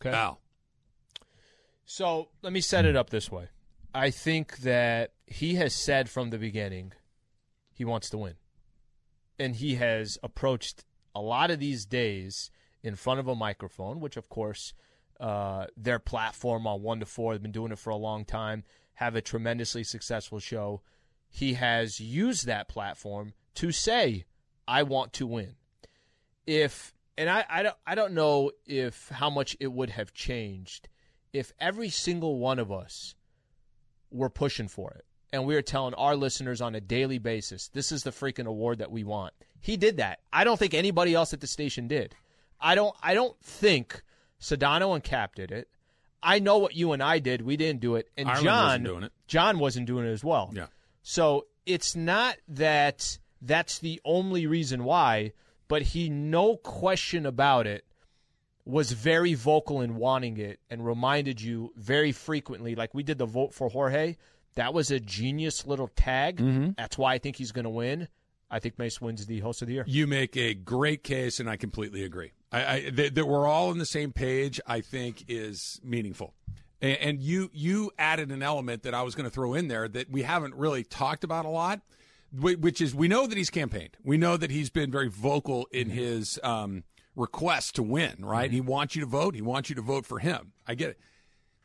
Okay. 0.00 0.10
Wow. 0.10 0.38
So 1.84 2.28
let 2.42 2.52
me 2.52 2.60
set 2.60 2.84
it 2.84 2.96
up 2.96 3.10
this 3.10 3.30
way. 3.30 3.48
I 3.94 4.10
think 4.10 4.58
that 4.58 5.12
he 5.26 5.54
has 5.54 5.74
said 5.74 6.10
from 6.10 6.30
the 6.30 6.38
beginning 6.38 6.92
he 7.72 7.84
wants 7.84 8.10
to 8.10 8.18
win. 8.18 8.34
And 9.38 9.56
he 9.56 9.76
has 9.76 10.18
approached 10.22 10.84
a 11.18 11.20
lot 11.20 11.50
of 11.50 11.58
these 11.58 11.84
days 11.84 12.50
in 12.82 12.94
front 12.94 13.20
of 13.20 13.26
a 13.26 13.34
microphone, 13.34 14.00
which, 14.00 14.16
of 14.16 14.28
course, 14.28 14.72
uh, 15.18 15.66
their 15.76 15.98
platform 15.98 16.66
on 16.66 16.82
1 16.82 17.00
to 17.00 17.06
4, 17.06 17.34
they've 17.34 17.42
been 17.42 17.50
doing 17.50 17.72
it 17.72 17.78
for 17.78 17.90
a 17.90 17.96
long 17.96 18.24
time, 18.24 18.62
have 18.94 19.16
a 19.16 19.20
tremendously 19.20 19.82
successful 19.82 20.38
show. 20.38 20.80
He 21.28 21.54
has 21.54 21.98
used 21.98 22.46
that 22.46 22.68
platform 22.68 23.32
to 23.56 23.72
say, 23.72 24.26
I 24.68 24.84
want 24.84 25.12
to 25.14 25.26
win. 25.26 25.56
If 26.46 26.94
and 27.16 27.28
I, 27.28 27.44
I 27.50 27.62
don't 27.62 27.76
I 27.86 27.94
don't 27.94 28.12
know 28.12 28.52
if 28.64 29.08
how 29.08 29.28
much 29.28 29.56
it 29.58 29.72
would 29.72 29.90
have 29.90 30.14
changed 30.14 30.88
if 31.32 31.52
every 31.58 31.90
single 31.90 32.38
one 32.38 32.58
of 32.58 32.70
us 32.70 33.14
were 34.10 34.30
pushing 34.30 34.68
for 34.68 34.92
it 34.92 35.04
and 35.32 35.44
we 35.44 35.56
are 35.56 35.62
telling 35.62 35.94
our 35.94 36.16
listeners 36.16 36.62
on 36.62 36.74
a 36.74 36.80
daily 36.80 37.18
basis 37.18 37.68
this 37.68 37.92
is 37.92 38.04
the 38.04 38.10
freaking 38.10 38.46
award 38.46 38.78
that 38.78 38.92
we 38.92 39.04
want. 39.04 39.34
He 39.60 39.76
did 39.76 39.96
that. 39.98 40.20
I 40.32 40.44
don't 40.44 40.58
think 40.58 40.74
anybody 40.74 41.14
else 41.14 41.32
at 41.32 41.40
the 41.40 41.46
station 41.46 41.88
did. 41.88 42.14
I 42.60 42.74
don't 42.74 42.94
I 43.02 43.14
don't 43.14 43.38
think 43.42 44.02
Sedano 44.40 44.94
and 44.94 45.02
Cap 45.02 45.34
did 45.34 45.50
it. 45.50 45.68
I 46.22 46.38
know 46.40 46.58
what 46.58 46.74
you 46.74 46.92
and 46.92 47.02
I 47.02 47.18
did. 47.18 47.42
We 47.42 47.56
didn't 47.56 47.80
do 47.80 47.96
it. 47.96 48.08
And 48.16 48.28
Ireland 48.28 48.44
John 48.44 48.64
wasn't 48.64 48.84
doing 48.84 49.02
it. 49.04 49.12
John 49.26 49.58
wasn't 49.58 49.86
doing 49.86 50.06
it 50.06 50.10
as 50.10 50.24
well. 50.24 50.50
Yeah. 50.52 50.66
So 51.02 51.46
it's 51.66 51.94
not 51.94 52.36
that 52.48 53.18
that's 53.40 53.78
the 53.78 54.00
only 54.04 54.46
reason 54.46 54.84
why, 54.84 55.32
but 55.68 55.82
he, 55.82 56.08
no 56.08 56.56
question 56.56 57.26
about 57.26 57.66
it, 57.66 57.84
was 58.64 58.92
very 58.92 59.34
vocal 59.34 59.80
in 59.80 59.96
wanting 59.96 60.36
it 60.38 60.60
and 60.68 60.84
reminded 60.84 61.40
you 61.40 61.72
very 61.76 62.12
frequently, 62.12 62.74
like 62.74 62.92
we 62.92 63.02
did 63.02 63.16
the 63.16 63.26
vote 63.26 63.54
for 63.54 63.70
Jorge. 63.70 64.16
That 64.56 64.74
was 64.74 64.90
a 64.90 64.98
genius 65.00 65.66
little 65.66 65.88
tag. 65.88 66.38
Mm-hmm. 66.38 66.70
That's 66.76 66.98
why 66.98 67.14
I 67.14 67.18
think 67.18 67.36
he's 67.36 67.52
going 67.52 67.64
to 67.64 67.70
win. 67.70 68.08
I 68.50 68.58
think 68.58 68.78
Mace 68.78 69.00
wins 69.00 69.26
the 69.26 69.40
host 69.40 69.62
of 69.62 69.68
the 69.68 69.74
year. 69.74 69.84
You 69.86 70.06
make 70.06 70.36
a 70.36 70.54
great 70.54 71.04
case, 71.04 71.38
and 71.38 71.50
I 71.50 71.56
completely 71.56 72.02
agree. 72.02 72.32
I, 72.50 72.64
I 72.64 72.90
that, 72.90 73.14
that 73.14 73.26
we're 73.26 73.46
all 73.46 73.70
on 73.70 73.78
the 73.78 73.86
same 73.86 74.12
page. 74.12 74.60
I 74.66 74.80
think 74.80 75.24
is 75.28 75.80
meaningful, 75.84 76.34
and, 76.80 76.96
and 76.98 77.20
you 77.20 77.50
you 77.52 77.90
added 77.98 78.30
an 78.30 78.42
element 78.42 78.84
that 78.84 78.94
I 78.94 79.02
was 79.02 79.14
going 79.14 79.24
to 79.24 79.30
throw 79.30 79.54
in 79.54 79.68
there 79.68 79.86
that 79.88 80.10
we 80.10 80.22
haven't 80.22 80.54
really 80.54 80.82
talked 80.82 81.24
about 81.24 81.44
a 81.44 81.50
lot, 81.50 81.80
which 82.32 82.80
is 82.80 82.94
we 82.94 83.08
know 83.08 83.26
that 83.26 83.36
he's 83.36 83.50
campaigned. 83.50 83.96
We 84.02 84.16
know 84.16 84.36
that 84.36 84.50
he's 84.50 84.70
been 84.70 84.90
very 84.90 85.08
vocal 85.08 85.68
in 85.70 85.90
his 85.90 86.40
um, 86.42 86.84
request 87.16 87.74
to 87.74 87.82
win. 87.82 88.16
Right? 88.20 88.50
He 88.50 88.62
wants 88.62 88.96
you 88.96 89.02
to 89.02 89.08
vote. 89.08 89.34
He 89.34 89.42
wants 89.42 89.68
you 89.68 89.74
to 89.76 89.82
vote 89.82 90.06
for 90.06 90.20
him. 90.20 90.52
I 90.66 90.74
get 90.74 90.90
it. 90.90 91.00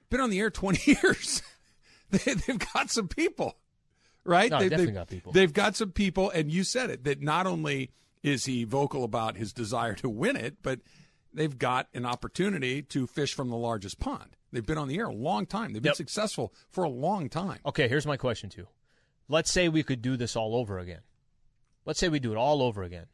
Been 0.09 0.19
on 0.19 0.29
the 0.29 0.39
air 0.39 0.49
twenty 0.49 0.97
years. 1.03 1.41
they, 2.11 2.33
they've 2.33 2.59
got 2.73 2.91
some 2.91 3.07
people 3.07 3.55
right? 4.25 4.49
No, 4.51 4.59
They- 4.59 4.69
definitely 4.69 4.86
they've- 4.88 4.93
got 4.95 5.07
people. 5.09 5.31
They've 5.33 5.53
got 5.53 5.75
some 5.75 5.91
people, 5.91 6.29
and 6.29 6.51
you 6.51 6.63
said 6.63 6.89
it 6.89 7.03
that 7.03 7.21
not 7.21 7.45
only 7.47 7.91
is 8.21 8.45
he 8.45 8.63
vocal 8.63 9.03
about 9.03 9.36
his 9.38 9.51
desire 9.53 9.95
to 9.95 10.09
win 10.09 10.36
it, 10.36 10.57
but 10.63 10.79
they've 11.33 11.57
got 11.57 11.88
an 11.93 12.05
opportunity 12.05 12.81
to 12.83 13.05
fish 13.07 13.33
from 13.33 13.49
the 13.49 13.57
largest 13.57 13.99
pond. 13.99 14.38
They've 14.51 14.65
been 14.65 14.77
on 14.77 14.88
the 14.88 14.97
air 14.99 15.07
a 15.07 15.13
long 15.13 15.45
time. 15.45 15.73
They've 15.73 15.81
been 15.81 15.89
Yep. 15.89 15.95
successful 15.97 16.53
for 16.69 16.83
a 16.83 16.89
long 16.89 17.27
time. 17.27 17.59
Okay, 17.65 17.88
here's 17.88 18.05
my 18.05 18.17
question 18.17 18.49
to 18.51 18.57
you. 18.62 18.67
Let's 19.27 19.51
say 19.51 19.67
we 19.67 19.83
could 19.83 20.01
do 20.01 20.15
this 20.15 20.36
all 20.36 20.55
over 20.55 20.77
again. 20.79 21.01
Let's 21.86 21.99
say 21.99 22.07
we 22.07 22.19
do 22.19 22.31
it 22.31 22.38
all 22.38 22.62
over 22.62 22.83
again. 22.83 23.07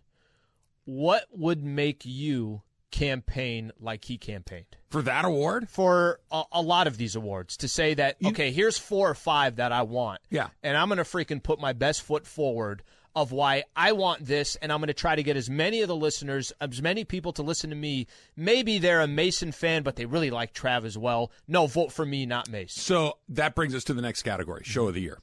What 0.85 1.25
would 1.31 1.63
make 1.63 2.03
you 2.05 2.61
campaign 2.91 3.71
like 3.79 4.05
he 4.05 4.17
campaigned? 4.17 4.77
For 4.89 5.01
that 5.03 5.25
award, 5.25 5.69
For 5.69 6.19
a, 6.31 6.43
a 6.51 6.61
lot 6.61 6.87
of 6.87 6.97
these 6.97 7.15
awards 7.15 7.57
to 7.57 7.67
say 7.67 7.93
that, 7.93 8.17
okay, 8.23 8.51
here's 8.51 8.77
four 8.77 9.09
or 9.09 9.15
five 9.15 9.57
that 9.57 9.71
I 9.71 9.83
want. 9.83 10.21
Yeah. 10.29 10.49
And 10.63 10.75
I'm 10.75 10.89
to 10.89 10.95
freaking 10.97 11.41
put 11.41 11.59
my 11.59 11.73
best 11.73 12.01
foot 12.01 12.25
forward 12.25 12.83
of 13.15 13.31
why 13.31 13.63
I 13.75 13.91
want 13.91 14.25
this, 14.25 14.55
and 14.55 14.71
I'm 14.71 14.81
to 14.81 14.93
try 14.93 15.15
to 15.15 15.23
get 15.23 15.35
as 15.35 15.49
many 15.49 15.81
of 15.81 15.87
the 15.87 15.95
listeners, 15.95 16.53
as 16.61 16.81
many 16.81 17.03
people 17.03 17.33
to 17.33 17.43
listen 17.43 17.69
to 17.69 17.75
me. 17.75 18.07
Maybe 18.35 18.77
they're 18.77 19.01
a 19.01 19.07
Mason 19.07 19.51
fan, 19.51 19.83
but 19.83 19.95
they 19.95 20.05
really 20.05 20.29
like 20.29 20.53
Trav 20.53 20.85
as 20.85 20.97
well. 20.97 21.31
No, 21.47 21.67
vote 21.67 21.91
for 21.91 22.05
me, 22.05 22.25
not 22.25 22.49
Mace. 22.49 22.73
So 22.73 23.17
that 23.29 23.55
brings 23.55 23.75
us 23.75 23.83
to 23.85 23.93
the 23.93 24.01
next 24.01 24.23
category, 24.23 24.63
show 24.63 24.87
of 24.87 24.93
the 24.93 25.01
year. 25.01 25.19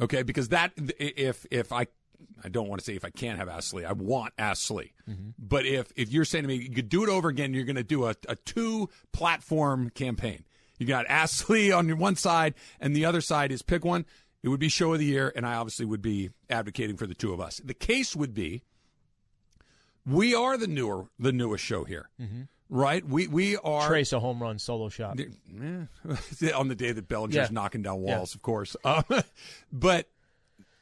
Okay, 0.00 0.22
because 0.22 0.50
that 0.50 0.72
if 0.76 1.44
if 1.50 1.72
I 1.72 1.86
I 2.42 2.48
don't 2.48 2.68
want 2.68 2.80
to 2.80 2.84
say 2.84 2.94
if 2.94 3.04
I 3.04 3.10
can't 3.10 3.38
have 3.38 3.48
Ask 3.48 3.70
Slee, 3.70 3.84
I 3.84 3.92
want 3.92 4.32
Ask 4.38 4.62
Slee. 4.66 4.92
But 5.38 5.66
if 5.66 5.92
if 5.96 6.10
you're 6.12 6.24
saying 6.24 6.42
to 6.44 6.48
me 6.48 6.54
you 6.56 6.70
could 6.70 6.88
do 6.88 7.02
it 7.02 7.08
over 7.08 7.28
again, 7.28 7.54
you're 7.54 7.64
going 7.64 7.76
to 7.76 7.82
do 7.84 8.04
a, 8.06 8.14
a 8.28 8.36
two 8.36 8.88
platform 9.12 9.90
campaign. 9.90 10.44
You 10.78 10.86
got 10.86 11.06
Ask 11.08 11.46
Slee 11.46 11.72
on 11.72 11.88
your 11.88 11.96
one 11.96 12.14
side, 12.16 12.54
and 12.80 12.94
the 12.94 13.04
other 13.04 13.20
side 13.20 13.50
is 13.52 13.62
pick 13.62 13.84
one. 13.84 14.04
It 14.42 14.48
would 14.50 14.60
be 14.60 14.68
show 14.68 14.92
of 14.92 15.00
the 15.00 15.04
year, 15.04 15.32
and 15.34 15.44
I 15.44 15.54
obviously 15.54 15.84
would 15.86 16.02
be 16.02 16.30
advocating 16.48 16.96
for 16.96 17.06
the 17.08 17.14
two 17.14 17.32
of 17.32 17.40
us. 17.40 17.60
The 17.64 17.74
case 17.74 18.14
would 18.14 18.34
be 18.34 18.62
we 20.06 20.34
are 20.34 20.56
the 20.56 20.66
newer, 20.68 21.06
the 21.18 21.32
newest 21.32 21.64
show 21.64 21.84
here, 21.84 22.08
right? 22.68 23.04
We 23.04 23.26
we 23.26 23.56
are 23.56 23.90
Trayce 23.90 24.12
a 24.12 24.20
home 24.20 24.40
run 24.42 24.58
solo 24.58 24.88
shot. 24.88 25.18
Eh, 25.20 26.50
on 26.54 26.68
the 26.68 26.74
day 26.76 26.92
that 26.92 27.08
Bellinger's 27.08 27.34
Yeah. 27.34 27.48
knocking 27.50 27.82
down 27.82 28.02
Yeah. 28.04 28.16
walls, 28.18 28.34
of 28.34 28.42
course. 28.42 28.76
Um, 28.84 29.02
but 29.72 30.08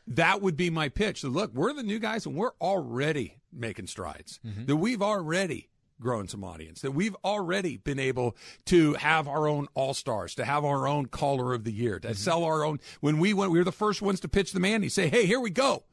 that 0.07 0.41
would 0.43 0.57
be 0.57 0.71
my 0.71 0.89
pitch. 0.89 1.21
So 1.23 1.29
look, 1.29 1.53
we're 1.55 1.73
the 1.73 1.83
new 1.83 1.99
guys, 1.99 2.27
and 2.27 2.37
we're 2.37 2.53
already 2.61 3.39
making 3.53 3.87
strides. 3.89 4.39
Mm-hmm. 4.47 4.67
That 4.67 4.77
we've 4.77 5.03
already 5.03 5.69
grown 6.01 6.29
some 6.29 6.45
audience. 6.45 6.83
That 6.83 6.93
we've 6.93 7.17
already 7.25 7.79
been 7.79 7.99
able 7.99 8.37
to 8.67 8.95
have 8.95 9.27
our 9.27 9.49
own 9.49 9.67
all 9.75 9.95
stars, 9.95 10.35
to 10.37 10.45
have 10.45 10.65
our 10.65 10.87
own 10.87 11.07
caller 11.07 11.55
of 11.55 11.65
the 11.65 11.73
year, 11.73 11.99
Mm-hmm. 11.99 12.09
to 12.09 12.15
sell 12.15 12.45
our 12.45 12.65
own. 12.65 12.79
When 13.01 13.19
we 13.19 13.33
went, 13.35 13.51
we 13.51 13.59
were 13.59 13.65
the 13.65 13.73
first 13.73 14.03
ones 14.03 14.21
to 14.21 14.29
pitch 14.29 14.53
the 14.53 14.61
Mandy. 14.61 14.89
Say, 14.89 15.09
hey, 15.09 15.27
here 15.27 15.41
we 15.41 15.51
go. 15.51 15.85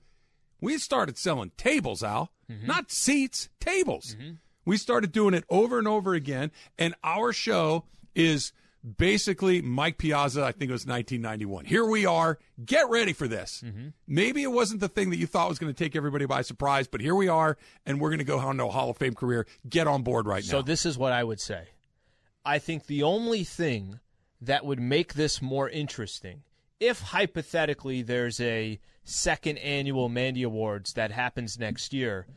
We 0.62 0.78
started 0.78 1.17
selling 1.17 1.52
tables, 1.58 2.04
Al, 2.04 2.32
Mm-hmm. 2.52 2.67
not 2.67 2.91
seats, 2.91 3.47
tables. 3.62 4.17
We 4.65 4.76
started 4.78 5.12
doing 5.13 5.34
it 5.34 5.45
over 5.49 5.80
and 5.80 5.88
over 5.88 6.13
again, 6.13 6.52
and 6.78 6.93
our 7.04 7.32
show 7.34 7.86
is 8.15 8.52
basically 8.98 9.62
Mike 9.62 9.98
Piazza. 9.98 10.43
I 10.43 10.52
think 10.52 10.69
it 10.69 10.74
was 10.74 10.86
1991. 10.86 11.65
Here 11.65 11.86
we 11.86 12.06
are. 12.06 12.39
Get 12.63 12.89
ready 12.89 13.13
for 13.13 13.28
this. 13.28 13.63
Mm-hmm. 13.65 13.89
Maybe 14.08 14.43
it 14.43 14.52
wasn't 14.52 14.82
the 14.82 14.89
thing 14.89 15.10
that 15.12 15.17
you 15.17 15.28
thought 15.28 15.50
was 15.50 15.60
going 15.60 15.74
to 15.74 15.78
take 15.84 15.96
everybody 15.96 16.26
by 16.26 16.41
surprise, 16.41 16.88
but 16.88 17.02
here 17.02 17.15
we 17.15 17.28
are, 17.28 17.58
and 17.86 18.00
we're 18.00 18.10
going 18.10 18.19
to 18.19 18.26
go 18.26 18.39
on 18.39 18.58
to 18.58 18.65
a 18.65 18.69
Hall 18.69 18.89
of 18.89 18.98
Fame 18.98 19.15
career. 19.15 19.48
Get 19.67 19.88
on 19.88 20.04
board 20.04 20.26
right 20.28 20.43
So 20.43 20.58
now. 20.58 20.60
So, 20.60 20.63
this 20.63 20.86
is 20.86 20.98
what 20.98 21.13
I 21.13 21.24
would 21.24 21.39
say. 21.39 21.69
I 22.46 22.60
think 22.60 22.88
the 22.88 23.04
only 23.04 23.43
thing 23.43 24.00
that 24.41 24.65
would 24.65 24.80
make 24.80 25.13
this 25.13 25.41
more 25.41 25.69
interesting, 25.69 26.43
if 26.80 27.00
hypothetically 27.00 28.02
there's 28.02 28.41
a 28.41 28.80
second 29.06 29.58
annual 29.60 30.10
Mandy 30.10 30.43
Awards 30.43 30.93
that 30.93 31.12
happens 31.12 31.58
next 31.58 31.93
year, 31.93 32.28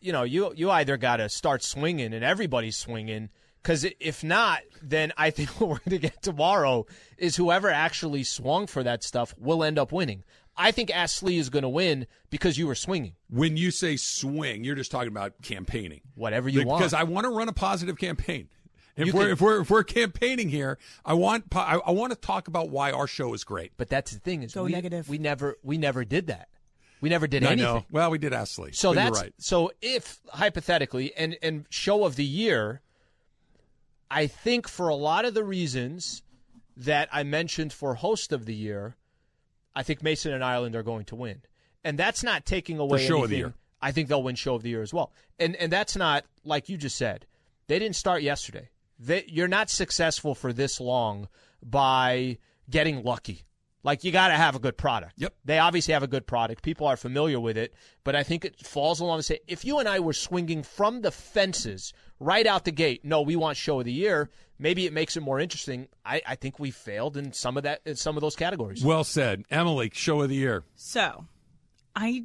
you 0.00 0.12
know, 0.12 0.22
you 0.22 0.52
you 0.54 0.70
either 0.70 0.96
got 0.96 1.16
to 1.16 1.28
start 1.28 1.64
swinging 1.64 2.14
and 2.14 2.24
everybody's 2.24 2.76
swinging. 2.76 3.30
Because 3.62 3.86
if 4.00 4.22
not, 4.24 4.60
then 4.82 5.12
I 5.16 5.30
think 5.30 5.48
what 5.60 5.68
we're 5.68 5.78
going 5.78 5.90
to 5.90 6.08
get 6.08 6.22
tomorrow 6.22 6.86
is 7.16 7.36
whoever 7.36 7.68
actually 7.70 8.24
swung 8.24 8.66
for 8.66 8.82
that 8.82 9.02
stuff 9.02 9.34
will 9.38 9.62
end 9.64 9.78
up 9.78 9.92
winning. 9.92 10.24
I 10.56 10.72
think 10.72 10.90
Ash 10.94 11.22
Lee 11.22 11.38
is 11.38 11.50
going 11.50 11.62
to 11.62 11.68
win 11.68 12.06
because 12.30 12.58
you 12.58 12.66
were 12.66 12.74
swinging. 12.74 13.12
when 13.30 13.56
you 13.56 13.70
say 13.70 13.96
swing, 13.96 14.64
you're 14.64 14.74
just 14.74 14.90
talking 14.90 15.08
about 15.08 15.40
campaigning. 15.42 16.00
Whatever 16.16 16.48
you 16.48 16.64
want. 16.66 16.80
because 16.80 16.94
I 16.94 17.04
want 17.04 17.24
to 17.26 17.30
run 17.30 17.48
a 17.48 17.52
positive 17.52 17.96
campaign. 17.96 18.48
If 18.96 19.14
we're 19.14 19.22
can- 19.22 19.30
if 19.30 19.40
we're 19.40 19.60
if 19.60 19.70
we're 19.70 19.84
campaigning 19.84 20.48
here, 20.48 20.76
I 21.04 21.14
want 21.14 21.44
I, 21.54 21.76
I 21.86 21.92
want 21.92 22.12
to 22.12 22.18
talk 22.18 22.48
about 22.48 22.70
why 22.70 22.90
our 22.90 23.06
show 23.06 23.32
is 23.34 23.44
great. 23.44 23.70
But 23.76 23.88
that's 23.88 24.10
the 24.10 24.18
thing 24.18 24.42
is 24.42 24.52
Go 24.52 24.64
we, 24.64 24.72
negative. 24.72 25.08
we 25.08 25.18
never 25.18 25.56
we 25.62 25.78
never 25.78 26.04
did 26.04 26.26
that. 26.26 26.48
We 27.00 27.08
never 27.08 27.28
did 27.28 27.44
I 27.44 27.52
anything. 27.52 27.64
know. 27.74 27.84
Well, 27.92 28.10
we 28.10 28.18
did 28.18 28.32
Astley. 28.32 28.72
So 28.72 28.92
that's 28.94 29.16
you're 29.16 29.22
right. 29.26 29.34
so 29.38 29.70
if 29.80 30.18
hypothetically 30.30 31.14
and 31.14 31.36
and 31.40 31.66
show 31.70 32.04
of 32.04 32.16
the 32.16 32.24
year, 32.24 32.80
I 34.10 34.26
think 34.26 34.68
for 34.68 34.88
a 34.88 34.94
lot 34.94 35.24
of 35.24 35.34
the 35.34 35.44
reasons 35.44 36.22
that 36.76 37.08
I 37.12 37.22
mentioned 37.22 37.72
for 37.72 37.94
host 37.94 38.32
of 38.32 38.46
the 38.46 38.54
year, 38.54 38.96
I 39.74 39.82
think 39.82 40.02
Mason 40.02 40.32
and 40.32 40.44
Ireland 40.44 40.76
are 40.76 40.82
going 40.82 41.04
to 41.06 41.16
win, 41.16 41.42
and 41.84 41.98
that's 41.98 42.22
not 42.22 42.46
taking 42.46 42.78
away 42.78 42.98
show 42.98 43.18
anything. 43.18 43.24
of 43.24 43.30
the 43.30 43.36
year. 43.36 43.54
I 43.80 43.92
think 43.92 44.08
they'll 44.08 44.22
win 44.22 44.34
show 44.34 44.54
of 44.54 44.62
the 44.62 44.70
year 44.70 44.82
as 44.82 44.92
well, 44.92 45.12
and 45.38 45.54
and 45.56 45.70
that's 45.70 45.96
not 45.96 46.24
like 46.44 46.68
you 46.68 46.76
just 46.76 46.96
said. 46.96 47.26
They 47.66 47.78
didn't 47.78 47.96
start 47.96 48.22
yesterday. 48.22 48.70
They, 48.98 49.24
you're 49.28 49.46
not 49.46 49.70
successful 49.70 50.34
for 50.34 50.52
this 50.52 50.80
long 50.80 51.28
by 51.62 52.38
getting 52.68 53.04
lucky. 53.04 53.44
Like 53.84 54.02
you 54.04 54.10
got 54.10 54.28
to 54.28 54.34
have 54.34 54.56
a 54.56 54.58
good 54.58 54.76
product. 54.76 55.14
Yep. 55.18 55.34
They 55.44 55.58
obviously 55.58 55.94
have 55.94 56.02
a 56.02 56.08
good 56.08 56.26
product. 56.26 56.62
People 56.62 56.86
are 56.86 56.96
familiar 56.96 57.38
with 57.38 57.56
it, 57.56 57.74
but 58.04 58.16
I 58.16 58.22
think 58.22 58.44
it 58.44 58.58
falls 58.66 59.00
along 59.00 59.18
the 59.18 59.22
same. 59.22 59.38
If 59.46 59.64
you 59.64 59.78
and 59.78 59.88
I 59.88 60.00
were 60.00 60.12
swinging 60.12 60.62
from 60.62 61.02
the 61.02 61.12
fences 61.12 61.92
right 62.20 62.46
out 62.46 62.64
the 62.64 62.72
gate, 62.72 63.04
no, 63.04 63.22
we 63.22 63.36
want 63.36 63.56
show 63.56 63.78
of 63.80 63.84
the 63.84 63.92
year. 63.92 64.30
Maybe 64.58 64.86
it 64.86 64.92
makes 64.92 65.16
it 65.16 65.20
more 65.22 65.38
interesting. 65.38 65.88
I, 66.04 66.20
I 66.26 66.34
think 66.34 66.58
we 66.58 66.70
failed 66.70 67.16
in 67.16 67.32
some 67.32 67.56
of 67.56 67.62
that 67.62 67.80
in 67.86 67.94
some 67.96 68.16
of 68.16 68.20
those 68.22 68.34
categories. 68.36 68.84
Well 68.84 69.04
said, 69.04 69.44
Emily. 69.50 69.90
Show 69.94 70.22
of 70.22 70.28
the 70.28 70.34
year. 70.34 70.64
So, 70.74 71.26
I 71.94 72.24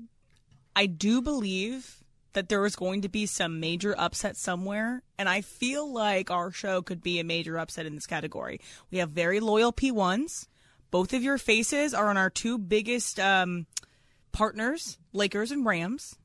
I 0.75 0.87
do 0.87 1.21
believe 1.21 2.03
that 2.33 2.49
there 2.49 2.65
is 2.65 2.75
going 2.75 3.03
to 3.03 3.09
be 3.09 3.27
some 3.27 3.59
major 3.59 3.93
upset 3.95 4.35
somewhere, 4.35 5.03
and 5.19 5.29
I 5.29 5.41
feel 5.41 5.91
like 5.91 6.31
our 6.31 6.49
show 6.49 6.81
could 6.81 7.03
be 7.03 7.19
a 7.19 7.23
major 7.23 7.59
upset 7.59 7.85
in 7.85 7.93
this 7.93 8.07
category. 8.07 8.59
We 8.89 8.97
have 8.97 9.11
very 9.11 9.39
loyal 9.39 9.71
P1s. 9.71 10.47
Both 10.89 11.13
of 11.13 11.21
your 11.21 11.37
faces 11.37 11.93
are 11.93 12.09
on 12.09 12.17
our 12.17 12.31
two 12.31 12.57
biggest 12.57 13.19
um, 13.19 13.67
partners, 14.31 14.97
Lakers 15.11 15.51
and 15.51 15.63
Rams. 15.63 16.15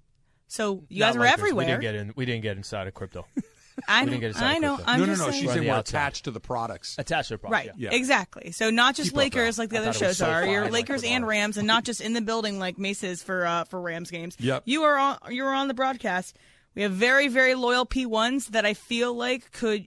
So 0.46 0.84
you 0.88 1.00
Not 1.00 1.08
guys 1.08 1.16
are 1.16 1.20
Lakers. 1.20 1.32
everywhere. 1.34 1.66
We 1.66 1.70
didn't 1.72 1.82
get 1.82 1.94
in. 1.94 2.12
We 2.16 2.24
didn't 2.24 2.42
get 2.42 2.56
inside 2.56 2.88
of 2.88 2.94
crypto. 2.94 3.26
I 3.86 4.00
we 4.00 4.06
know. 4.06 4.18
didn't 4.18 4.32
get 4.34 4.42
I 4.42 4.58
know. 4.58 4.74
crypto. 4.76 4.90
I'm 4.92 5.00
no, 5.00 5.06
no, 5.06 5.12
just 5.12 5.20
no. 5.26 5.30
saying. 5.30 5.40
She 5.40 5.46
We're 5.46 5.52
on 5.52 5.58
said 5.58 5.66
we're 5.66 5.72
outside. 5.74 5.98
attached 5.98 6.24
to 6.24 6.30
the 6.30 6.40
products. 6.40 6.96
Attached 6.98 7.28
to 7.28 7.34
the 7.34 7.38
product. 7.38 7.66
Right, 7.68 7.74
Yeah. 7.78 7.90
Yeah. 7.90 7.96
exactly. 7.96 8.50
So 8.52 8.70
not 8.70 8.94
just 8.94 9.10
Keep 9.10 9.16
Lakers 9.18 9.58
like 9.58 9.70
the 9.70 9.76
I 9.76 9.80
other 9.80 9.92
thought 9.92 10.02
it 10.02 10.06
was 10.08 10.16
shows 10.16 10.26
so 10.26 10.30
are. 10.30 10.46
You're 10.46 10.62
like 10.64 10.72
Lakers 10.72 11.04
and 11.04 11.26
Rams, 11.26 11.56
and 11.56 11.66
not 11.66 11.84
just 11.84 12.00
in 12.00 12.12
the 12.14 12.20
building 12.20 12.58
like 12.58 12.78
Mace's 12.78 13.22
for 13.22 13.46
uh, 13.46 13.64
for 13.64 13.80
Rams 13.80 14.10
games. 14.10 14.36
Yep. 14.40 14.62
You 14.66 14.82
are 14.82 14.96
on. 14.96 15.18
You 15.30 15.44
are 15.44 15.52
on 15.54 15.68
the 15.68 15.74
broadcast. 15.74 16.36
We 16.74 16.82
have 16.82 16.92
very 16.92 17.28
very 17.28 17.54
loyal 17.54 17.86
P1s 17.86 18.48
that 18.48 18.64
I 18.66 18.74
feel 18.74 19.12
like 19.14 19.50
could 19.52 19.86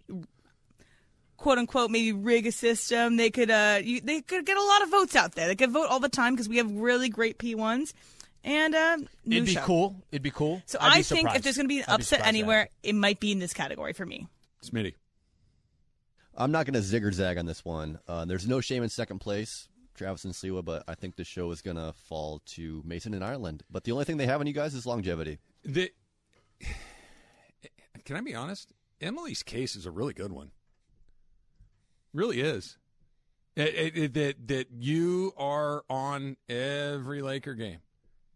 quote 1.38 1.58
unquote 1.58 1.90
maybe 1.92 2.12
rig 2.12 2.46
a 2.48 2.52
system. 2.52 3.18
They 3.18 3.30
could 3.32 3.50
uh 3.50 3.80
you, 3.84 4.02
they 4.02 4.22
could 4.22 4.46
get 4.46 4.58
a 4.58 4.64
lot 4.64 4.84
of 4.84 4.90
votes 4.90 5.16
out 5.16 5.34
there. 5.36 5.48
They 5.48 5.56
could 5.56 5.72
vote 5.72 5.88
all 5.90 6.00
the 6.00 6.10
time 6.10 6.34
because 6.34 6.50
we 6.50 6.58
have 6.58 6.72
really 6.72 7.10
great 7.10 7.38
P1s. 7.40 7.94
And 8.44 8.74
uh, 8.74 8.98
new 9.26 9.36
It'd 9.38 9.46
be 9.46 9.54
show. 9.54 9.62
cool. 9.62 9.96
It'd 10.12 10.24
be 10.24 10.32
cool. 10.32 10.64
So 10.66 10.80
I'd 10.82 10.94
be 10.94 11.00
I 11.00 11.02
think 11.04 11.36
if 11.36 11.44
there's 11.44 11.58
going 11.58 11.66
to 11.66 11.74
be 11.74 11.80
an 11.80 11.86
upset 11.88 12.06
surprised 12.08 12.22
at 12.24 12.26
it. 12.26 12.28
anywhere, 12.30 12.70
it 12.82 12.96
might 12.96 13.20
be 13.20 13.32
in 13.32 13.40
this 13.40 13.54
category 13.54 13.94
for 13.94 14.06
me. 14.06 14.28
Smitty. 14.66 14.96
I'm 16.36 16.52
not 16.52 16.66
going 16.66 16.74
to 16.74 16.82
zig 16.82 17.06
or 17.06 17.12
zag 17.12 17.38
on 17.38 17.46
this 17.46 17.64
one. 17.64 18.00
Uh, 18.08 18.26
there's 18.26 18.48
no 18.48 18.60
shame 18.62 18.82
in 18.84 18.90
second 18.90 19.20
place, 19.20 19.68
Travis 19.96 20.24
and 20.24 20.34
Sliwa, 20.34 20.64
but 20.66 20.84
I 20.88 20.96
think 20.96 21.18
the 21.18 21.24
show 21.24 21.52
is 21.52 21.62
going 21.62 21.78
to 21.78 21.94
fall 21.94 22.42
to 22.48 22.82
Mason 22.86 23.14
and 23.14 23.24
Ireland. 23.24 23.64
But 23.70 23.84
the 23.84 23.92
only 23.92 24.06
thing 24.06 24.18
they 24.18 24.26
have 24.28 24.40
on 24.42 24.48
you 24.48 24.54
guys 24.54 24.74
is 24.74 24.86
longevity. 24.88 25.38
The, 25.64 25.92
can 28.06 28.16
I 28.16 28.22
be 28.22 28.34
honest? 28.34 28.72
Emily's 29.02 29.44
case 29.44 29.76
is 29.76 29.86
a 29.86 29.92
really 29.92 30.14
good 30.14 30.32
one. 30.32 30.52
Really 32.14 32.42
is. 32.42 32.78
It- 33.56 33.76
it- 33.76 33.98
it- 33.98 34.14
that 34.14 34.48
that 34.48 34.68
you 34.72 35.34
are 35.38 35.84
on 35.90 36.38
every 36.50 37.22
Laker 37.22 37.54
game. 37.54 37.80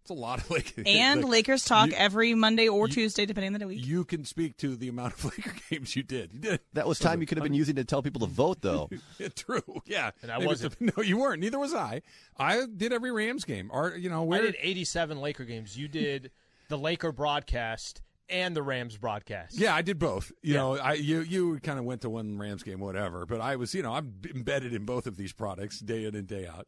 It's 0.05 0.11
a 0.11 0.13
lot 0.13 0.39
of 0.39 0.51
Laker. 0.51 0.83
And 0.85 1.21
like, 1.23 1.31
Lakers 1.31 1.65
talk 1.65 1.87
you- 1.89 1.95
every 1.95 2.35
Monday 2.35 2.67
or 2.67 2.87
you- 2.87 2.93
Tuesday, 2.93 3.25
depending 3.25 3.55
on 3.55 3.59
the 3.59 3.67
week. 3.67 3.83
You 3.83 4.05
can 4.05 4.23
speak 4.23 4.55
to 4.57 4.75
the 4.75 4.87
amount 4.87 5.13
of 5.13 5.25
Laker 5.37 5.53
games 5.71 5.95
you 5.95 6.03
did. 6.03 6.31
You 6.31 6.39
did. 6.39 6.59
That 6.73 6.87
was 6.87 6.99
time 6.99 7.21
you 7.21 7.27
could 7.27 7.39
have 7.39 7.43
been 7.43 7.55
using 7.55 7.75
to 7.77 7.83
tell 7.83 8.03
people 8.03 8.21
to 8.21 8.27
vote, 8.27 8.61
though. 8.61 8.89
Yeah, 9.17 9.29
true. 9.35 9.61
Yeah. 9.85 10.11
And 10.21 10.29
I 10.31 10.35
Maybe 10.37 10.47
wasn't. 10.47 10.75
it's 10.79 10.97
no, 10.97 11.01
you 11.03 11.17
weren't. 11.17 11.41
Neither 11.41 11.57
was 11.57 11.73
I. 11.73 12.01
I 12.37 12.65
did 12.77 12.93
every 12.93 13.11
Rams 13.11 13.45
game. 13.45 13.69
Or 13.73 13.95
you 13.97 14.09
know, 14.09 14.31
I 14.31 14.41
did 14.41 14.55
87 14.61 15.19
Laker 15.19 15.45
games. 15.45 15.75
You 15.77 15.87
did 15.87 16.29
the 16.69 16.77
Laker 16.77 17.11
broadcast 17.11 18.01
and 18.29 18.55
the 18.55 18.61
Rams 18.63 18.97
broadcast. 18.97 19.57
Yeah, 19.57 19.73
I 19.75 19.81
did 19.81 19.97
both. 19.99 20.31
You 20.41 20.53
Yeah. 20.53 20.59
know, 20.59 20.77
I 20.77 20.93
you 20.93 21.21
you 21.21 21.59
kind 21.61 21.79
of 21.79 21.85
went 21.85 22.01
to 22.01 22.09
one 22.09 22.37
Rams 22.37 22.61
game, 22.63 22.79
whatever. 22.79 23.25
But 23.25 23.39
I 23.41 23.55
was, 23.55 23.73
you 23.73 23.81
know, 23.83 23.93
I'm 23.93 24.15
embedded 24.33 24.73
in 24.73 24.85
both 24.85 25.07
of 25.07 25.15
these 25.17 25.31
products 25.33 25.79
day 25.79 26.05
in 26.05 26.13
and 26.15 26.27
day 26.27 26.45
out. 26.45 26.67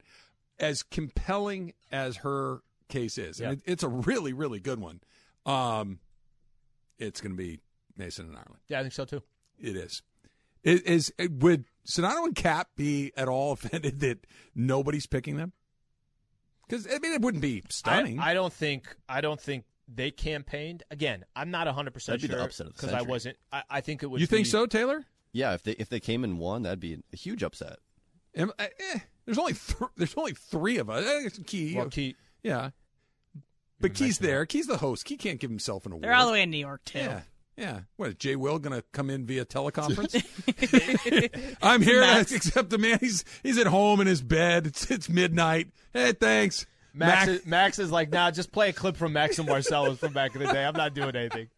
As 0.60 0.82
compelling 0.84 1.74
as 1.92 2.18
her 2.18 2.62
case 2.88 3.18
is, 3.18 3.40
Yeah. 3.40 3.50
and 3.50 3.58
it, 3.60 3.64
it's 3.72 3.84
a 3.84 3.88
really, 3.90 4.34
really 4.34 4.60
good 4.60 4.80
one. 4.80 5.02
Um, 5.46 6.00
it's 7.00 7.22
going 7.22 7.32
to 7.34 7.38
be 7.38 7.60
Mason 7.96 8.26
and 8.28 8.36
Ireland. 8.36 8.60
Yeah, 8.68 8.80
I 8.80 8.82
think 8.82 8.94
so 8.94 9.06
too. 9.06 9.22
It 9.60 9.76
is. 9.76 10.02
It 10.64 10.86
is. 10.86 11.14
It, 11.18 11.32
would 11.32 11.66
Sedano 11.88 12.26
and 12.26 12.36
Kap 12.36 12.70
be 12.76 13.12
at 13.16 13.28
all 13.28 13.52
offended 13.54 14.00
that 14.02 14.26
nobody's 14.56 15.06
picking 15.08 15.38
them? 15.38 15.54
Because 16.68 16.86
I 16.88 17.00
mean, 17.00 17.14
it 17.14 17.22
wouldn't 17.22 17.42
be 17.42 17.64
stunning. 17.70 18.20
I, 18.20 18.32
I 18.32 18.34
don't 18.34 18.52
think. 18.52 18.96
I 19.08 19.22
don't 19.22 19.40
think 19.40 19.64
they 19.88 20.12
campaigned. 20.12 20.84
Again, 20.92 21.24
I'm 21.36 21.50
not 21.50 21.66
100 21.68 21.94
percent 21.94 22.20
sure 22.22 22.28
the 22.30 22.44
upset 22.44 22.68
of 22.68 22.76
the 22.76 22.82
because 22.82 22.94
I 22.94 23.04
wasn't. 23.04 23.38
I, 23.54 23.64
I 23.70 23.82
think 23.82 24.04
it 24.04 24.08
would. 24.08 24.20
you 24.20 24.28
think 24.28 24.46
be- 24.46 24.50
so, 24.50 24.66
Taylor? 24.66 25.06
Yeah, 25.32 25.54
if 25.54 25.64
they 25.64 25.72
if 25.74 25.88
they 25.90 26.00
came 26.02 26.24
and 26.26 26.40
won, 26.40 26.64
that'd 26.64 26.80
be 26.80 26.98
a 27.14 27.16
huge 27.16 27.42
upset. 27.44 27.78
Am- 28.36 28.52
eh, 28.60 28.68
there's 29.26 29.38
only 29.38 29.54
th- 29.54 29.92
there's 29.96 30.16
only 30.18 30.34
three 30.34 30.78
of 30.78 30.90
us. 30.90 31.06
Eh, 31.06 31.22
it's 31.26 31.40
Key, 31.40 31.76
Well, 31.76 31.90
Key, 31.90 32.16
yeah, 32.48 32.70
but 33.80 33.92
Even 33.92 33.96
Key's 33.96 34.22
mention 34.22 34.26
there. 34.26 34.46
Key's 34.46 34.68
the 34.68 34.78
host. 34.78 35.06
Key 35.06 35.18
can't 35.18 35.40
give 35.40 35.50
himself 35.50 35.86
an 35.86 35.92
award. 35.92 36.04
They're 36.04 36.14
all 36.14 36.28
the 36.28 36.34
way 36.34 36.42
in 36.44 36.50
New 36.52 36.58
York 36.58 36.84
too. 36.86 37.00
Yeah, 37.00 37.22
yeah. 37.56 37.80
What 37.96 38.10
is 38.10 38.16
Jay 38.16 38.36
Will 38.36 38.60
going 38.60 38.76
to 38.80 38.84
come 38.92 39.10
in 39.10 39.26
via 39.26 39.46
teleconference? 39.46 40.16
I'm 41.62 41.82
here 41.82 42.02
to 42.02 42.08
Max. 42.08 42.32
accept 42.32 42.70
the 42.70 42.78
man. 42.78 42.98
He's 43.00 43.24
he's 43.44 43.58
at 43.58 43.68
home 43.68 44.00
in 44.02 44.08
his 44.08 44.22
bed. 44.22 44.68
It's 44.68 44.90
it's 44.90 45.10
midnight. 45.10 45.68
Hey, 45.94 46.14
thanks, 46.14 46.66
Max, 46.94 47.28
Mac- 47.28 47.30
is, 47.30 47.46
Max 47.46 47.80
is 47.80 47.92
like, 47.92 48.12
nah, 48.12 48.32
just 48.32 48.52
play 48.52 48.70
a 48.70 48.74
clip 48.74 48.98
from 48.98 49.14
Max 49.14 49.38
and 49.38 49.48
Marcellus 49.48 50.00
from 50.00 50.14
back 50.14 50.36
in 50.36 50.42
the 50.42 50.52
day. 50.52 50.66
I'm 50.66 50.76
not 50.76 50.94
doing 50.94 51.16
anything. 51.16 51.50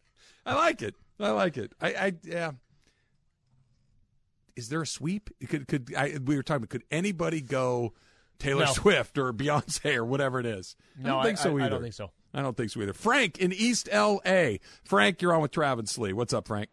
I 0.44 0.54
like 0.54 0.82
it. 0.82 0.94
I 1.18 1.30
like 1.30 1.56
it. 1.56 1.72
I, 1.80 1.88
I 1.88 2.12
yeah. 2.24 2.52
Is 4.56 4.68
there 4.68 4.82
a 4.82 4.86
sweep? 4.86 5.30
Could 5.48 5.68
could 5.68 5.94
I, 5.94 6.18
we 6.22 6.36
were 6.36 6.42
talking? 6.42 6.66
Could 6.66 6.84
anybody 6.90 7.40
go 7.40 7.94
Taylor 8.40 8.64
No. 8.64 8.72
Swift 8.72 9.18
or 9.18 9.32
Beyonce 9.32 9.96
or 9.96 10.04
whatever 10.04 10.40
it 10.40 10.46
is? 10.46 10.74
No, 10.98 11.10
I 11.10 11.12
don't 11.12 11.24
think 11.24 11.38
so 11.38 11.58
either. 11.58 11.64
I 11.64 11.68
don't 11.68 11.82
think 11.82 11.94
so. 11.94 12.10
I 12.34 12.42
don't 12.42 12.56
think 12.56 12.70
so 12.70 12.82
either. 12.82 12.92
Frank 12.92 13.38
in 13.38 13.52
East 13.52 13.88
L.A. 13.90 14.60
Frank, 14.84 15.22
you're 15.22 15.32
on 15.34 15.42
with 15.42 15.52
Travis 15.52 15.96
Lee. 15.98 16.12
What's 16.12 16.32
up, 16.32 16.48
Frank? 16.48 16.68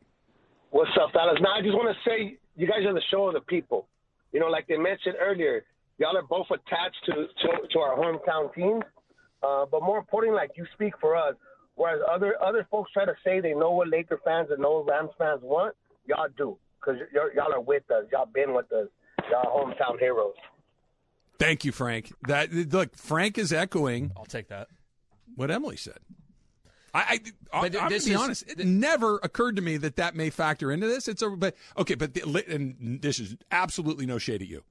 What's 0.72 0.92
up, 1.02 1.12
fellas? 1.14 1.38
Now, 1.42 1.54
I 1.56 1.62
just 1.62 1.74
want 1.76 1.96
to 1.96 2.10
say 2.10 2.38
you 2.56 2.68
guys 2.68 2.86
are 2.86 2.94
the 2.94 3.02
show 3.10 3.28
of 3.28 3.34
the 3.34 3.42
people. 3.42 3.88
You 4.34 4.40
know, 4.40 4.48
like 4.48 4.68
they 4.68 4.78
mentioned 4.78 5.16
earlier, 5.20 5.64
y'all 5.98 6.18
are 6.18 6.24
both 6.24 6.48
attached 6.52 6.98
to 7.06 7.14
to, 7.14 7.68
to 7.72 7.80
our 7.80 7.96
hometown 7.98 8.54
teams. 8.54 8.84
Uh, 9.44 9.66
but 9.70 9.82
more 9.84 9.98
importantly, 9.98 10.36
like 10.36 10.52
you 10.56 10.66
speak 10.74 10.94
for 11.00 11.16
us. 11.16 11.36
Whereas 11.76 12.02
other 12.12 12.36
other 12.44 12.68
folks 12.72 12.92
try 12.92 13.06
to 13.06 13.14
say 13.24 13.40
they 13.40 13.54
know 13.54 13.72
what 13.72 13.88
Laker 13.88 14.20
fans 14.26 14.50
and 14.52 14.60
know 14.60 14.80
what 14.80 14.88
Rams 14.92 15.12
fans 15.18 15.42
want, 15.44 15.76
y'all 16.06 16.28
do 16.36 16.58
because 16.80 17.00
y'all 17.14 17.54
are 17.54 17.62
with 17.62 17.90
us. 17.92 18.06
Y'all 18.12 18.26
been 18.26 18.54
with 18.54 18.72
us. 18.72 18.88
Y'all 19.30 19.46
hometown 19.66 20.00
heroes. 20.00 20.34
Thank 21.40 21.66
you, 21.66 21.72
Frank. 21.72 22.12
That 22.28 22.52
look, 22.52 22.96
Frank 22.96 23.38
is 23.38 23.54
echoing. 23.54 24.12
I'll 24.18 24.26
take 24.26 24.48
that. 24.50 24.68
What 25.36 25.52
Emily 25.52 25.78
said. 25.78 26.00
I, 26.94 27.20
I, 27.54 27.70
But 27.70 27.80
I'm 27.82 27.90
this 27.90 28.06
to 28.06 28.10
be 28.10 28.16
is- 28.16 28.22
honest. 28.22 28.44
It 28.50 28.66
never 28.66 29.18
occurred 29.22 29.58
to 29.58 29.62
me 29.62 29.78
that 29.78 29.98
that 29.98 30.16
may 30.16 30.30
factor 30.32 30.72
into 30.72 30.88
this. 30.88 31.08
It's 31.08 31.22
a 31.22 31.30
but 31.30 31.56
okay, 31.78 31.94
but 31.96 32.14
the, 32.16 32.44
and 32.50 33.02
this 33.02 33.20
is 33.20 33.36
absolutely 33.52 34.08
no 34.08 34.18
shade 34.18 34.42
at 34.42 34.48
you, 34.48 34.64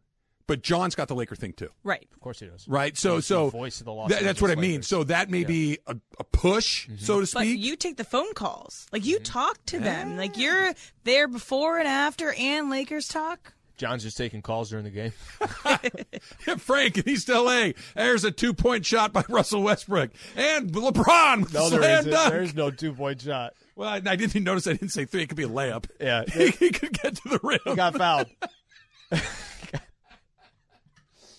but 0.49 0.61
John's 0.63 0.97
got 0.97 1.07
the 1.07 1.15
Laker 1.15 1.37
thing 1.37 1.53
too, 1.53 1.69
Right. 1.85 2.09
Of 2.13 2.21
course 2.21 2.41
he 2.41 2.47
does. 2.47 2.67
right? 2.67 2.97
So 2.97 3.17
He's 3.17 3.25
the 3.29 3.35
so 3.35 3.51
voice 3.51 3.79
of 3.81 3.85
the 3.85 3.93
Los 3.93 4.11
that- 4.11 4.23
that's 4.25 4.43
what 4.43 4.51
I 4.51 4.57
mean. 4.57 4.71
Lakers. 4.73 4.89
So 4.89 5.05
that 5.05 5.31
may 5.31 5.41
Yeah. 5.43 5.47
be 5.47 5.79
a, 5.87 5.97
a 6.19 6.25
push, 6.25 6.89
so 6.99 7.17
to 7.21 7.21
But 7.21 7.29
speak. 7.29 7.61
you 7.61 7.77
take 7.77 7.97
the 7.97 8.03
phone 8.05 8.33
calls. 8.35 8.89
Like 8.93 9.05
you 9.05 9.17
Mm-hmm. 9.17 9.25
talk 9.25 9.65
to 9.67 9.79
them. 9.79 10.17
Like 10.17 10.37
you're 10.37 10.73
there 11.05 11.29
before 11.29 11.79
and 11.79 11.87
after 11.87 12.33
and 12.33 12.71
Lakers 12.71 13.07
talk. 13.07 13.53
John's 13.77 14.03
just 14.03 14.17
taking 14.17 14.41
calls 14.43 14.71
during 14.71 14.85
the 14.85 14.91
game. 14.91 15.13
Frank 16.59 16.99
in 16.99 17.09
East 17.09 17.29
LA. 17.29 17.71
There's 17.95 18.25
a 18.25 18.31
two 18.31 18.55
point 18.55 18.87
shot 18.87 19.13
by 19.13 19.23
Russell 19.29 19.63
Westbrook 19.63 20.11
and 20.35 20.73
LeBron 20.73 21.53
No, 21.53 21.69
the 21.69 21.79
there 21.79 21.81
slam 21.81 21.99
isn't. 22.01 22.11
dunk. 22.13 22.31
There's 22.33 22.55
no 22.55 22.71
two 22.71 22.93
point 22.95 23.21
shot. 23.21 23.53
Well, 23.75 23.89
I, 23.89 23.97
I 23.97 24.01
didn't 24.01 24.23
even 24.31 24.45
notice. 24.45 24.67
I 24.67 24.73
didn't 24.73 24.89
say 24.91 25.05
three. 25.05 25.23
It 25.23 25.29
could 25.29 25.37
be 25.37 25.43
a 25.45 25.49
layup. 25.49 25.85
Yeah. 26.01 26.25
he, 26.33 26.49
he 26.51 26.71
could 26.71 26.93
get 27.01 27.17
to 27.17 27.29
the 27.29 27.41
rim. 27.43 27.59
He 27.65 27.75
got 27.75 27.95
fouled. 27.97 28.29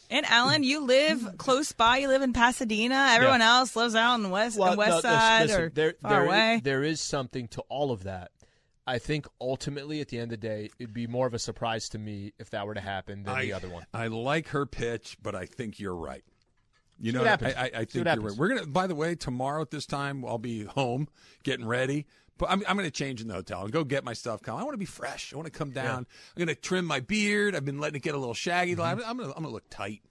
And 0.09 0.25
Alan, 0.25 0.63
you 0.63 0.85
live 0.85 1.35
close 1.37 1.73
by. 1.73 1.97
You 1.97 2.07
live 2.07 2.21
in 2.21 2.31
Pasadena. 2.31 3.09
Everyone 3.11 3.41
else 3.41 3.75
lives 3.75 3.93
out 3.93 4.15
in 4.15 4.23
the 4.23 4.29
west, 4.29 4.57
Well, 4.57 4.71
the 4.71 4.77
west 4.77 4.91
no, 5.03 5.09
side 5.09 5.47
listen, 5.47 5.61
or 5.63 5.69
there, 5.69 5.95
far 6.01 6.11
there 6.11 6.21
is- 6.23 6.27
away. 6.27 6.61
there 6.63 6.83
is 6.83 7.01
something 7.01 7.47
to 7.49 7.61
all 7.67 7.91
of 7.91 8.03
that. 8.03 8.31
I 8.87 8.99
think 8.99 9.27
ultimately, 9.41 9.99
at 9.99 10.07
the 10.07 10.17
end 10.17 10.31
of 10.31 10.39
the 10.39 10.47
day, 10.47 10.69
it'd 10.79 10.93
be 10.93 11.07
more 11.07 11.27
of 11.27 11.33
a 11.33 11.39
surprise 11.39 11.89
to 11.89 11.99
me 11.99 12.31
if 12.39 12.51
that 12.51 12.65
were 12.65 12.73
to 12.73 12.81
happen 12.81 13.23
than 13.23 13.39
the 13.39 13.53
other 13.53 13.67
one. 13.67 13.85
I 13.93 14.07
like 14.07 14.47
her 14.49 14.65
pitch, 14.65 15.17
but 15.21 15.35
I 15.35 15.45
think 15.45 15.79
you're 15.79 15.95
right. 15.95 16.23
You 16.99 17.11
know, 17.11 17.23
what 17.23 17.43
I. 17.43 17.49
I, 17.49 17.71
I 17.81 17.85
think 17.85 18.05
you're 18.05 18.15
right. 18.15 18.37
We're 18.37 18.47
gonna. 18.47 18.65
By 18.65 18.87
the 18.87 18.95
way, 18.95 19.15
tomorrow 19.15 19.61
at 19.61 19.71
this 19.71 19.85
time, 19.85 20.25
I'll 20.25 20.37
be 20.37 20.63
home 20.63 21.09
getting 21.43 21.67
ready. 21.67 22.07
But 22.37 22.51
I'm, 22.51 22.63
I'm 22.67 22.77
going 22.77 22.87
to 22.87 22.91
change 22.91 23.19
in 23.19 23.27
the 23.27 23.33
hotel 23.33 23.63
and 23.63 23.71
go 23.71 23.83
get 23.83 24.03
my 24.03 24.13
stuff. 24.13 24.43
Come, 24.43 24.57
I 24.57 24.63
want 24.63 24.75
to 24.75 24.77
be 24.77 24.85
fresh. 24.85 25.33
I 25.33 25.37
want 25.37 25.47
to 25.47 25.51
come 25.51 25.71
down. 25.71 25.99
I'm 25.99 26.05
going 26.37 26.47
to 26.47 26.55
trim 26.55 26.85
my 26.85 26.99
beard. 26.99 27.55
I've 27.55 27.65
been 27.65 27.79
letting 27.79 27.95
it 27.95 28.03
get 28.03 28.13
a 28.13 28.17
little 28.17 28.35
shaggy. 28.35 28.75
Mm-hmm. 28.75 29.01
I'm, 29.03 29.17
going 29.17 29.29
to. 29.29 29.35
I'm 29.35 29.43
going 29.43 29.45
to 29.45 29.53
look 29.53 29.69
tight. 29.71 30.01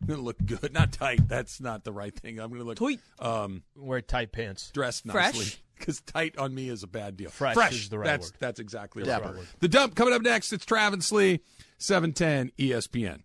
I'm 0.00 0.06
going 0.08 0.18
to 0.18 0.24
look 0.24 0.44
good. 0.44 0.72
Not 0.72 0.92
tight. 0.92 1.28
That's 1.28 1.60
not 1.60 1.84
the 1.84 1.92
right 1.92 2.14
thing. 2.14 2.38
I'm 2.38 2.48
going 2.48 2.60
to 2.60 2.66
look 2.66 2.78
Tight. 2.78 3.00
Um, 3.18 3.62
Wear 3.76 4.00
tight 4.00 4.32
pants. 4.32 4.70
dressed 4.72 5.06
Fresh? 5.06 5.62
Because 5.84 6.00
tight 6.00 6.38
on 6.38 6.54
me 6.54 6.70
is 6.70 6.82
a 6.82 6.86
bad 6.86 7.16
deal. 7.16 7.28
Fresh 7.28 7.72
is 7.72 7.88
the 7.90 7.98
right 7.98 8.06
that's, 8.06 8.28
word. 8.28 8.36
That's 8.38 8.60
exactly 8.60 9.04
Dapper. 9.04 9.26
right. 9.26 9.36
Word. 9.36 9.46
The 9.60 9.68
dump 9.68 9.94
coming 9.94 10.14
up 10.14 10.22
next. 10.22 10.52
It's 10.52 10.64
Travis 10.64 11.12
Lee, 11.12 11.40
seven 11.76 12.14
ten 12.14 12.50
E 12.58 12.70
ESPN. 12.70 13.20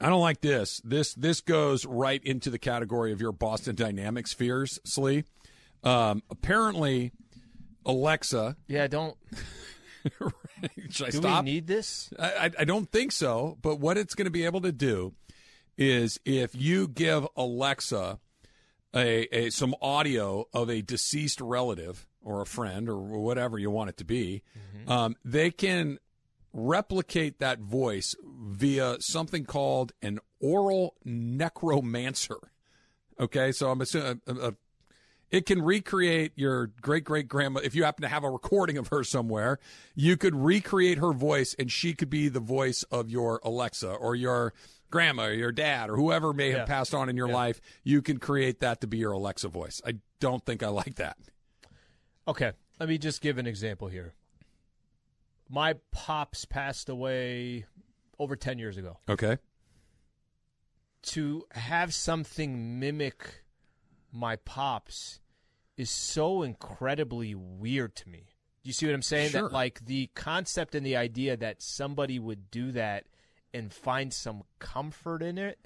I 0.00 0.08
don't 0.08 0.20
like 0.20 0.40
this. 0.40 0.80
This 0.84 1.12
this 1.14 1.40
goes 1.42 1.84
right 1.84 2.22
into 2.24 2.50
the 2.50 2.58
category 2.58 3.12
of 3.12 3.20
your 3.20 3.32
Boston 3.32 3.74
Dynamics 3.74 4.32
fears, 4.32 4.78
Slee. 4.86 5.24
Um, 5.84 6.22
apparently, 6.30 7.12
Alexa. 7.84 8.56
Yeah, 8.68 8.86
don't. 8.86 9.16
Should 10.90 11.06
I 11.08 11.10
Do 11.10 11.18
stop? 11.18 11.44
we 11.44 11.50
need 11.52 11.66
this? 11.66 12.10
I, 12.18 12.50
I- 12.58 12.64
don't 12.64 12.90
think 12.90 13.12
so. 13.12 13.58
But 13.62 13.80
what 13.80 13.96
it's 13.98 14.14
going 14.14 14.24
to 14.26 14.30
be 14.30 14.44
able 14.44 14.60
to 14.62 14.72
do 14.72 15.14
is 15.76 16.18
if 16.24 16.54
you 16.54 16.88
give 16.88 17.26
Alexa 17.36 18.18
a, 18.94 19.36
a 19.36 19.50
some 19.50 19.74
audio 19.80 20.46
of 20.52 20.68
a 20.70 20.82
deceased 20.82 21.40
relative 21.40 22.06
or 22.22 22.40
a 22.40 22.46
friend 22.46 22.88
or 22.88 22.98
whatever 23.20 23.58
you 23.58 23.70
want 23.70 23.90
it 23.90 23.96
to 23.98 24.04
be, 24.04 24.42
um, 24.86 25.14
they 25.24 25.50
can 25.50 25.98
replicate 26.52 27.38
that 27.38 27.60
voice 27.60 28.14
via 28.24 28.96
something 29.00 29.44
called 29.44 29.92
an 30.02 30.18
oral 30.40 30.94
necromancer. 31.04 32.38
Okay, 33.20 33.52
so 33.52 33.70
I'm 33.70 33.80
assuming. 33.80 34.20
It 35.30 35.44
can 35.46 35.60
recreate 35.62 36.32
your 36.36 36.68
great 36.80 37.04
great 37.04 37.28
grandma. 37.28 37.60
If 37.62 37.74
you 37.74 37.84
happen 37.84 38.02
to 38.02 38.08
have 38.08 38.24
a 38.24 38.30
recording 38.30 38.78
of 38.78 38.88
her 38.88 39.04
somewhere, 39.04 39.58
you 39.94 40.16
could 40.16 40.34
recreate 40.34 40.98
her 40.98 41.12
voice, 41.12 41.54
and 41.58 41.70
she 41.70 41.92
could 41.94 42.10
be 42.10 42.28
the 42.28 42.40
voice 42.40 42.82
of 42.84 43.10
your 43.10 43.40
Alexa 43.44 43.90
or 43.90 44.14
your 44.14 44.54
grandma 44.90 45.24
or 45.26 45.32
your 45.32 45.52
dad 45.52 45.90
or 45.90 45.96
whoever 45.96 46.32
may 46.32 46.48
have 46.50 46.60
Yeah. 46.60 46.64
passed 46.64 46.94
on 46.94 47.08
in 47.10 47.16
your 47.16 47.28
life. 47.28 47.60
You 47.84 48.00
can 48.00 48.18
create 48.18 48.60
that 48.60 48.80
to 48.80 48.86
be 48.86 48.96
your 48.98 49.12
Alexa 49.12 49.48
voice. 49.48 49.82
I 49.84 49.98
don't 50.18 50.44
think 50.46 50.62
I 50.62 50.68
like 50.68 50.94
that. 50.94 51.18
Okay, 52.26 52.52
let 52.80 52.88
me 52.88 52.96
just 52.98 53.20
give 53.20 53.36
an 53.38 53.46
example 53.46 53.88
here. 53.88 54.14
My 55.48 55.74
pops 55.92 56.44
passed 56.46 56.88
away 56.88 57.66
over 58.18 58.34
10 58.36 58.58
years 58.58 58.76
ago. 58.76 58.98
Okay. 59.08 59.38
To 61.02 61.44
have 61.52 61.94
something 61.94 62.78
mimic 62.80 63.42
my 64.12 64.36
pops 64.36 65.20
is 65.76 65.90
so 65.90 66.42
incredibly 66.42 67.34
weird 67.34 67.94
to 67.96 68.08
me. 68.08 68.26
Do 68.62 68.68
you 68.68 68.72
see 68.72 68.86
what 68.86 68.94
I'm 68.94 69.02
saying? 69.02 69.30
Sure. 69.30 69.42
That 69.42 69.52
like 69.52 69.84
the 69.86 70.10
concept 70.14 70.74
and 70.74 70.84
the 70.84 70.96
idea 70.96 71.36
that 71.36 71.62
somebody 71.62 72.18
would 72.18 72.50
do 72.50 72.72
that 72.72 73.04
and 73.54 73.72
find 73.72 74.12
some 74.12 74.42
comfort 74.58 75.22
in 75.22 75.38
it, 75.38 75.58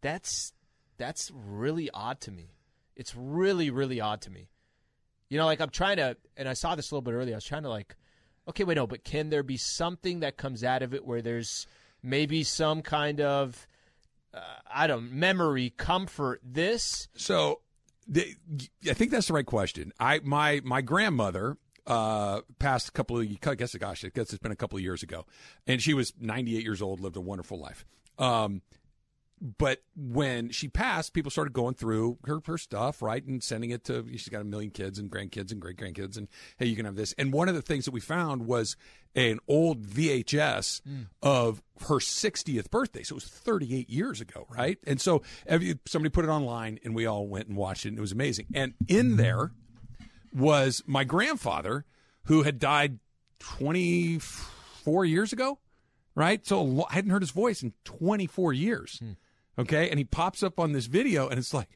that's 0.00 0.52
that's 0.98 1.30
really 1.32 1.88
odd 1.94 2.20
to 2.22 2.30
me. 2.30 2.54
It's 2.96 3.14
really, 3.14 3.70
really 3.70 4.00
odd 4.00 4.20
to 4.22 4.30
me. 4.30 4.48
You 5.28 5.38
know, 5.38 5.46
like 5.46 5.60
I'm 5.60 5.70
trying 5.70 5.98
to, 5.98 6.16
and 6.36 6.48
I 6.48 6.54
saw 6.54 6.74
this 6.74 6.90
a 6.90 6.94
little 6.94 7.02
bit 7.02 7.14
earlier. 7.14 7.34
I 7.34 7.36
was 7.36 7.44
trying 7.44 7.62
to 7.62 7.68
like, 7.68 7.96
okay, 8.48 8.64
wait, 8.64 8.74
no, 8.74 8.86
but 8.86 9.04
can 9.04 9.30
there 9.30 9.42
be 9.42 9.56
something 9.56 10.20
that 10.20 10.36
comes 10.36 10.64
out 10.64 10.82
of 10.82 10.94
it 10.94 11.04
where 11.04 11.22
there's 11.22 11.66
maybe 12.02 12.42
some 12.42 12.82
kind 12.82 13.20
of, 13.20 13.68
uh, 14.34 14.40
I 14.72 14.86
don't, 14.86 15.12
memory, 15.12 15.70
comfort? 15.70 16.40
This, 16.44 17.08
So, 17.16 17.60
I 18.14 18.94
think 18.94 19.10
that's 19.10 19.28
the 19.28 19.34
right 19.34 19.46
question. 19.46 19.92
I 20.00 20.20
my 20.20 20.60
my 20.64 20.80
grandmother 20.80 21.56
uh, 21.86 22.40
passed 22.58 22.88
a 22.88 22.92
couple 22.92 23.18
of 23.18 23.26
I 23.46 23.54
guess 23.54 23.74
gosh 23.78 24.04
I 24.04 24.08
guess 24.08 24.32
it's 24.32 24.38
been 24.38 24.52
a 24.52 24.56
couple 24.56 24.76
of 24.76 24.82
years 24.82 25.02
ago, 25.02 25.26
and 25.66 25.82
she 25.82 25.94
was 25.94 26.12
98 26.20 26.62
years 26.62 26.80
old, 26.82 27.00
lived 27.00 27.16
a 27.16 27.20
wonderful 27.20 27.58
life. 27.58 27.84
Um, 28.18 28.62
but 29.40 29.82
when 29.96 30.50
she 30.50 30.68
passed, 30.68 31.12
people 31.12 31.30
started 31.30 31.52
going 31.52 31.74
through 31.74 32.18
her, 32.24 32.40
her 32.46 32.58
stuff, 32.58 33.02
right, 33.02 33.24
and 33.24 33.42
sending 33.42 33.70
it 33.70 33.84
to. 33.84 34.06
She's 34.10 34.28
got 34.28 34.40
a 34.40 34.44
million 34.44 34.70
kids 34.70 34.98
and 34.98 35.10
grandkids 35.10 35.52
and 35.52 35.60
great 35.60 35.76
grandkids, 35.76 36.16
and 36.16 36.28
hey, 36.58 36.66
you 36.66 36.76
can 36.76 36.84
have 36.84 36.96
this. 36.96 37.14
And 37.18 37.32
one 37.32 37.48
of 37.48 37.54
the 37.54 37.62
things 37.62 37.84
that 37.84 37.92
we 37.92 38.00
found 38.00 38.46
was 38.46 38.76
an 39.14 39.38
old 39.48 39.82
VHS 39.82 40.82
mm. 40.82 41.06
of 41.22 41.62
her 41.82 41.96
60th 41.96 42.70
birthday. 42.70 43.02
So 43.02 43.14
it 43.14 43.16
was 43.16 43.24
38 43.24 43.88
years 43.88 44.20
ago, 44.20 44.46
right? 44.50 44.78
And 44.86 45.00
so 45.00 45.22
somebody 45.86 46.10
put 46.10 46.24
it 46.24 46.28
online, 46.28 46.78
and 46.84 46.94
we 46.94 47.06
all 47.06 47.26
went 47.26 47.48
and 47.48 47.56
watched 47.56 47.84
it, 47.86 47.90
and 47.90 47.98
it 47.98 48.02
was 48.02 48.12
amazing. 48.12 48.46
And 48.54 48.74
in 48.86 49.08
mm-hmm. 49.08 49.16
there 49.16 49.52
was 50.34 50.82
my 50.86 51.04
grandfather, 51.04 51.84
who 52.24 52.42
had 52.42 52.58
died 52.58 52.98
24 53.38 55.04
years 55.04 55.32
ago, 55.32 55.58
right? 56.14 56.46
So 56.46 56.86
I 56.90 56.94
hadn't 56.94 57.10
heard 57.10 57.22
his 57.22 57.30
voice 57.30 57.62
in 57.62 57.72
24 57.84 58.52
years. 58.52 58.98
Hmm. 58.98 59.12
Okay. 59.58 59.90
And 59.90 59.98
he 59.98 60.04
pops 60.04 60.42
up 60.42 60.58
on 60.60 60.72
this 60.72 60.86
video, 60.86 61.28
and 61.28 61.38
it's 61.38 61.52
like, 61.52 61.68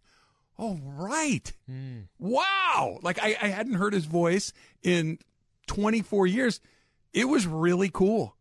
oh, 0.59 0.79
right. 0.85 1.53
Wow. 2.19 2.99
Like 3.03 3.23
I, 3.23 3.37
I 3.41 3.49
hadn't 3.49 3.75
heard 3.75 3.93
his 3.93 4.05
voice 4.05 4.53
in 4.83 5.19
24 5.67 6.27
years. 6.27 6.61
It 7.13 7.27
was 7.27 7.47
really 7.47 7.91
cool. 7.93 8.37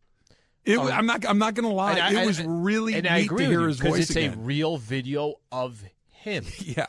It, 0.64 0.76
oh, 0.78 0.82
was- 0.82 0.90
I'm 0.92 1.06
not. 1.06 1.26
I'm 1.28 1.38
not 1.38 1.54
going 1.54 1.68
to 1.68 1.74
lie. 1.74 1.98
I- 1.98 2.22
it 2.22 2.26
was 2.26 2.40
I- 2.40 2.44
really 2.46 2.94
and 2.94 3.04
neat 3.04 3.10
I 3.10 3.18
agree 3.18 3.44
to 3.44 3.50
hear 3.50 3.66
his 3.66 3.80
voice 3.80 4.10
it's 4.10 4.16
a 4.16 4.28
real 4.30 4.76
video 4.76 5.34
of 5.50 5.82
him. 6.08 6.44
yeah. 6.58 6.86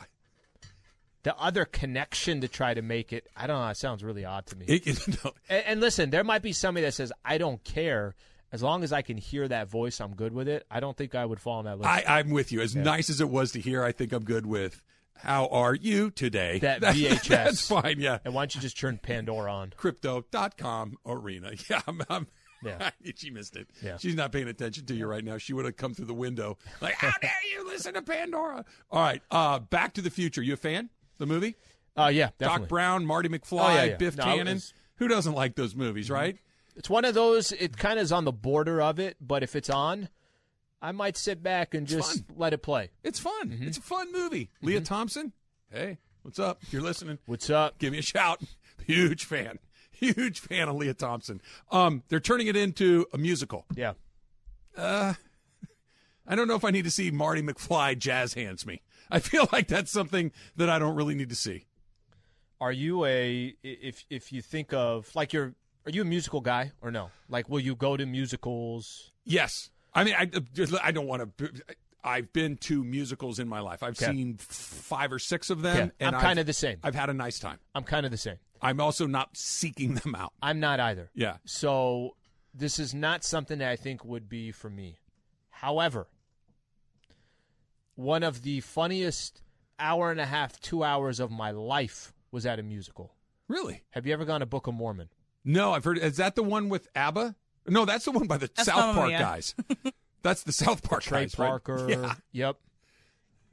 The 1.24 1.36
other 1.38 1.64
connection 1.66 2.42
to 2.42 2.50
try 2.50 2.74
to 2.74 2.82
make 2.82 3.14
it, 3.14 3.28
I 3.36 3.48
don't 3.48 3.60
know. 3.60 3.68
It 3.70 3.78
sounds 3.78 4.04
really 4.04 4.26
odd 4.26 4.46
to 4.48 4.58
me. 4.58 4.66
It- 4.68 5.08
no, 5.24 5.32
And, 5.50 5.64
and 5.66 5.80
listen, 5.80 6.10
there 6.10 6.24
might 6.24 6.42
be 6.42 6.52
somebody 6.54 6.86
that 6.86 6.94
says, 6.94 7.12
I 7.26 7.38
don't 7.38 7.64
care. 7.64 8.14
As 8.54 8.62
long 8.64 8.84
as 8.84 8.94
I 8.94 9.02
can 9.02 9.18
hear 9.18 9.48
that 9.48 9.68
voice, 9.68 10.00
I'm 10.00 10.14
good 10.16 10.32
with 10.32 10.48
it. 10.48 10.66
I 10.72 10.80
don't 10.80 10.96
think 10.96 11.16
I 11.16 11.26
would 11.26 11.40
fall 11.42 11.58
on 11.60 11.66
that 11.66 11.78
list. 11.80 11.90
I, 11.90 12.20
I'm 12.20 12.30
with 12.30 12.52
you. 12.54 12.62
As 12.62 12.76
nice 12.76 13.10
as 13.10 13.20
it 13.20 13.28
was 13.30 13.52
to 13.54 13.60
hear, 13.60 13.84
I 13.84 13.92
think 13.92 14.14
I'm 14.14 14.24
good 14.24 14.46
with. 14.46 14.82
How 15.18 15.48
are 15.48 15.74
you 15.74 16.12
today? 16.12 16.60
That 16.60 16.82
VHS. 16.84 17.28
That's 17.28 17.68
fine. 17.68 18.00
Yeah. 18.00 18.20
and 18.24 18.34
why 18.34 18.44
don't 18.44 18.54
you 18.56 18.62
just 18.62 18.78
turn 18.80 19.00
Pandora 19.02 19.52
on? 19.52 19.74
Crypto.com 19.76 20.98
arena. 21.06 21.52
Yeah. 21.70 21.82
I'm, 21.88 22.02
I'm, 22.10 22.28
Yeah. 22.64 22.92
she 23.16 23.30
missed 23.32 23.56
it. 23.56 23.68
Yeah. 23.82 23.98
She's 23.98 24.16
not 24.16 24.32
paying 24.32 24.48
attention 24.48 24.86
to 24.86 24.94
you 24.94 25.08
right 25.08 25.24
now. 25.24 25.38
She 25.38 25.54
would 25.54 25.66
have 25.66 25.76
come 25.78 25.94
through 25.94 26.06
the 26.06 26.14
window 26.14 26.58
like, 26.82 26.94
"How 26.96 27.12
dare 27.22 27.32
you 27.54 27.66
listen 27.68 27.94
to 27.96 28.02
Pandora?" 28.02 28.66
All 28.92 29.02
right, 29.02 29.22
uh, 29.32 29.60
Back 29.60 29.94
to 29.96 30.02
the 30.02 30.10
Future. 30.10 30.42
You 30.42 30.54
a 30.54 30.58
fan? 30.58 30.90
The 31.18 31.26
movie? 31.26 31.56
Uh, 31.98 32.08
yeah, 32.14 32.30
definitely. 32.38 32.60
Doc 32.66 32.70
Brown, 32.70 33.06
Marty 33.06 33.30
McFly, 33.30 33.60
Oh, 33.64 33.74
yeah, 33.76 33.84
yeah. 33.84 33.96
Biff 33.98 34.16
No, 34.18 34.26
Tannen. 34.26 34.54
was- 34.56 34.74
Who 34.98 35.08
doesn't 35.08 35.34
like 35.34 35.56
those 35.56 35.76
movies, 35.76 36.10
right? 36.10 36.38
It's 36.76 36.90
one 36.90 37.06
of 37.06 37.14
those. 37.14 37.52
It 37.52 37.78
kind 37.78 38.00
of 38.00 38.04
is 38.04 38.12
on 38.12 38.26
the 38.26 38.32
border 38.32 38.82
of 38.82 39.00
it, 39.00 39.18
but 39.22 39.44
if 39.44 39.56
it's 39.56 39.70
on, 39.70 40.10
I 40.82 40.92
might 40.92 41.16
sit 41.18 41.42
back 41.44 41.74
and 41.74 41.88
just 41.88 42.24
let 42.36 42.54
it 42.54 42.62
play. 42.64 42.90
It's 43.04 43.20
fun. 43.20 43.50
Mm-hmm. 43.50 43.68
It's 43.68 43.78
a 43.78 43.82
fun 43.82 44.12
movie. 44.12 44.50
Lea 44.62 44.82
Thompson. 44.82 45.32
Hey, 45.72 46.00
what's 46.24 46.40
up? 46.40 46.60
If 46.62 46.74
you're 46.74 46.82
listening, 46.82 47.20
What's 47.26 47.50
up? 47.50 47.78
give 47.80 47.92
me 47.92 48.00
a 48.00 48.04
shout. 48.04 48.42
Huge 48.86 49.26
fan. 49.26 49.60
Huge 49.92 50.40
fan 50.40 50.68
of 50.68 50.76
Lea 50.76 50.94
Thompson. 50.94 51.42
Um, 51.72 52.04
they're 52.10 52.20
turning 52.20 52.48
it 52.48 52.56
into 52.56 53.06
a 53.14 53.18
musical. 53.18 53.66
Yeah. 53.76 53.94
Uh, 54.76 55.14
I 56.28 56.36
don't 56.36 56.48
know 56.48 56.56
if 56.56 56.66
I 56.66 56.72
need 56.72 56.86
to 56.86 56.92
see 56.92 57.12
Marty 57.12 57.42
McFly 57.42 57.98
jazz 57.98 58.34
hands 58.34 58.66
me. 58.66 58.82
I 59.10 59.20
feel 59.20 59.48
like 59.52 59.68
that's 59.68 59.92
something 59.92 60.32
that 60.56 60.70
I 60.70 60.80
don't 60.80 60.96
really 60.96 61.16
need 61.16 61.30
to 61.30 61.36
see. 61.36 61.66
Are 62.60 62.72
you 62.72 63.06
a 63.06 63.54
if 63.62 64.06
if 64.10 64.32
you 64.32 64.42
think 64.42 64.74
of 64.74 65.14
like 65.16 65.34
you're 65.34 65.54
are 65.86 65.92
you 65.92 66.02
a 66.02 66.06
musical 66.06 66.42
guy 66.42 66.72
or 66.82 66.92
no? 66.92 67.12
Like, 67.30 67.50
will 67.50 67.60
you 67.60 67.76
go 67.76 67.98
to 67.98 68.06
musicals? 68.06 69.12
Yes, 69.26 69.70
I 69.94 70.04
mean 70.04 70.16
I 70.16 70.30
I 70.84 70.92
don't 70.92 71.08
want 71.08 71.38
to. 71.38 71.52
I've 72.06 72.34
been 72.34 72.58
to 72.58 72.84
musicals 72.84 73.40
in 73.40 73.48
my 73.48 73.62
life. 73.62 73.82
I've 73.82 73.92
Okay. 74.02 74.12
seen 74.12 74.36
five 74.38 75.14
or 75.14 75.20
six 75.20 75.50
of 75.50 75.62
them, 75.62 75.92
Yeah, 76.00 76.08
and 76.08 76.16
I'm 76.16 76.22
kinda 76.22 76.44
the 76.44 76.52
same. 76.54 76.80
I've 76.84 76.96
had 76.96 77.10
a 77.10 77.14
nice 77.14 77.40
time. 77.40 77.60
I'm 77.74 77.84
kind 77.86 78.06
of 78.06 78.12
the 78.12 78.18
same. 78.18 78.38
I'm 78.62 78.80
also 78.82 79.08
not 79.08 79.36
seeking 79.38 79.96
them 79.96 80.14
out. 80.16 80.34
I'm 80.42 80.60
not 80.60 80.80
either. 80.80 81.10
Yeah. 81.14 81.38
So 81.46 82.16
this 82.54 82.78
is 82.80 82.94
not 82.94 83.24
something 83.24 83.60
that 83.60 83.70
I 83.70 83.76
think 83.78 84.04
would 84.06 84.28
be 84.30 84.52
for 84.52 84.70
me. 84.70 84.98
However, 85.50 86.08
one 87.96 88.24
of 88.24 88.42
the 88.42 88.60
funniest 88.62 89.42
hour 89.80 90.12
and 90.12 90.20
a 90.20 90.26
half, 90.26 90.60
two 90.60 90.84
hours 90.84 91.20
of 91.20 91.32
my 91.32 91.52
life 91.52 92.14
was 92.32 92.46
at 92.46 92.60
a 92.60 92.64
musical. 92.64 93.16
Really? 93.48 93.84
Have 93.92 94.06
you 94.08 94.14
ever 94.14 94.26
gone 94.26 94.40
to 94.40 94.46
Book 94.46 94.68
of 94.68 94.74
Mormon? 94.74 95.10
No, 95.46 95.74
I've 95.74 95.84
heard. 95.84 95.98
Is 95.98 96.18
that 96.18 96.36
the 96.36 96.44
one 96.44 96.70
with 96.70 96.88
ABBA? 96.96 97.36
No, 97.68 97.86
that's 97.86 98.06
the 98.06 98.12
one 98.12 98.28
by 98.28 98.38
the 98.38 98.50
That's 98.56 98.68
South 98.68 98.96
Park 98.96 99.10
Mia. 99.10 99.20
guys. 99.20 99.56
that's 100.22 100.44
the 100.44 100.52
South 100.52 100.84
Park 100.84 101.04
Trey 101.04 101.22
guys, 101.22 101.40
right? 101.40 101.48
Parker. 101.48 101.88
Yeah. 101.90 102.14
Yep. 102.32 102.58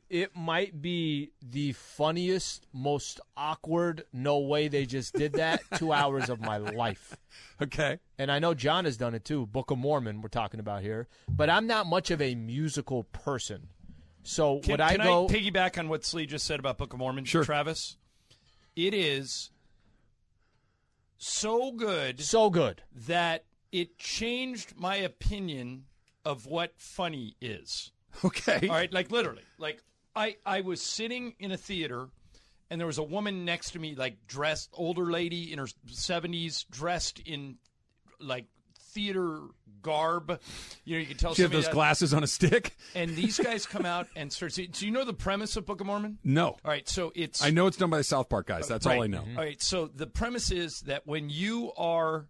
It 0.09 0.35
might 0.35 0.83
be 0.83 1.31
the 1.41 1.73
funniest, 1.73 2.67
most 2.73 3.21
awkward, 3.37 4.05
no 4.13 4.41
way 4.41 4.67
they 4.67 4.85
just 4.85 5.15
did 5.15 5.35
that 5.35 5.61
two 5.77 5.93
hours 5.93 6.29
of 6.29 6.41
my 6.41 6.57
life. 6.57 7.17
Okay. 7.63 8.01
And 8.19 8.33
I 8.33 8.41
know 8.41 8.53
John 8.53 8.87
has 8.87 8.97
done 8.97 9.15
it 9.15 9.25
too. 9.25 9.47
Book 9.47 9.71
of 9.71 9.79
Mormon, 9.79 10.21
we're 10.21 10.29
talking 10.29 10.59
about 10.59 10.83
here. 10.83 11.07
But 11.29 11.49
I'm 11.49 11.69
not 11.69 11.87
much 11.87 12.11
of 12.11 12.21
a 12.21 12.35
musical 12.35 13.05
person. 13.05 13.69
So 14.25 14.59
Can, 14.59 14.73
would 14.73 14.81
I 14.81 14.97
can 14.97 15.07
go? 15.07 15.29
I 15.29 15.33
piggyback 15.33 15.79
on 15.79 15.89
what 15.89 16.05
Slee 16.05 16.27
just 16.27 16.45
said 16.45 16.59
about 16.59 16.77
Book 16.77 16.93
of 16.93 16.99
Mormon? 16.99 17.25
Sure. 17.25 17.45
Travis. 17.45 17.97
It 18.75 18.95
is 18.95 19.51
so 21.23 21.73
good 21.73 22.21
so 22.21 22.51
good. 22.51 22.83
that 23.07 23.45
it 23.73 23.99
changed 23.99 24.75
my 24.77 24.97
opinion 24.97 25.85
of 26.25 26.47
what 26.47 26.73
funny 26.77 27.37
is. 27.41 27.93
Okay. 28.25 28.67
All 28.69 28.75
right, 28.75 28.93
like 28.93 29.11
literally. 29.13 29.43
Like 29.59 29.83
I 30.17 30.37
I 30.45 30.63
was 30.63 30.83
sitting 30.83 31.35
in 31.39 31.53
a 31.53 31.57
theater 31.57 32.09
and 32.69 32.81
there 32.81 32.87
was 32.87 32.99
a 32.99 33.05
woman 33.05 33.45
next 33.45 33.71
to 33.73 33.79
me 33.79 33.95
like 33.95 34.27
dressed 34.27 34.71
older 34.73 35.11
lady 35.11 35.53
in 35.53 35.59
her 35.59 35.69
70s 35.89 36.65
dressed 36.71 37.21
in 37.21 37.57
like 38.19 38.47
theater 38.95 39.41
garb. 39.83 40.41
You 40.85 40.97
know, 40.97 41.01
you 41.01 41.07
can 41.07 41.17
tell 41.17 41.35
She 41.35 41.43
had 41.43 41.51
those 41.51 41.65
that- 41.65 41.73
glasses 41.73 42.13
on 42.13 42.23
a 42.23 42.27
stick. 42.27 42.75
and 42.95 43.11
these 43.17 43.39
guys 43.43 43.67
come 43.67 43.87
out 43.87 44.09
and 44.15 44.33
start. 44.33 44.53
Do 44.55 44.85
you 44.87 44.91
know 44.93 45.05
the 45.05 45.15
premise 45.15 45.57
of 45.57 45.65
Book 45.67 45.81
of 45.81 45.87
Mormon? 45.87 46.19
No, 46.23 46.49
All 46.49 46.59
right, 46.65 46.89
so 46.89 47.13
it's 47.15 47.43
I 47.43 47.51
know 47.51 47.67
it's 47.67 47.77
done 47.77 47.91
by 47.91 47.97
the 47.99 48.05
South 48.05 48.29
Park 48.29 48.47
guys. 48.47 48.69
That's 48.69 48.85
all 48.87 48.93
I 48.93 48.99
Right. 48.99 49.11
know. 49.11 49.25
All 49.37 49.43
right, 49.43 49.61
so 49.63 49.87
the 49.87 50.07
premise 50.07 50.51
is 50.51 50.81
that 50.83 51.07
when 51.07 51.31
you 51.31 51.73
are 51.79 52.29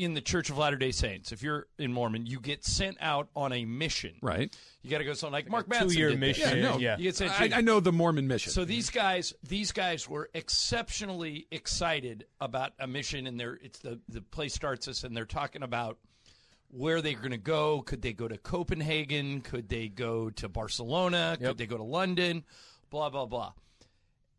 in 0.00 0.14
the 0.14 0.20
Church 0.22 0.48
of 0.48 0.56
Latter 0.56 0.76
Day 0.76 0.92
Saints, 0.92 1.30
if 1.30 1.42
you're 1.42 1.66
in 1.78 1.92
Mormon, 1.92 2.24
you 2.24 2.40
get 2.40 2.64
sent 2.64 2.96
out 3.00 3.28
on 3.36 3.52
a 3.52 3.66
mission. 3.66 4.14
Right. 4.22 4.54
You 4.82 4.90
got 4.90 4.98
to 4.98 5.04
go 5.04 5.12
something 5.12 5.32
like 5.32 5.50
Mark 5.50 5.68
Manson 5.68 5.90
two-year 5.90 6.16
mission. 6.16 6.56
Yeah, 6.56 6.62
no. 6.62 6.78
Yeah. 6.78 6.96
You 6.96 7.04
get 7.04 7.16
sent 7.16 7.38
I, 7.38 7.58
I 7.58 7.60
know 7.60 7.80
the 7.80 7.92
Mormon 7.92 8.26
mission. 8.26 8.50
So 8.52 8.64
these 8.64 8.88
guys, 8.88 9.34
these 9.46 9.72
guys 9.72 10.08
were 10.08 10.30
exceptionally 10.32 11.46
excited 11.50 12.24
about 12.40 12.72
a 12.78 12.86
mission, 12.86 13.26
and 13.26 13.38
they're 13.38 13.58
it's 13.62 13.78
the 13.80 14.00
the 14.08 14.22
play 14.22 14.48
starts 14.48 14.88
us, 14.88 15.04
and 15.04 15.14
they're 15.14 15.26
talking 15.26 15.62
about 15.62 15.98
where 16.70 17.02
they're 17.02 17.14
going 17.14 17.32
to 17.32 17.36
go. 17.36 17.82
Could 17.82 18.00
they 18.00 18.14
go 18.14 18.26
to 18.26 18.38
Copenhagen? 18.38 19.42
Could 19.42 19.68
they 19.68 19.88
go 19.88 20.30
to 20.30 20.48
Barcelona? 20.48 21.36
Yep. 21.38 21.50
Could 21.50 21.58
they 21.58 21.66
go 21.66 21.76
to 21.76 21.82
London? 21.82 22.44
Blah 22.88 23.10
blah 23.10 23.26
blah. 23.26 23.52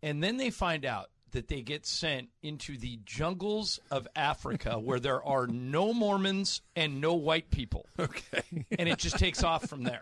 And 0.01 0.23
then 0.23 0.37
they 0.37 0.49
find 0.49 0.85
out 0.85 1.11
that 1.31 1.47
they 1.47 1.61
get 1.61 1.85
sent 1.85 2.29
into 2.43 2.77
the 2.77 2.99
jungles 3.05 3.79
of 3.89 4.07
Africa 4.15 4.77
where 4.79 4.99
there 4.99 5.23
are 5.23 5.47
no 5.47 5.93
Mormons 5.93 6.61
and 6.75 6.99
no 7.01 7.13
white 7.13 7.49
people. 7.51 7.85
okay. 7.99 8.43
And 8.77 8.87
it 8.89 8.97
just 8.97 9.17
takes 9.17 9.43
off 9.43 9.67
from 9.67 9.83
there. 9.83 10.01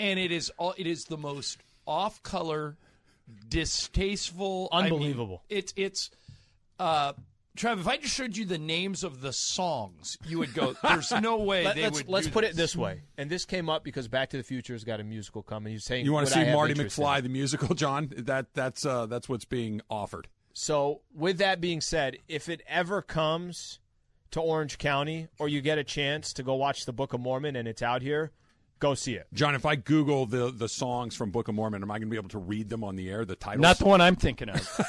And 0.00 0.18
it 0.18 0.30
is 0.32 0.50
all 0.58 0.74
it 0.78 0.86
is 0.86 1.04
the 1.04 1.16
most 1.16 1.58
off 1.86 2.22
color, 2.22 2.76
distasteful 3.48 4.68
I 4.72 4.84
mean, 4.84 4.92
Unbelievable. 4.92 5.42
it's 5.48 5.72
it's 5.76 6.10
uh 6.78 7.12
Trav, 7.56 7.80
if 7.80 7.88
I 7.88 7.96
just 7.96 8.14
showed 8.14 8.36
you 8.36 8.44
the 8.44 8.56
names 8.58 9.02
of 9.02 9.20
the 9.20 9.32
songs, 9.32 10.16
you 10.24 10.38
would 10.38 10.54
go, 10.54 10.76
"There's 10.80 11.10
no 11.10 11.38
way 11.42 11.64
Let, 11.64 11.74
they 11.74 11.84
us 11.86 11.92
would." 11.94 12.08
let's 12.08 12.26
do 12.28 12.32
put 12.32 12.42
this. 12.42 12.52
it 12.52 12.56
this 12.56 12.76
way. 12.76 13.00
And 13.16 13.28
this 13.28 13.44
came 13.44 13.68
up 13.68 13.82
because 13.82 14.06
Back 14.06 14.30
to 14.30 14.36
the 14.36 14.44
Future's 14.44 14.84
got 14.84 15.00
a 15.00 15.04
musical 15.04 15.42
coming. 15.42 15.72
He's 15.72 15.82
saying 15.84 16.04
You 16.04 16.12
want 16.12 16.28
to 16.28 16.32
see 16.32 16.52
Marty 16.52 16.70
interest 16.74 16.96
in 16.98 17.04
McFly 17.04 17.22
the 17.24 17.28
musical, 17.28 17.74
John? 17.74 18.12
That 18.16 18.54
that's 18.54 18.86
uh 18.86 19.06
that's 19.06 19.28
what's 19.28 19.44
being 19.44 19.80
offered. 19.90 20.28
So, 20.60 21.02
with 21.14 21.38
that 21.38 21.60
being 21.60 21.80
said, 21.80 22.16
if 22.26 22.48
it 22.48 22.62
ever 22.66 23.00
comes 23.00 23.78
to 24.32 24.40
Orange 24.40 24.76
County 24.76 25.28
or 25.38 25.48
you 25.48 25.60
get 25.60 25.78
a 25.78 25.84
chance 25.84 26.32
to 26.32 26.42
go 26.42 26.56
watch 26.56 26.84
the 26.84 26.92
Book 26.92 27.12
of 27.12 27.20
Mormon 27.20 27.54
and 27.54 27.68
it's 27.68 27.80
out 27.80 28.02
here, 28.02 28.32
go 28.80 28.94
see 28.94 29.14
it. 29.14 29.28
John, 29.32 29.54
if 29.54 29.64
I 29.64 29.76
Google 29.76 30.26
the 30.26 30.50
the 30.50 30.68
songs 30.68 31.14
from 31.14 31.30
Book 31.30 31.46
of 31.46 31.54
Mormon, 31.54 31.80
am 31.80 31.92
I 31.92 31.98
going 32.00 32.08
to 32.08 32.10
be 32.10 32.16
able 32.16 32.30
to 32.30 32.40
read 32.40 32.70
them 32.70 32.82
on 32.82 32.96
the 32.96 33.08
air? 33.08 33.24
The 33.24 33.36
titles? 33.36 33.62
Not 33.62 33.78
the 33.78 33.84
one 33.84 34.00
I'm 34.00 34.16
thinking 34.16 34.48
of. 34.48 34.80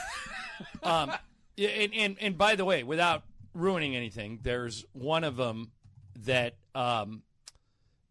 um, 0.84 1.12
and, 1.56 1.94
and 1.94 2.18
and 2.20 2.36
by 2.36 2.56
the 2.56 2.66
way, 2.66 2.82
without 2.82 3.22
ruining 3.54 3.96
anything, 3.96 4.40
there's 4.42 4.86
one 4.94 5.24
of 5.24 5.36
them 5.36 5.70
that 6.22 6.56
um, 6.74 7.22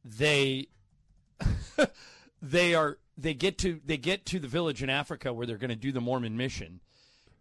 they 0.05 0.69
they 2.41 2.77
are 2.77 2.99
they 3.17 3.35
get 3.35 3.59
to 3.59 3.81
they 3.85 3.97
get 3.97 4.25
to 4.27 4.39
the 4.39 4.47
village 4.47 4.81
in 4.81 4.91
Africa 4.91 5.33
where 5.33 5.45
they're 5.45 5.59
going 5.59 5.71
to 5.71 5.77
do 5.77 5.91
the 5.91 6.01
Mormon 6.01 6.37
mission. 6.37 6.79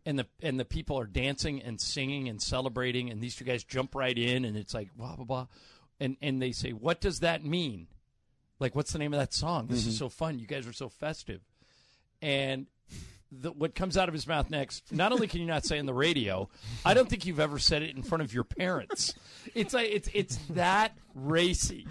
And 0.07 0.17
the 0.17 0.25
and 0.41 0.57
the 0.57 0.63
people 0.63 0.97
are 0.97 1.05
dancing 1.05 1.61
and 1.61 1.81
singing 1.81 2.29
and 2.29 2.41
celebrating, 2.41 3.09
and 3.09 3.19
these 3.19 3.35
two 3.35 3.43
guys 3.43 3.65
jump 3.65 3.93
right 3.93 4.17
in, 4.17 4.45
and 4.45 4.55
it's 4.55 4.73
like 4.73 4.95
blah 4.95 5.17
blah 5.17 5.25
blah, 5.25 5.47
and 5.99 6.15
and 6.21 6.41
they 6.41 6.53
say, 6.53 6.71
"What 6.71 7.01
does 7.01 7.19
that 7.19 7.43
mean? 7.43 7.87
Like, 8.57 8.73
what's 8.73 8.93
the 8.93 8.99
name 8.99 9.13
of 9.13 9.19
that 9.19 9.33
song? 9.33 9.67
This 9.67 9.85
is 9.85 9.95
mm-hmm. 9.95 10.05
so 10.05 10.09
fun. 10.09 10.39
You 10.39 10.47
guys 10.47 10.65
are 10.65 10.71
so 10.71 10.87
festive." 10.87 11.41
And 12.21 12.67
the, 13.31 13.51
what 13.51 13.75
comes 13.75 13.97
out 13.97 14.07
of 14.07 14.13
his 14.13 14.25
mouth 14.25 14.49
next, 14.49 14.93
not 14.93 15.11
only 15.11 15.27
can 15.27 15.41
you 15.41 15.45
not 15.45 15.65
say 15.65 15.77
on 15.77 15.85
the 15.85 15.93
radio, 15.93 16.47
I 16.85 16.93
don't 16.93 17.09
think 17.09 17.25
you've 17.25 17.41
ever 17.41 17.59
said 17.59 17.83
it 17.83 17.93
in 17.93 18.01
front 18.01 18.21
of 18.21 18.33
your 18.33 18.45
parents. 18.45 19.13
It's 19.53 19.73
like 19.73 19.89
it's 19.91 20.09
it's 20.13 20.37
that 20.51 20.97
racy, 21.13 21.85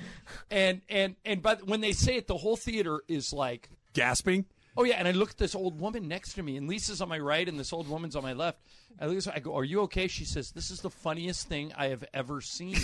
and 0.50 0.80
and 0.88 1.16
and 1.24 1.42
but 1.42 1.66
when 1.66 1.82
they 1.82 1.92
say 1.92 2.16
it, 2.16 2.26
the 2.28 2.38
whole 2.38 2.56
theater 2.56 3.02
is 3.08 3.32
like, 3.34 3.68
gasping. 3.92 4.46
Oh 4.76 4.84
yeah. 4.84 4.96
And 4.96 5.08
I 5.08 5.12
look 5.12 5.30
at 5.30 5.38
this 5.38 5.54
old 5.54 5.80
woman 5.80 6.08
next 6.08 6.34
to 6.34 6.42
me, 6.42 6.56
and 6.56 6.68
Lisa's 6.68 7.00
on 7.00 7.08
my 7.08 7.18
right, 7.18 7.48
and 7.48 7.58
this 7.58 7.72
old 7.72 7.88
woman's 7.88 8.16
on 8.16 8.22
my 8.22 8.32
left. 8.32 8.60
I 9.00 9.06
look, 9.06 9.18
at 9.18 9.24
her, 9.24 9.32
I 9.34 9.38
go, 9.40 9.54
"Are 9.54 9.64
you 9.64 9.82
okay?" 9.82 10.08
She 10.08 10.24
says, 10.24 10.52
"This 10.52 10.70
is 10.70 10.80
the 10.80 10.90
funniest 10.90 11.48
thing 11.48 11.72
I 11.76 11.88
have 11.88 12.04
ever 12.14 12.40
seen." 12.40 12.76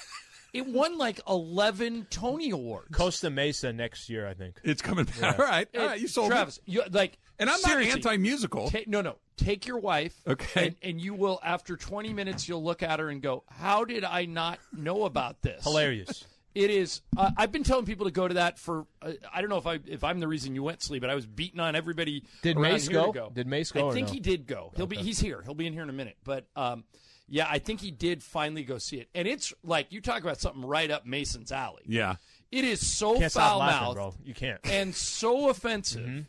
it 0.52 0.66
won 0.66 0.98
like 0.98 1.20
eleven 1.28 2.06
Tony 2.10 2.50
Awards. 2.50 2.88
Costa 2.92 3.30
Mesa 3.30 3.72
next 3.72 4.08
year, 4.08 4.26
I 4.28 4.34
think. 4.34 4.60
It's 4.64 4.82
coming 4.82 5.06
back. 5.20 5.38
All 5.38 5.44
right, 5.44 5.68
all 5.76 5.86
right. 5.86 6.00
You 6.00 6.08
sold 6.08 6.30
Travis, 6.30 6.60
me. 6.66 6.74
you, 6.74 6.82
like, 6.90 7.18
And 7.38 7.50
I'm 7.50 7.60
not 7.60 7.80
anti-musical. 7.82 8.70
Ta- 8.70 8.80
no, 8.86 9.00
no. 9.00 9.16
Take 9.36 9.66
your 9.66 9.78
wife. 9.78 10.14
Okay. 10.26 10.68
And, 10.68 10.76
and 10.82 11.00
you 11.00 11.12
will, 11.12 11.38
after 11.44 11.76
20 11.76 12.14
minutes, 12.14 12.48
you'll 12.48 12.64
look 12.64 12.82
at 12.82 13.00
her 13.00 13.10
and 13.10 13.20
go, 13.20 13.44
How 13.50 13.84
did 13.84 14.02
I 14.02 14.24
not 14.24 14.58
know 14.72 15.04
about 15.04 15.42
this? 15.42 15.62
Hilarious. 15.62 16.24
It 16.56 16.70
is. 16.70 17.02
Uh, 17.14 17.30
I've 17.36 17.52
been 17.52 17.64
telling 17.64 17.84
people 17.84 18.06
to 18.06 18.10
go 18.10 18.26
to 18.26 18.34
that 18.34 18.58
for. 18.58 18.86
Uh, 19.02 19.12
I 19.30 19.42
don't 19.42 19.50
know 19.50 19.58
if 19.58 19.66
I 19.66 19.78
if 19.86 20.02
I'm 20.02 20.20
the 20.20 20.26
reason 20.26 20.54
you 20.54 20.62
went, 20.62 20.82
Slee, 20.82 21.00
but 21.00 21.10
I 21.10 21.14
was 21.14 21.26
beating 21.26 21.60
on 21.60 21.76
everybody. 21.76 22.24
Did 22.40 22.56
around 22.56 22.72
Mace 22.72 22.88
go? 22.88 23.12
go? 23.12 23.30
Did 23.32 23.46
Mace 23.46 23.72
go 23.72 23.90
I 23.90 23.92
think 23.92 24.06
no? 24.06 24.14
he 24.14 24.20
did 24.20 24.46
go. 24.46 24.72
He'll 24.74 24.86
be. 24.86 24.96
He's 24.96 25.18
here. 25.18 25.42
He'll 25.44 25.54
be 25.54 25.66
in 25.66 25.74
here 25.74 25.82
in 25.82 25.90
a 25.90 25.92
minute. 25.92 26.16
But 26.24 26.46
um, 26.56 26.84
yeah, 27.28 27.46
I 27.46 27.58
think 27.58 27.82
he 27.82 27.90
did 27.90 28.22
finally 28.22 28.64
go 28.64 28.78
see 28.78 28.96
it, 28.96 29.10
and 29.14 29.28
it's 29.28 29.52
like 29.62 29.92
you 29.92 30.00
talk 30.00 30.22
about 30.22 30.40
something 30.40 30.64
right 30.64 30.90
up 30.90 31.04
Mason's 31.04 31.52
alley. 31.52 31.82
Yeah. 31.84 32.16
It 32.50 32.64
is 32.64 32.86
so 32.86 33.20
foul 33.28 33.58
laughing, 33.58 33.98
mouthed. 33.98 34.16
You 34.24 34.32
can't. 34.32 34.60
and 34.64 34.94
so 34.94 35.50
offensive 35.50 36.24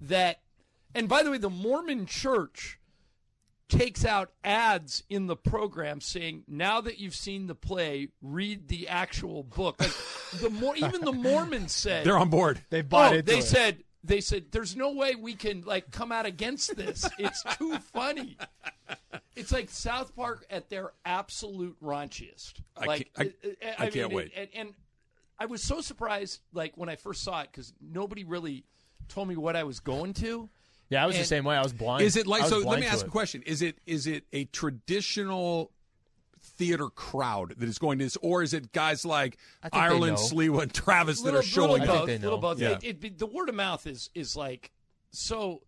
that 0.00 0.40
and 0.94 1.08
by 1.08 1.22
the 1.22 1.30
way 1.30 1.36
the 1.36 1.50
mormon 1.50 2.06
church 2.06 2.78
takes 3.78 4.04
out 4.04 4.32
ads 4.44 5.02
in 5.08 5.26
the 5.26 5.36
program 5.36 6.00
saying, 6.00 6.44
"Now 6.46 6.80
that 6.80 6.98
you've 6.98 7.14
seen 7.14 7.46
the 7.46 7.54
play, 7.54 8.08
read 8.20 8.68
the 8.68 8.88
actual 8.88 9.42
book." 9.42 9.80
Like 9.80 9.92
the 10.40 10.50
more, 10.50 10.76
even 10.76 11.00
the 11.02 11.12
Mormons 11.12 11.72
said 11.72 12.04
They're 12.04 12.18
on 12.18 12.30
board. 12.30 12.60
They 12.70 12.82
bought 12.82 13.12
oh, 13.12 13.16
into 13.16 13.32
they 13.32 13.38
it. 13.38 13.44
said 13.44 13.84
they 14.04 14.20
said 14.20 14.46
there's 14.50 14.76
no 14.76 14.92
way 14.92 15.14
we 15.14 15.34
can 15.34 15.62
like 15.62 15.90
come 15.90 16.12
out 16.12 16.26
against 16.26 16.76
this. 16.76 17.08
It's 17.18 17.42
too 17.56 17.78
funny. 17.78 18.36
It's 19.36 19.52
like 19.52 19.70
South 19.70 20.14
Park 20.14 20.44
at 20.50 20.68
their 20.68 20.92
absolute 21.04 21.76
raunchiest. 21.82 22.54
I 22.76 22.84
like 22.84 23.10
can't- 23.14 23.34
I- 23.42 23.66
uh, 23.66 23.74
I 23.78 23.82
mean, 23.84 23.92
can't 23.92 24.12
wait. 24.12 24.32
And, 24.36 24.48
and 24.54 24.74
I 25.38 25.46
was 25.46 25.62
so 25.62 25.80
surprised, 25.80 26.40
like 26.52 26.76
when 26.76 26.88
I 26.88 26.96
first 26.96 27.22
saw 27.22 27.40
it, 27.40 27.48
because 27.50 27.72
nobody 27.80 28.24
really 28.24 28.64
told 29.08 29.28
me 29.28 29.36
what 29.36 29.56
I 29.56 29.64
was 29.64 29.80
going 29.80 30.14
to. 30.14 30.48
Yeah, 30.92 31.04
I 31.04 31.06
was 31.06 31.16
the 31.16 31.24
same 31.24 31.44
way. 31.44 31.56
I 31.56 31.62
was 31.62 31.72
blind. 31.72 32.02
Is 32.02 32.16
it 32.16 32.26
like 32.26 32.44
so? 32.44 32.58
Let 32.58 32.78
me 32.78 32.86
ask 32.86 33.02
it. 33.02 33.08
a 33.08 33.10
question. 33.10 33.42
Is 33.46 33.62
it 33.62 33.78
is 33.86 34.06
it 34.06 34.24
a 34.30 34.44
traditional 34.44 35.70
theater 36.42 36.90
crowd 36.90 37.54
that 37.56 37.66
is 37.66 37.78
going 37.78 37.98
to 37.98 38.04
this, 38.04 38.18
or 38.20 38.42
is 38.42 38.52
it 38.52 38.72
guys 38.72 39.06
like 39.06 39.38
I 39.62 39.70
think 39.70 39.72
they 39.72 39.88
Ireland, 39.88 40.16
know. 40.16 40.22
Sliwa, 40.22 40.62
and 40.64 40.74
Travis 40.74 41.20
that 41.20 41.24
little, 41.24 41.40
are 41.40 41.42
showing 41.42 41.80
little 41.80 41.96
up? 41.96 42.06
both, 42.06 42.20
little 42.20 42.38
both. 42.38 42.60
Yeah. 42.60 42.78
It, 42.82 43.02
it, 43.02 43.18
the 43.18 43.26
word 43.26 43.48
of 43.48 43.54
mouth 43.54 43.86
is 43.86 44.10
is 44.14 44.36
like 44.36 44.70
so. 45.12 45.62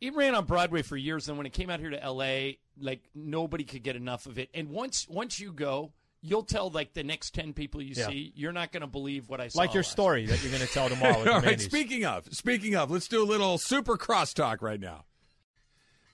It 0.00 0.12
ran 0.16 0.34
on 0.34 0.44
Broadway 0.44 0.82
for 0.82 0.96
years. 0.96 1.28
and 1.28 1.38
when 1.38 1.46
it 1.46 1.52
came 1.52 1.70
out 1.70 1.78
here 1.78 1.90
to 1.90 2.02
L.A., 2.02 2.58
like 2.78 3.00
nobody 3.14 3.62
could 3.62 3.84
get 3.84 3.94
enough 3.94 4.26
of 4.26 4.40
it. 4.40 4.50
And 4.52 4.70
once 4.70 5.06
once 5.08 5.38
you 5.38 5.52
go, 5.52 5.92
you'll 6.26 6.42
tell 6.42 6.70
like 6.70 6.94
the 6.94 7.04
next 7.04 7.34
ten 7.34 7.52
people 7.52 7.82
you 7.82 7.92
Yeah. 7.96 8.08
see, 8.08 8.32
you're 8.34 8.52
not 8.52 8.72
going 8.72 8.80
to 8.80 8.86
believe 8.86 9.28
what 9.28 9.40
I 9.40 9.48
saw. 9.48 9.58
Like 9.60 9.74
your 9.74 9.82
last 9.82 9.92
story 9.92 10.26
that 10.26 10.42
you're 10.42 10.50
going 10.52 10.66
to 10.66 10.72
tell 10.72 10.88
tomorrow. 10.88 11.18
With 11.20 11.28
All 11.28 11.40
the. 11.40 11.46
Mandy's. 11.46 11.66
Speaking 11.66 12.04
of, 12.04 12.26
speaking 12.32 12.74
of, 12.76 12.90
let's 12.90 13.08
do 13.08 13.22
a 13.22 13.26
little 13.26 13.58
super 13.58 13.96
crosstalk 13.96 14.62
right 14.62 14.80
now. 14.80 15.04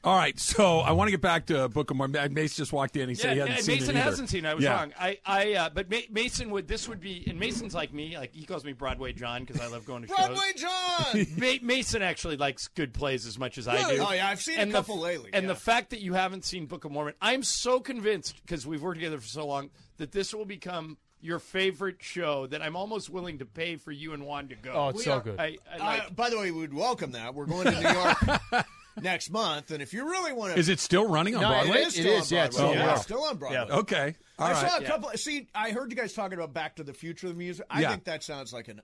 All 0.03 0.17
right, 0.17 0.39
so 0.41 0.79
I 0.79 0.93
want 0.93 1.09
to 1.09 1.11
get 1.11 1.21
back 1.21 1.45
to 1.49 1.69
Book 1.69 1.91
of 1.91 1.97
Mormon. 1.99 2.33
Mace 2.33 2.57
just 2.57 2.73
walked 2.73 2.97
in. 2.97 3.11
He 3.11 3.15
said 3.15 3.35
he 3.35 3.39
hadn't 3.41 3.57
and 3.57 3.65
seen 3.67 3.75
Mason 3.81 3.91
it 3.91 3.99
either. 3.99 4.03
hasn't 4.11 4.29
seen. 4.31 4.47
it. 4.47 4.49
I 4.49 4.55
was 4.55 4.65
Yeah. 4.65 4.73
wrong. 4.77 4.95
I, 4.99 5.19
I, 5.27 5.53
uh, 5.53 5.69
but 5.75 5.91
Ma- 5.91 5.99
Mason 6.11 6.49
would. 6.53 6.67
This 6.67 6.89
would 6.89 7.01
be, 7.01 7.23
and 7.29 7.39
Mason's 7.39 7.75
like 7.75 7.93
me. 7.93 8.17
Like 8.17 8.33
he 8.35 8.47
calls 8.47 8.65
me 8.65 8.73
Broadway 8.73 9.13
John 9.13 9.45
because 9.45 9.61
I 9.61 9.67
love 9.67 9.85
going 9.85 10.01
to 10.05 10.09
shows. 10.09 10.17
Broadway. 10.17 10.53
John. 10.57 11.27
Ma- 11.37 11.59
Mason 11.61 12.01
actually 12.01 12.39
likes 12.39 12.69
good 12.69 12.95
plays 12.95 13.27
as 13.27 13.39
much 13.39 13.59
as 13.59 13.69
I 13.69 13.77
do. 13.95 14.03
Oh 14.03 14.11
yeah, 14.15 14.27
I've 14.27 14.41
seen 14.41 14.59
and 14.59 14.71
a 14.71 14.73
the- 14.73 14.79
couple 14.79 14.99
lately. 15.01 15.31
And 15.35 15.43
yeah. 15.45 15.49
the 15.53 15.61
fact 15.61 15.91
that 15.91 16.01
you 16.01 16.15
haven't 16.15 16.47
seen 16.47 16.65
Book 16.65 16.87
of 16.87 16.93
Mormon, 16.93 17.13
I'm 17.21 17.43
so 17.43 17.79
convinced 17.79 18.41
because 18.41 18.67
we've 18.67 18.81
worked 18.81 19.01
together 19.01 19.19
for 19.21 19.29
so 19.29 19.47
long 19.47 19.69
that 20.01 20.13
this 20.13 20.35
will 20.35 20.45
become 20.45 20.99
your 21.23 21.39
favorite 21.39 21.97
show. 22.01 22.47
That 22.47 22.63
I'm 22.63 22.75
almost 22.77 23.09
willing 23.11 23.39
to 23.39 23.47
pay 23.47 23.77
for 23.77 23.93
you 23.93 24.13
and 24.13 24.25
Juan 24.27 24.49
to 24.49 24.55
go. 24.57 24.73
Oh, 24.73 24.89
it's 24.89 24.99
We 24.99 25.05
so 25.05 25.13
are- 25.13 25.21
good. 25.21 25.39
I, 25.39 25.57
I 25.73 25.77
Uh, 25.77 25.79
like. 25.85 26.17
by 26.17 26.31
the 26.31 26.39
way, 26.39 26.51
we 26.51 26.61
would 26.61 26.75
welcome 26.75 27.13
that. 27.13 27.35
We're 27.35 27.47
going 27.47 27.67
to 27.67 27.81
New 27.81 27.89
York 27.89 28.67
next 29.03 29.31
month, 29.31 29.71
and 29.71 29.81
if 29.83 29.93
you 29.93 30.05
really 30.09 30.33
want 30.33 30.55
to, 30.55 30.59
Is 30.59 30.69
it 30.69 30.81
still 30.81 31.07
running 31.09 31.35
on 31.37 31.43
No, 31.43 31.49
Broadway? 31.51 31.83
it 31.83 31.87
is 31.89 31.99
It 31.99 32.01
still 32.03 32.17
is, 32.19 32.33
on 32.33 32.37
yeah, 32.39 32.45
it's 32.47 32.57
Broadway. 32.57 32.75
still- 32.77 32.87
yeah, 32.87 32.93
it's 32.95 33.03
still 33.03 33.23
on 33.25 33.37
Broadway. 33.37 33.65
Yeah. 33.69 33.77
Okay. 33.77 34.15
All 34.39 34.47
I 34.47 34.53
right. 34.53 34.71
saw 34.71 34.79
a 34.79 34.83
couple. 34.85 35.11
See, 35.17 35.49
I 35.55 35.71
heard 35.71 35.91
you 35.91 35.97
guys 35.97 36.13
talking 36.15 36.37
about 36.39 36.53
Back 36.55 36.77
to 36.77 36.83
the 36.85 36.95
Future, 36.95 37.29
the 37.29 37.35
music. 37.35 37.67
I 37.71 37.83
Yeah. 37.83 37.91
think 37.91 38.05
that 38.05 38.23
sounds 38.25 38.53
like 38.53 38.69
an 38.69 38.81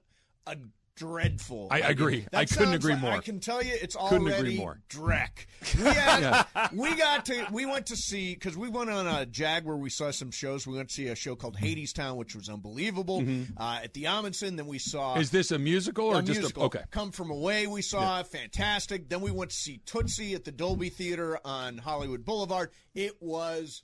a 0.46 0.56
dreadful. 0.96 1.68
I 1.70 1.80
agree. 1.80 2.26
That 2.32 2.38
I 2.38 2.44
couldn't 2.46 2.74
agree 2.74 2.92
like- 2.94 3.02
more. 3.02 3.12
I 3.12 3.20
can 3.20 3.38
tell 3.38 3.62
you, 3.62 3.72
it's 3.80 3.94
Couldn't 3.94 4.22
already 4.28 4.34
agree 4.54 4.56
more. 4.58 4.80
Drek. 4.88 5.46
We 5.76 5.82
had, 5.84 6.44
we 6.72 6.94
got 6.96 7.26
to 7.26 7.46
we 7.52 7.66
went 7.66 7.86
to 7.86 7.96
see 7.96 8.34
because 8.34 8.56
we 8.56 8.68
went 8.68 8.88
on 8.90 9.06
a 9.06 9.26
Jag 9.26 9.64
where 9.64 9.76
we 9.76 9.90
saw 9.90 10.10
some 10.10 10.30
shows. 10.30 10.66
We 10.66 10.74
went 10.76 10.88
to 10.88 10.94
see 10.94 11.08
a 11.08 11.14
show 11.14 11.36
called 11.36 11.56
Hadestown, 11.56 12.16
which 12.16 12.34
was 12.34 12.48
unbelievable. 12.48 13.22
Uh, 13.56 13.80
at 13.84 13.92
the 13.94 14.04
Ahmanson, 14.04 14.56
then 14.56 14.66
we 14.66 14.78
saw 14.78 15.12
Mm-hmm. 15.12 15.20
Is 15.20 15.30
this 15.30 15.50
a 15.50 15.58
musical 15.58 16.06
or 16.06 16.18
a 16.20 16.22
just 16.22 16.40
musical. 16.40 16.62
a 16.64 16.66
okay? 16.66 16.82
Come 16.90 17.10
from 17.12 17.30
away, 17.30 17.66
we 17.66 17.82
saw 17.82 18.22
fantastic. 18.22 19.08
Then 19.08 19.20
we 19.20 19.30
went 19.30 19.50
to 19.50 19.56
see 19.56 19.80
Tootsie 19.86 20.34
at 20.34 20.44
the 20.44 20.52
Dolby 20.52 20.88
Theater 20.88 21.38
on 21.44 21.78
Hollywood 21.78 22.24
Boulevard. 22.24 22.70
It 22.94 23.20
was 23.20 23.82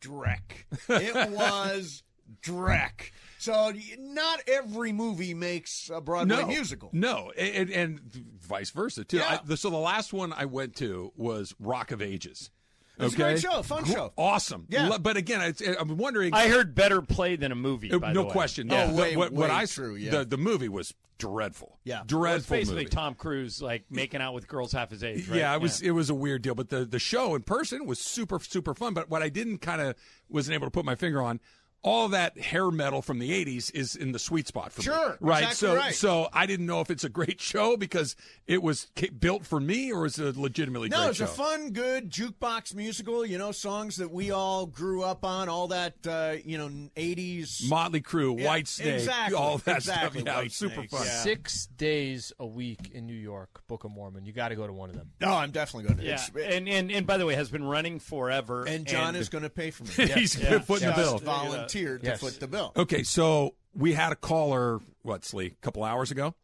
Drek. 0.00 0.64
It 0.88 1.30
was 1.32 2.02
Drek. 2.42 3.10
So 3.38 3.72
not 3.98 4.40
every 4.48 4.92
movie 4.92 5.34
makes 5.34 5.90
a 5.94 6.00
Broadway 6.00 6.36
no 6.36 6.46
musical. 6.46 6.90
No, 6.92 7.30
and, 7.38 7.70
and 7.70 8.00
vice 8.40 8.70
versa 8.70 9.04
too. 9.04 9.18
Yeah. 9.18 9.38
I, 9.42 9.46
the, 9.46 9.56
so 9.56 9.70
the 9.70 9.76
last 9.76 10.12
one 10.12 10.32
I 10.32 10.44
went 10.46 10.76
to 10.76 11.12
was 11.16 11.54
Rock 11.60 11.90
of 11.92 12.02
Ages. 12.02 12.50
It 12.98 13.04
was 13.04 13.12
a 13.12 13.16
okay? 13.16 13.22
great 13.34 13.40
show, 13.40 13.62
fun 13.62 13.84
show. 13.84 14.12
awesome. 14.18 14.66
Yeah. 14.68 14.98
But 15.00 15.16
again, 15.16 15.40
it's, 15.42 15.62
I'm 15.62 15.96
wondering. 15.98 16.34
I 16.34 16.48
heard 16.48 16.74
better 16.74 17.00
play 17.00 17.36
than 17.36 17.52
a 17.52 17.54
movie. 17.54 17.96
By 17.96 18.12
no 18.12 18.22
the 18.22 18.26
way. 18.26 18.32
question. 18.32 18.72
Oh, 18.72 18.74
Yeah. 18.74 18.86
The- 18.88 19.00
way- 19.00 19.16
what, 19.16 19.32
what 19.32 19.50
I 19.50 19.66
true, 19.66 19.94
yeah. 19.94 20.10
the 20.10 20.24
the 20.24 20.36
movie 20.36 20.68
was 20.68 20.92
dreadful. 21.18 21.78
Yeah. 21.84 21.94
Well, 21.94 22.02
it's 22.02 22.08
dreadful 22.10 22.56
basically 22.56 22.82
movie. 22.84 22.90
Tom 22.96 23.14
Cruise 23.14 23.62
like 23.62 23.84
making 23.88 24.20
out 24.20 24.34
with 24.34 24.48
girls 24.48 24.72
half 24.72 24.90
his 24.90 25.04
age. 25.04 25.28
Right? 25.28 25.38
Yeah, 25.38 25.54
it 25.54 25.60
was 25.60 25.80
it 25.80 25.92
was 25.92 26.10
a 26.10 26.14
weird 26.14 26.42
deal, 26.42 26.56
but 26.56 26.70
the 26.70 26.84
the 26.84 26.98
show 26.98 27.36
in 27.36 27.42
person 27.42 27.86
was 27.86 28.00
super 28.00 28.40
super 28.40 28.74
fun. 28.74 28.94
But 28.94 29.08
what 29.08 29.22
I 29.22 29.28
didn't 29.28 29.58
kind 29.58 29.80
of 29.80 29.94
wasn't 30.28 30.56
able 30.56 30.66
to 30.66 30.72
put 30.72 30.84
my 30.84 30.96
finger 30.96 31.22
on. 31.22 31.38
All 31.84 32.08
that 32.08 32.36
hair 32.38 32.70
metal 32.72 33.02
from 33.02 33.20
the 33.20 33.30
'80s 33.30 33.72
is 33.72 33.94
in 33.94 34.10
the 34.12 34.18
sweet 34.18 34.48
spot 34.48 34.72
for 34.72 34.80
me. 34.80 34.86
Sure, 34.86 35.16
right? 35.20 35.44
exactly 35.44 35.54
so, 35.68 35.74
right. 35.76 35.94
so 35.94 36.28
I 36.32 36.44
didn't 36.46 36.66
know 36.66 36.80
if 36.80 36.90
it's 36.90 37.04
a 37.04 37.08
great 37.08 37.40
show 37.40 37.76
because 37.76 38.16
it 38.48 38.62
was 38.64 38.88
built 39.20 39.46
for 39.46 39.60
me, 39.60 39.92
or 39.92 40.04
is 40.04 40.18
it 40.18 40.36
a 40.36 40.40
legitimately 40.40 40.88
No, 40.88 40.98
great 40.98 41.08
it's 41.10 41.18
show? 41.18 41.24
a 41.24 41.28
fun, 41.28 41.70
good 41.70 42.10
jukebox 42.10 42.74
musical. 42.74 43.24
You 43.24 43.38
know, 43.38 43.52
songs 43.52 43.96
that 43.96 44.10
we 44.10 44.32
all 44.32 44.66
grew 44.66 45.04
up 45.04 45.24
on. 45.24 45.48
All 45.48 45.68
that, 45.68 45.94
uh, 46.06 46.34
you 46.44 46.58
know, 46.58 46.68
eighties. 46.96 47.64
Motley 47.68 48.00
Crue, 48.00 48.40
Yeah, 48.40 48.48
Whitesnake, 48.56 48.94
exactly, 48.94 49.36
all 49.38 49.58
that 49.58 49.76
exactly, 49.76 50.20
stuff. 50.22 50.34
Yeah, 50.34 50.40
White 50.42 50.52
super 50.52 50.74
Snake, 50.74 50.90
fun. 50.90 51.02
yeah. 51.06 51.22
Six 51.22 51.66
days 51.76 52.32
a 52.40 52.46
week 52.46 52.90
in 52.92 53.06
New 53.06 53.14
York, 53.14 53.62
Book 53.68 53.84
of 53.84 53.92
Mormon. 53.92 54.24
You 54.26 54.32
got 54.32 54.48
to 54.48 54.56
go 54.56 54.66
to 54.66 54.72
one 54.72 54.90
of 54.90 54.96
them. 54.96 55.12
No, 55.20 55.28
I'm 55.32 55.52
definitely 55.52 55.88
going 55.94 55.98
to. 55.98 56.04
Yeah, 56.04 56.44
and, 56.56 56.68
and 56.68 56.90
and 56.90 57.06
by 57.06 57.18
the 57.18 57.24
way, 57.24 57.36
has 57.36 57.50
been 57.50 57.64
running 57.64 58.00
forever. 58.00 58.64
and 58.66 58.84
John 58.84 59.14
is 59.14 59.28
going 59.28 59.44
to 59.44 59.50
pay 59.50 59.70
for 59.70 59.84
me. 59.84 60.08
He's 60.14 60.36
Yeah. 60.36 60.58
footing 60.58 60.88
the 60.88 60.94
Just 60.94 61.24
bill. 61.24 61.34
Volunteered 61.82 62.04
Yes. 62.04 62.20
to 62.20 62.26
foot 62.26 62.40
the 62.40 62.48
bill. 62.48 62.72
Okay, 62.76 63.02
so 63.02 63.54
we 63.74 63.92
had 63.92 64.12
a 64.12 64.16
caller, 64.16 64.80
what, 65.02 65.24
Slee, 65.24 65.46
a 65.46 65.50
couple 65.62 65.84
hours 65.84 66.10
ago, 66.10 66.34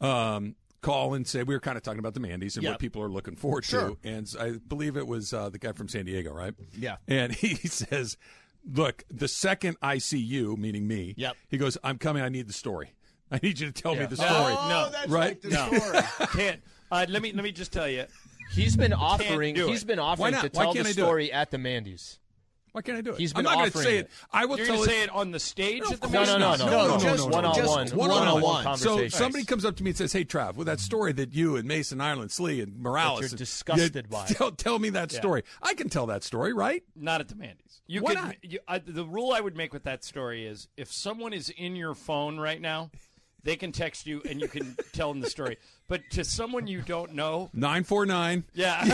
um, 0.00 0.54
call 0.82 1.12
and 1.14 1.26
say 1.26 1.42
we 1.42 1.54
were 1.54 1.60
kind 1.60 1.76
of 1.76 1.82
talking 1.82 1.98
about 1.98 2.14
the 2.14 2.20
Mandy's 2.20 2.56
and 2.56 2.64
Yep. 2.64 2.72
what 2.72 2.78
people 2.80 3.02
are 3.02 3.08
looking 3.10 3.36
forward 3.36 3.64
Sure. 3.64 3.90
to. 3.90 3.98
And 4.02 4.32
I 4.40 4.52
believe 4.52 4.96
it 4.96 5.06
was 5.06 5.32
uh, 5.34 5.50
the 5.50 5.58
guy 5.58 5.72
from 5.72 5.88
San 5.88 6.06
Diego, 6.06 6.32
right? 6.32 6.54
Yeah. 6.78 6.96
And 7.06 7.32
he 7.34 7.54
says, 7.56 8.16
Look, 8.70 9.04
the 9.10 9.26
second 9.28 9.76
I 9.80 9.98
see 9.98 10.18
you, 10.18 10.54
meaning 10.56 10.86
me, 10.86 11.14
Yep. 11.16 11.36
he 11.48 11.56
goes, 11.58 11.78
I'm 11.82 11.96
coming. 11.98 12.22
I 12.22 12.28
need 12.28 12.46
the 12.46 12.52
story. 12.52 12.92
I 13.30 13.40
need 13.42 13.58
you 13.58 13.70
to 13.70 13.72
tell 13.72 13.94
me 13.94 14.04
the 14.06 14.16
story. 14.16 14.30
Oh, 14.56 14.68
No. 14.68 14.90
that's 14.90 15.08
Right? 15.08 15.28
like 15.30 15.40
the 15.42 15.48
No. 15.50 15.72
story. 15.78 16.26
can't. 16.44 16.62
Uh, 16.92 17.06
let 17.08 17.22
me 17.22 17.32
let 17.32 17.44
me 17.44 17.52
just 17.52 17.72
tell 17.72 17.88
you. 17.88 18.04
He's 18.52 18.76
been 18.76 18.92
offering. 18.92 19.54
He's 19.54 19.84
been 19.84 19.98
offering 20.00 20.34
to 20.34 20.48
tell 20.48 20.72
the 20.74 20.80
I 20.80 20.82
do 20.82 20.88
it? 20.88 20.92
story 20.92 21.32
at 21.32 21.50
the 21.52 21.58
Mandy's. 21.58 22.18
Why 22.72 22.82
can't 22.82 22.98
I 22.98 23.00
do 23.00 23.10
it? 23.12 23.18
He's 23.18 23.32
I'm 23.34 23.42
not 23.44 23.54
gonna 23.56 23.70
say 23.70 23.98
it. 23.98 24.06
it. 24.06 24.10
I 24.32 24.44
will 24.46 24.56
tell 24.56 24.66
it. 24.66 24.66
You're 24.66 24.66
tell 24.66 24.76
going 24.76 24.88
to 24.88 24.92
it. 24.92 24.96
say 24.98 25.02
it 25.04 25.10
on 25.10 25.30
the 25.32 25.40
stage 25.40 25.82
at 25.90 26.00
the 26.00 26.06
of 26.06 26.12
No, 26.12 26.18
course 26.18 26.28
no, 26.28 26.38
no, 26.38 26.48
not. 26.50 26.58
no, 26.60 26.64
No, 26.66 26.70
no, 26.70 26.86
no, 26.86 26.92
just 26.92 27.04
no, 27.04 27.10
no, 27.10 27.24
no. 27.24 27.36
one-on-one, 27.50 27.54
Just 27.86 27.96
one-on-one 27.96 28.26
one-on-one. 28.26 28.64
conversation. 28.64 29.10
So 29.10 29.18
somebody 29.18 29.44
comes 29.44 29.64
up 29.64 29.76
to 29.76 29.82
me 29.82 29.90
and 29.90 29.96
says, 29.98 30.12
"Hey, 30.12 30.24
Trav, 30.24 30.54
with 30.54 30.66
that 30.68 30.78
story 30.80 31.12
that 31.14 31.32
you 31.34 31.56
and 31.56 31.66
Mason 31.66 32.00
Ireland, 32.00 32.30
Slee, 32.30 32.60
and 32.60 32.78
Morales, 32.80 33.20
you're 33.20 33.28
and- 33.30 33.38
disgusted 33.38 34.06
Yeah, 34.10 34.18
by 34.18 34.24
it." 34.26 34.28
Tell, 34.36 34.50
tell 34.52 34.78
me 34.78 34.90
that 34.90 35.10
story. 35.10 35.42
I 35.62 35.74
can 35.74 35.88
tell 35.88 36.06
that 36.06 36.22
story, 36.22 36.52
right? 36.52 36.82
Not 36.94 37.20
at 37.20 37.28
the 37.28 37.34
Mandy's. 37.34 37.82
You 37.86 38.02
Why 38.02 38.14
could, 38.14 38.22
not? 38.24 38.36
You, 38.42 38.58
I, 38.68 38.78
the 38.78 39.04
rule 39.04 39.32
I 39.32 39.40
would 39.40 39.56
make 39.56 39.72
with 39.72 39.82
that 39.82 40.04
story 40.04 40.46
is 40.46 40.68
if 40.76 40.92
someone 40.92 41.32
is 41.32 41.48
in 41.50 41.74
your 41.74 41.94
phone 41.96 42.38
right 42.38 42.60
now, 42.60 42.90
they 43.44 43.56
can 43.56 43.72
text 43.72 44.06
you 44.06 44.22
and 44.28 44.40
you 44.40 44.48
can 44.48 44.76
tell 44.92 45.08
them 45.12 45.20
the 45.20 45.30
story. 45.30 45.56
But 45.88 46.02
to 46.12 46.24
someone 46.24 46.66
you 46.68 46.82
don't 46.82 47.14
know, 47.14 47.50
Nine 47.52 47.82
four 47.84 48.06
nine. 48.06 48.44
yeah, 48.54 48.84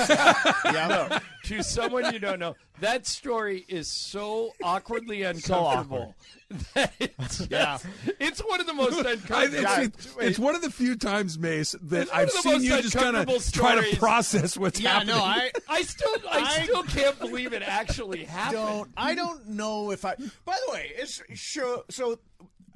no, 0.65 1.19
to 1.45 1.63
someone 1.63 2.13
you 2.15 2.19
don't 2.19 2.39
know, 2.39 2.57
that 2.81 3.07
story 3.07 3.67
is 3.69 3.87
so 3.89 4.53
awkwardly 4.63 5.23
uncomfortable. 5.23 6.15
that 6.75 6.95
it's, 6.99 7.47
Yeah. 7.51 7.77
it's 8.19 8.41
one 8.41 8.61
of 8.63 8.67
the 8.67 8.73
most 8.73 8.95
I, 9.07 9.13
uncomfortable. 9.13 9.69
it's, 9.83 10.17
it's 10.21 10.39
one 10.39 10.55
of 10.55 10.63
the 10.63 10.71
few 10.71 10.97
times, 10.97 11.39
Mace, 11.39 11.75
that 11.83 12.09
I've 12.15 12.31
seen 12.31 12.63
you 12.63 12.81
just 12.81 12.97
kind 12.97 13.15
of 13.17 13.53
try 13.53 13.75
to 13.79 13.97
process 13.99 14.57
what's 14.57 14.81
Yeah, 14.81 14.95
happening. 14.95 15.17
no, 15.17 15.23
I 15.23 15.51
I 15.69 15.83
still, 15.83 16.15
I, 16.31 16.41
I- 16.41 16.63
still 16.65 16.83
can't 16.85 17.19
believe 17.19 17.53
it 17.53 17.63
actually 17.63 18.25
happened. 18.25 18.53
don't. 18.63 18.91
I 18.97 19.15
don't 19.15 19.49
know 19.49 19.91
if 19.91 20.05
I. 20.07 20.15
By 20.47 20.57
the 20.67 20.73
way, 20.73 20.93
it's 20.97 21.23
sure. 21.35 21.83
So, 21.91 22.19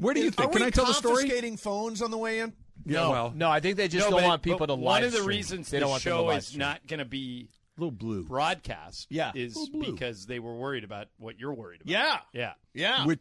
Where 0.01 0.15
do 0.15 0.21
you 0.21 0.29
are 0.29 0.31
think? 0.33 0.53
Can 0.53 0.61
we 0.63 0.67
I 0.67 0.71
tell 0.71 0.87
the 0.87 0.95
story? 0.95 1.15
confiscating 1.23 1.57
phones 1.57 2.03
on 2.03 2.11
the 2.11 2.19
way 2.19 2.41
in? 2.41 2.53
Yeah, 2.87 3.09
well, 3.09 3.33
No, 3.35 3.51
I 3.51 3.61
think 3.61 3.77
they 3.77 3.89
just 3.89 4.09
No, 4.11 4.17
don't 4.19 4.27
want 4.27 4.43
people 4.43 4.67
to 4.67 4.73
live 4.73 4.83
One 4.83 5.05
of 5.05 5.13
the 5.13 5.19
stream. 5.19 5.29
reasons 5.29 5.69
they 5.71 5.77
the 5.77 5.81
don't 5.83 5.91
want 5.91 6.03
to 6.03 6.09
show 6.09 6.31
is 6.31 6.57
not 6.57 6.87
going 6.87 6.99
to 6.99 7.05
be 7.05 7.51
little 7.77 7.91
blue. 7.91 8.25
broadcast 8.25 9.07
Yeah. 9.11 9.33
is 9.35 9.69
because 9.81 10.25
they 10.27 10.39
were 10.39 10.55
worried 10.57 10.85
about 10.85 11.09
what 11.19 11.39
you're 11.39 11.53
worried 11.55 11.83
about. 11.83 11.91
Yeah, 11.91 12.19
Yeah. 12.33 12.53
yeah. 12.73 13.05
Which, 13.07 13.21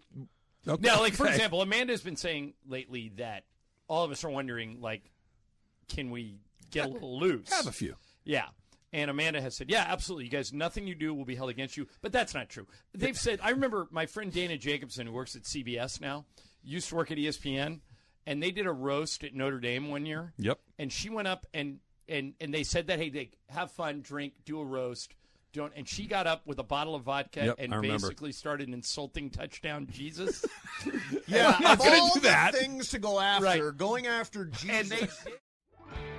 okay. 0.67 0.81
Now, 0.81 0.99
like 1.01 1.13
for 1.13 1.25
okay. 1.25 1.33
example, 1.35 1.61
Amanda's 1.61 2.01
been 2.01 2.15
saying 2.15 2.53
lately 2.67 3.11
that 3.17 3.43
all 3.89 4.03
of 4.05 4.11
us 4.11 4.23
are 4.23 4.29
wondering, 4.29 4.79
like, 4.79 5.03
can 5.89 6.09
we 6.11 6.39
get 6.71 6.85
a 6.85 6.89
little 6.89 7.19
loose? 7.19 7.51
have 7.51 7.67
a 7.67 7.71
few. 7.71 7.95
Yeah. 8.23 8.45
And 8.93 9.11
Amanda 9.11 9.39
has 9.41 9.55
said, 9.55 9.69
yeah, 9.69 9.85
absolutely. 9.87 10.25
You 10.25 10.31
guys, 10.31 10.51
nothing 10.53 10.87
you 10.87 10.95
do 10.95 11.13
will 11.13 11.25
be 11.25 11.35
held 11.35 11.49
against 11.51 11.77
you. 11.77 11.87
But 12.01 12.11
that's 12.11 12.33
not 12.33 12.49
true. 12.49 12.65
They've 12.93 13.17
said, 13.17 13.39
I 13.43 13.51
remember 13.51 13.87
my 13.91 14.05
friend 14.07 14.31
Dana 14.31 14.57
Jacobson, 14.57 15.05
who 15.05 15.13
works 15.13 15.35
at 15.35 15.43
CBS 15.43 16.01
now, 16.01 16.25
used 16.69 16.89
to 16.89 16.95
work 16.95 17.11
at 17.11 17.17
ESPN, 17.17 17.79
and 18.25 18.41
they 18.41 18.51
did 18.51 18.65
a 18.65 18.71
roast 18.71 19.23
at 19.23 19.33
Notre 19.33 19.59
Dame 19.59 19.89
one 19.89 20.05
year. 20.05 20.33
Yep. 20.37 20.59
And 20.77 20.91
she 20.91 21.09
went 21.09 21.27
up 21.27 21.45
and, 21.53 21.79
and, 22.07 22.33
and 22.39 22.53
they 22.53 22.63
said 22.63 22.87
that, 22.87 22.99
hey, 22.99 23.09
they 23.09 23.31
have 23.49 23.71
fun, 23.71 24.01
drink, 24.01 24.33
do 24.45 24.59
a 24.59 24.65
roast. 24.65 25.13
Don't. 25.51 25.73
And 25.75 25.87
she 25.87 26.05
got 26.05 26.27
up 26.27 26.45
with 26.45 26.59
a 26.59 26.63
bottle 26.63 26.93
of 26.93 27.03
vodka 27.03 27.43
Yep, 27.45 27.55
and 27.57 27.81
basically 27.81 28.31
started 28.31 28.69
insulting 28.69 29.31
touchdown 29.31 29.87
Jesus. 29.91 30.45
Yeah, 31.27 31.53
I'm 31.57 31.63
not 31.63 31.73
of 31.73 31.79
gonna 31.85 31.97
all 32.01 32.13
do 32.13 32.19
the 32.21 32.27
that. 32.29 32.55
things 32.55 32.89
to 32.89 32.99
go 32.99 33.19
after, 33.19 33.43
Right. 33.45 33.77
going 33.77 34.07
after 34.07 34.45
Jesus. 34.45 35.25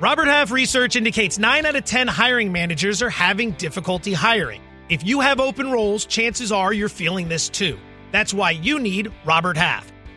Robert 0.00 0.26
Half 0.26 0.50
research 0.50 0.96
indicates 0.96 1.38
9 1.38 1.64
out 1.66 1.76
of 1.76 1.84
10 1.84 2.08
hiring 2.08 2.52
managers 2.52 3.02
are 3.02 3.10
having 3.10 3.52
difficulty 3.52 4.12
hiring. 4.12 4.62
If 4.88 5.06
you 5.06 5.20
have 5.20 5.40
open 5.40 5.70
roles, 5.70 6.04
chances 6.06 6.50
are 6.52 6.72
you're 6.72 6.88
feeling 6.88 7.28
this 7.28 7.48
too. 7.48 7.78
That's 8.12 8.34
why 8.34 8.50
you 8.50 8.78
need 8.80 9.12
Robert 9.24 9.56
Half. 9.56 9.90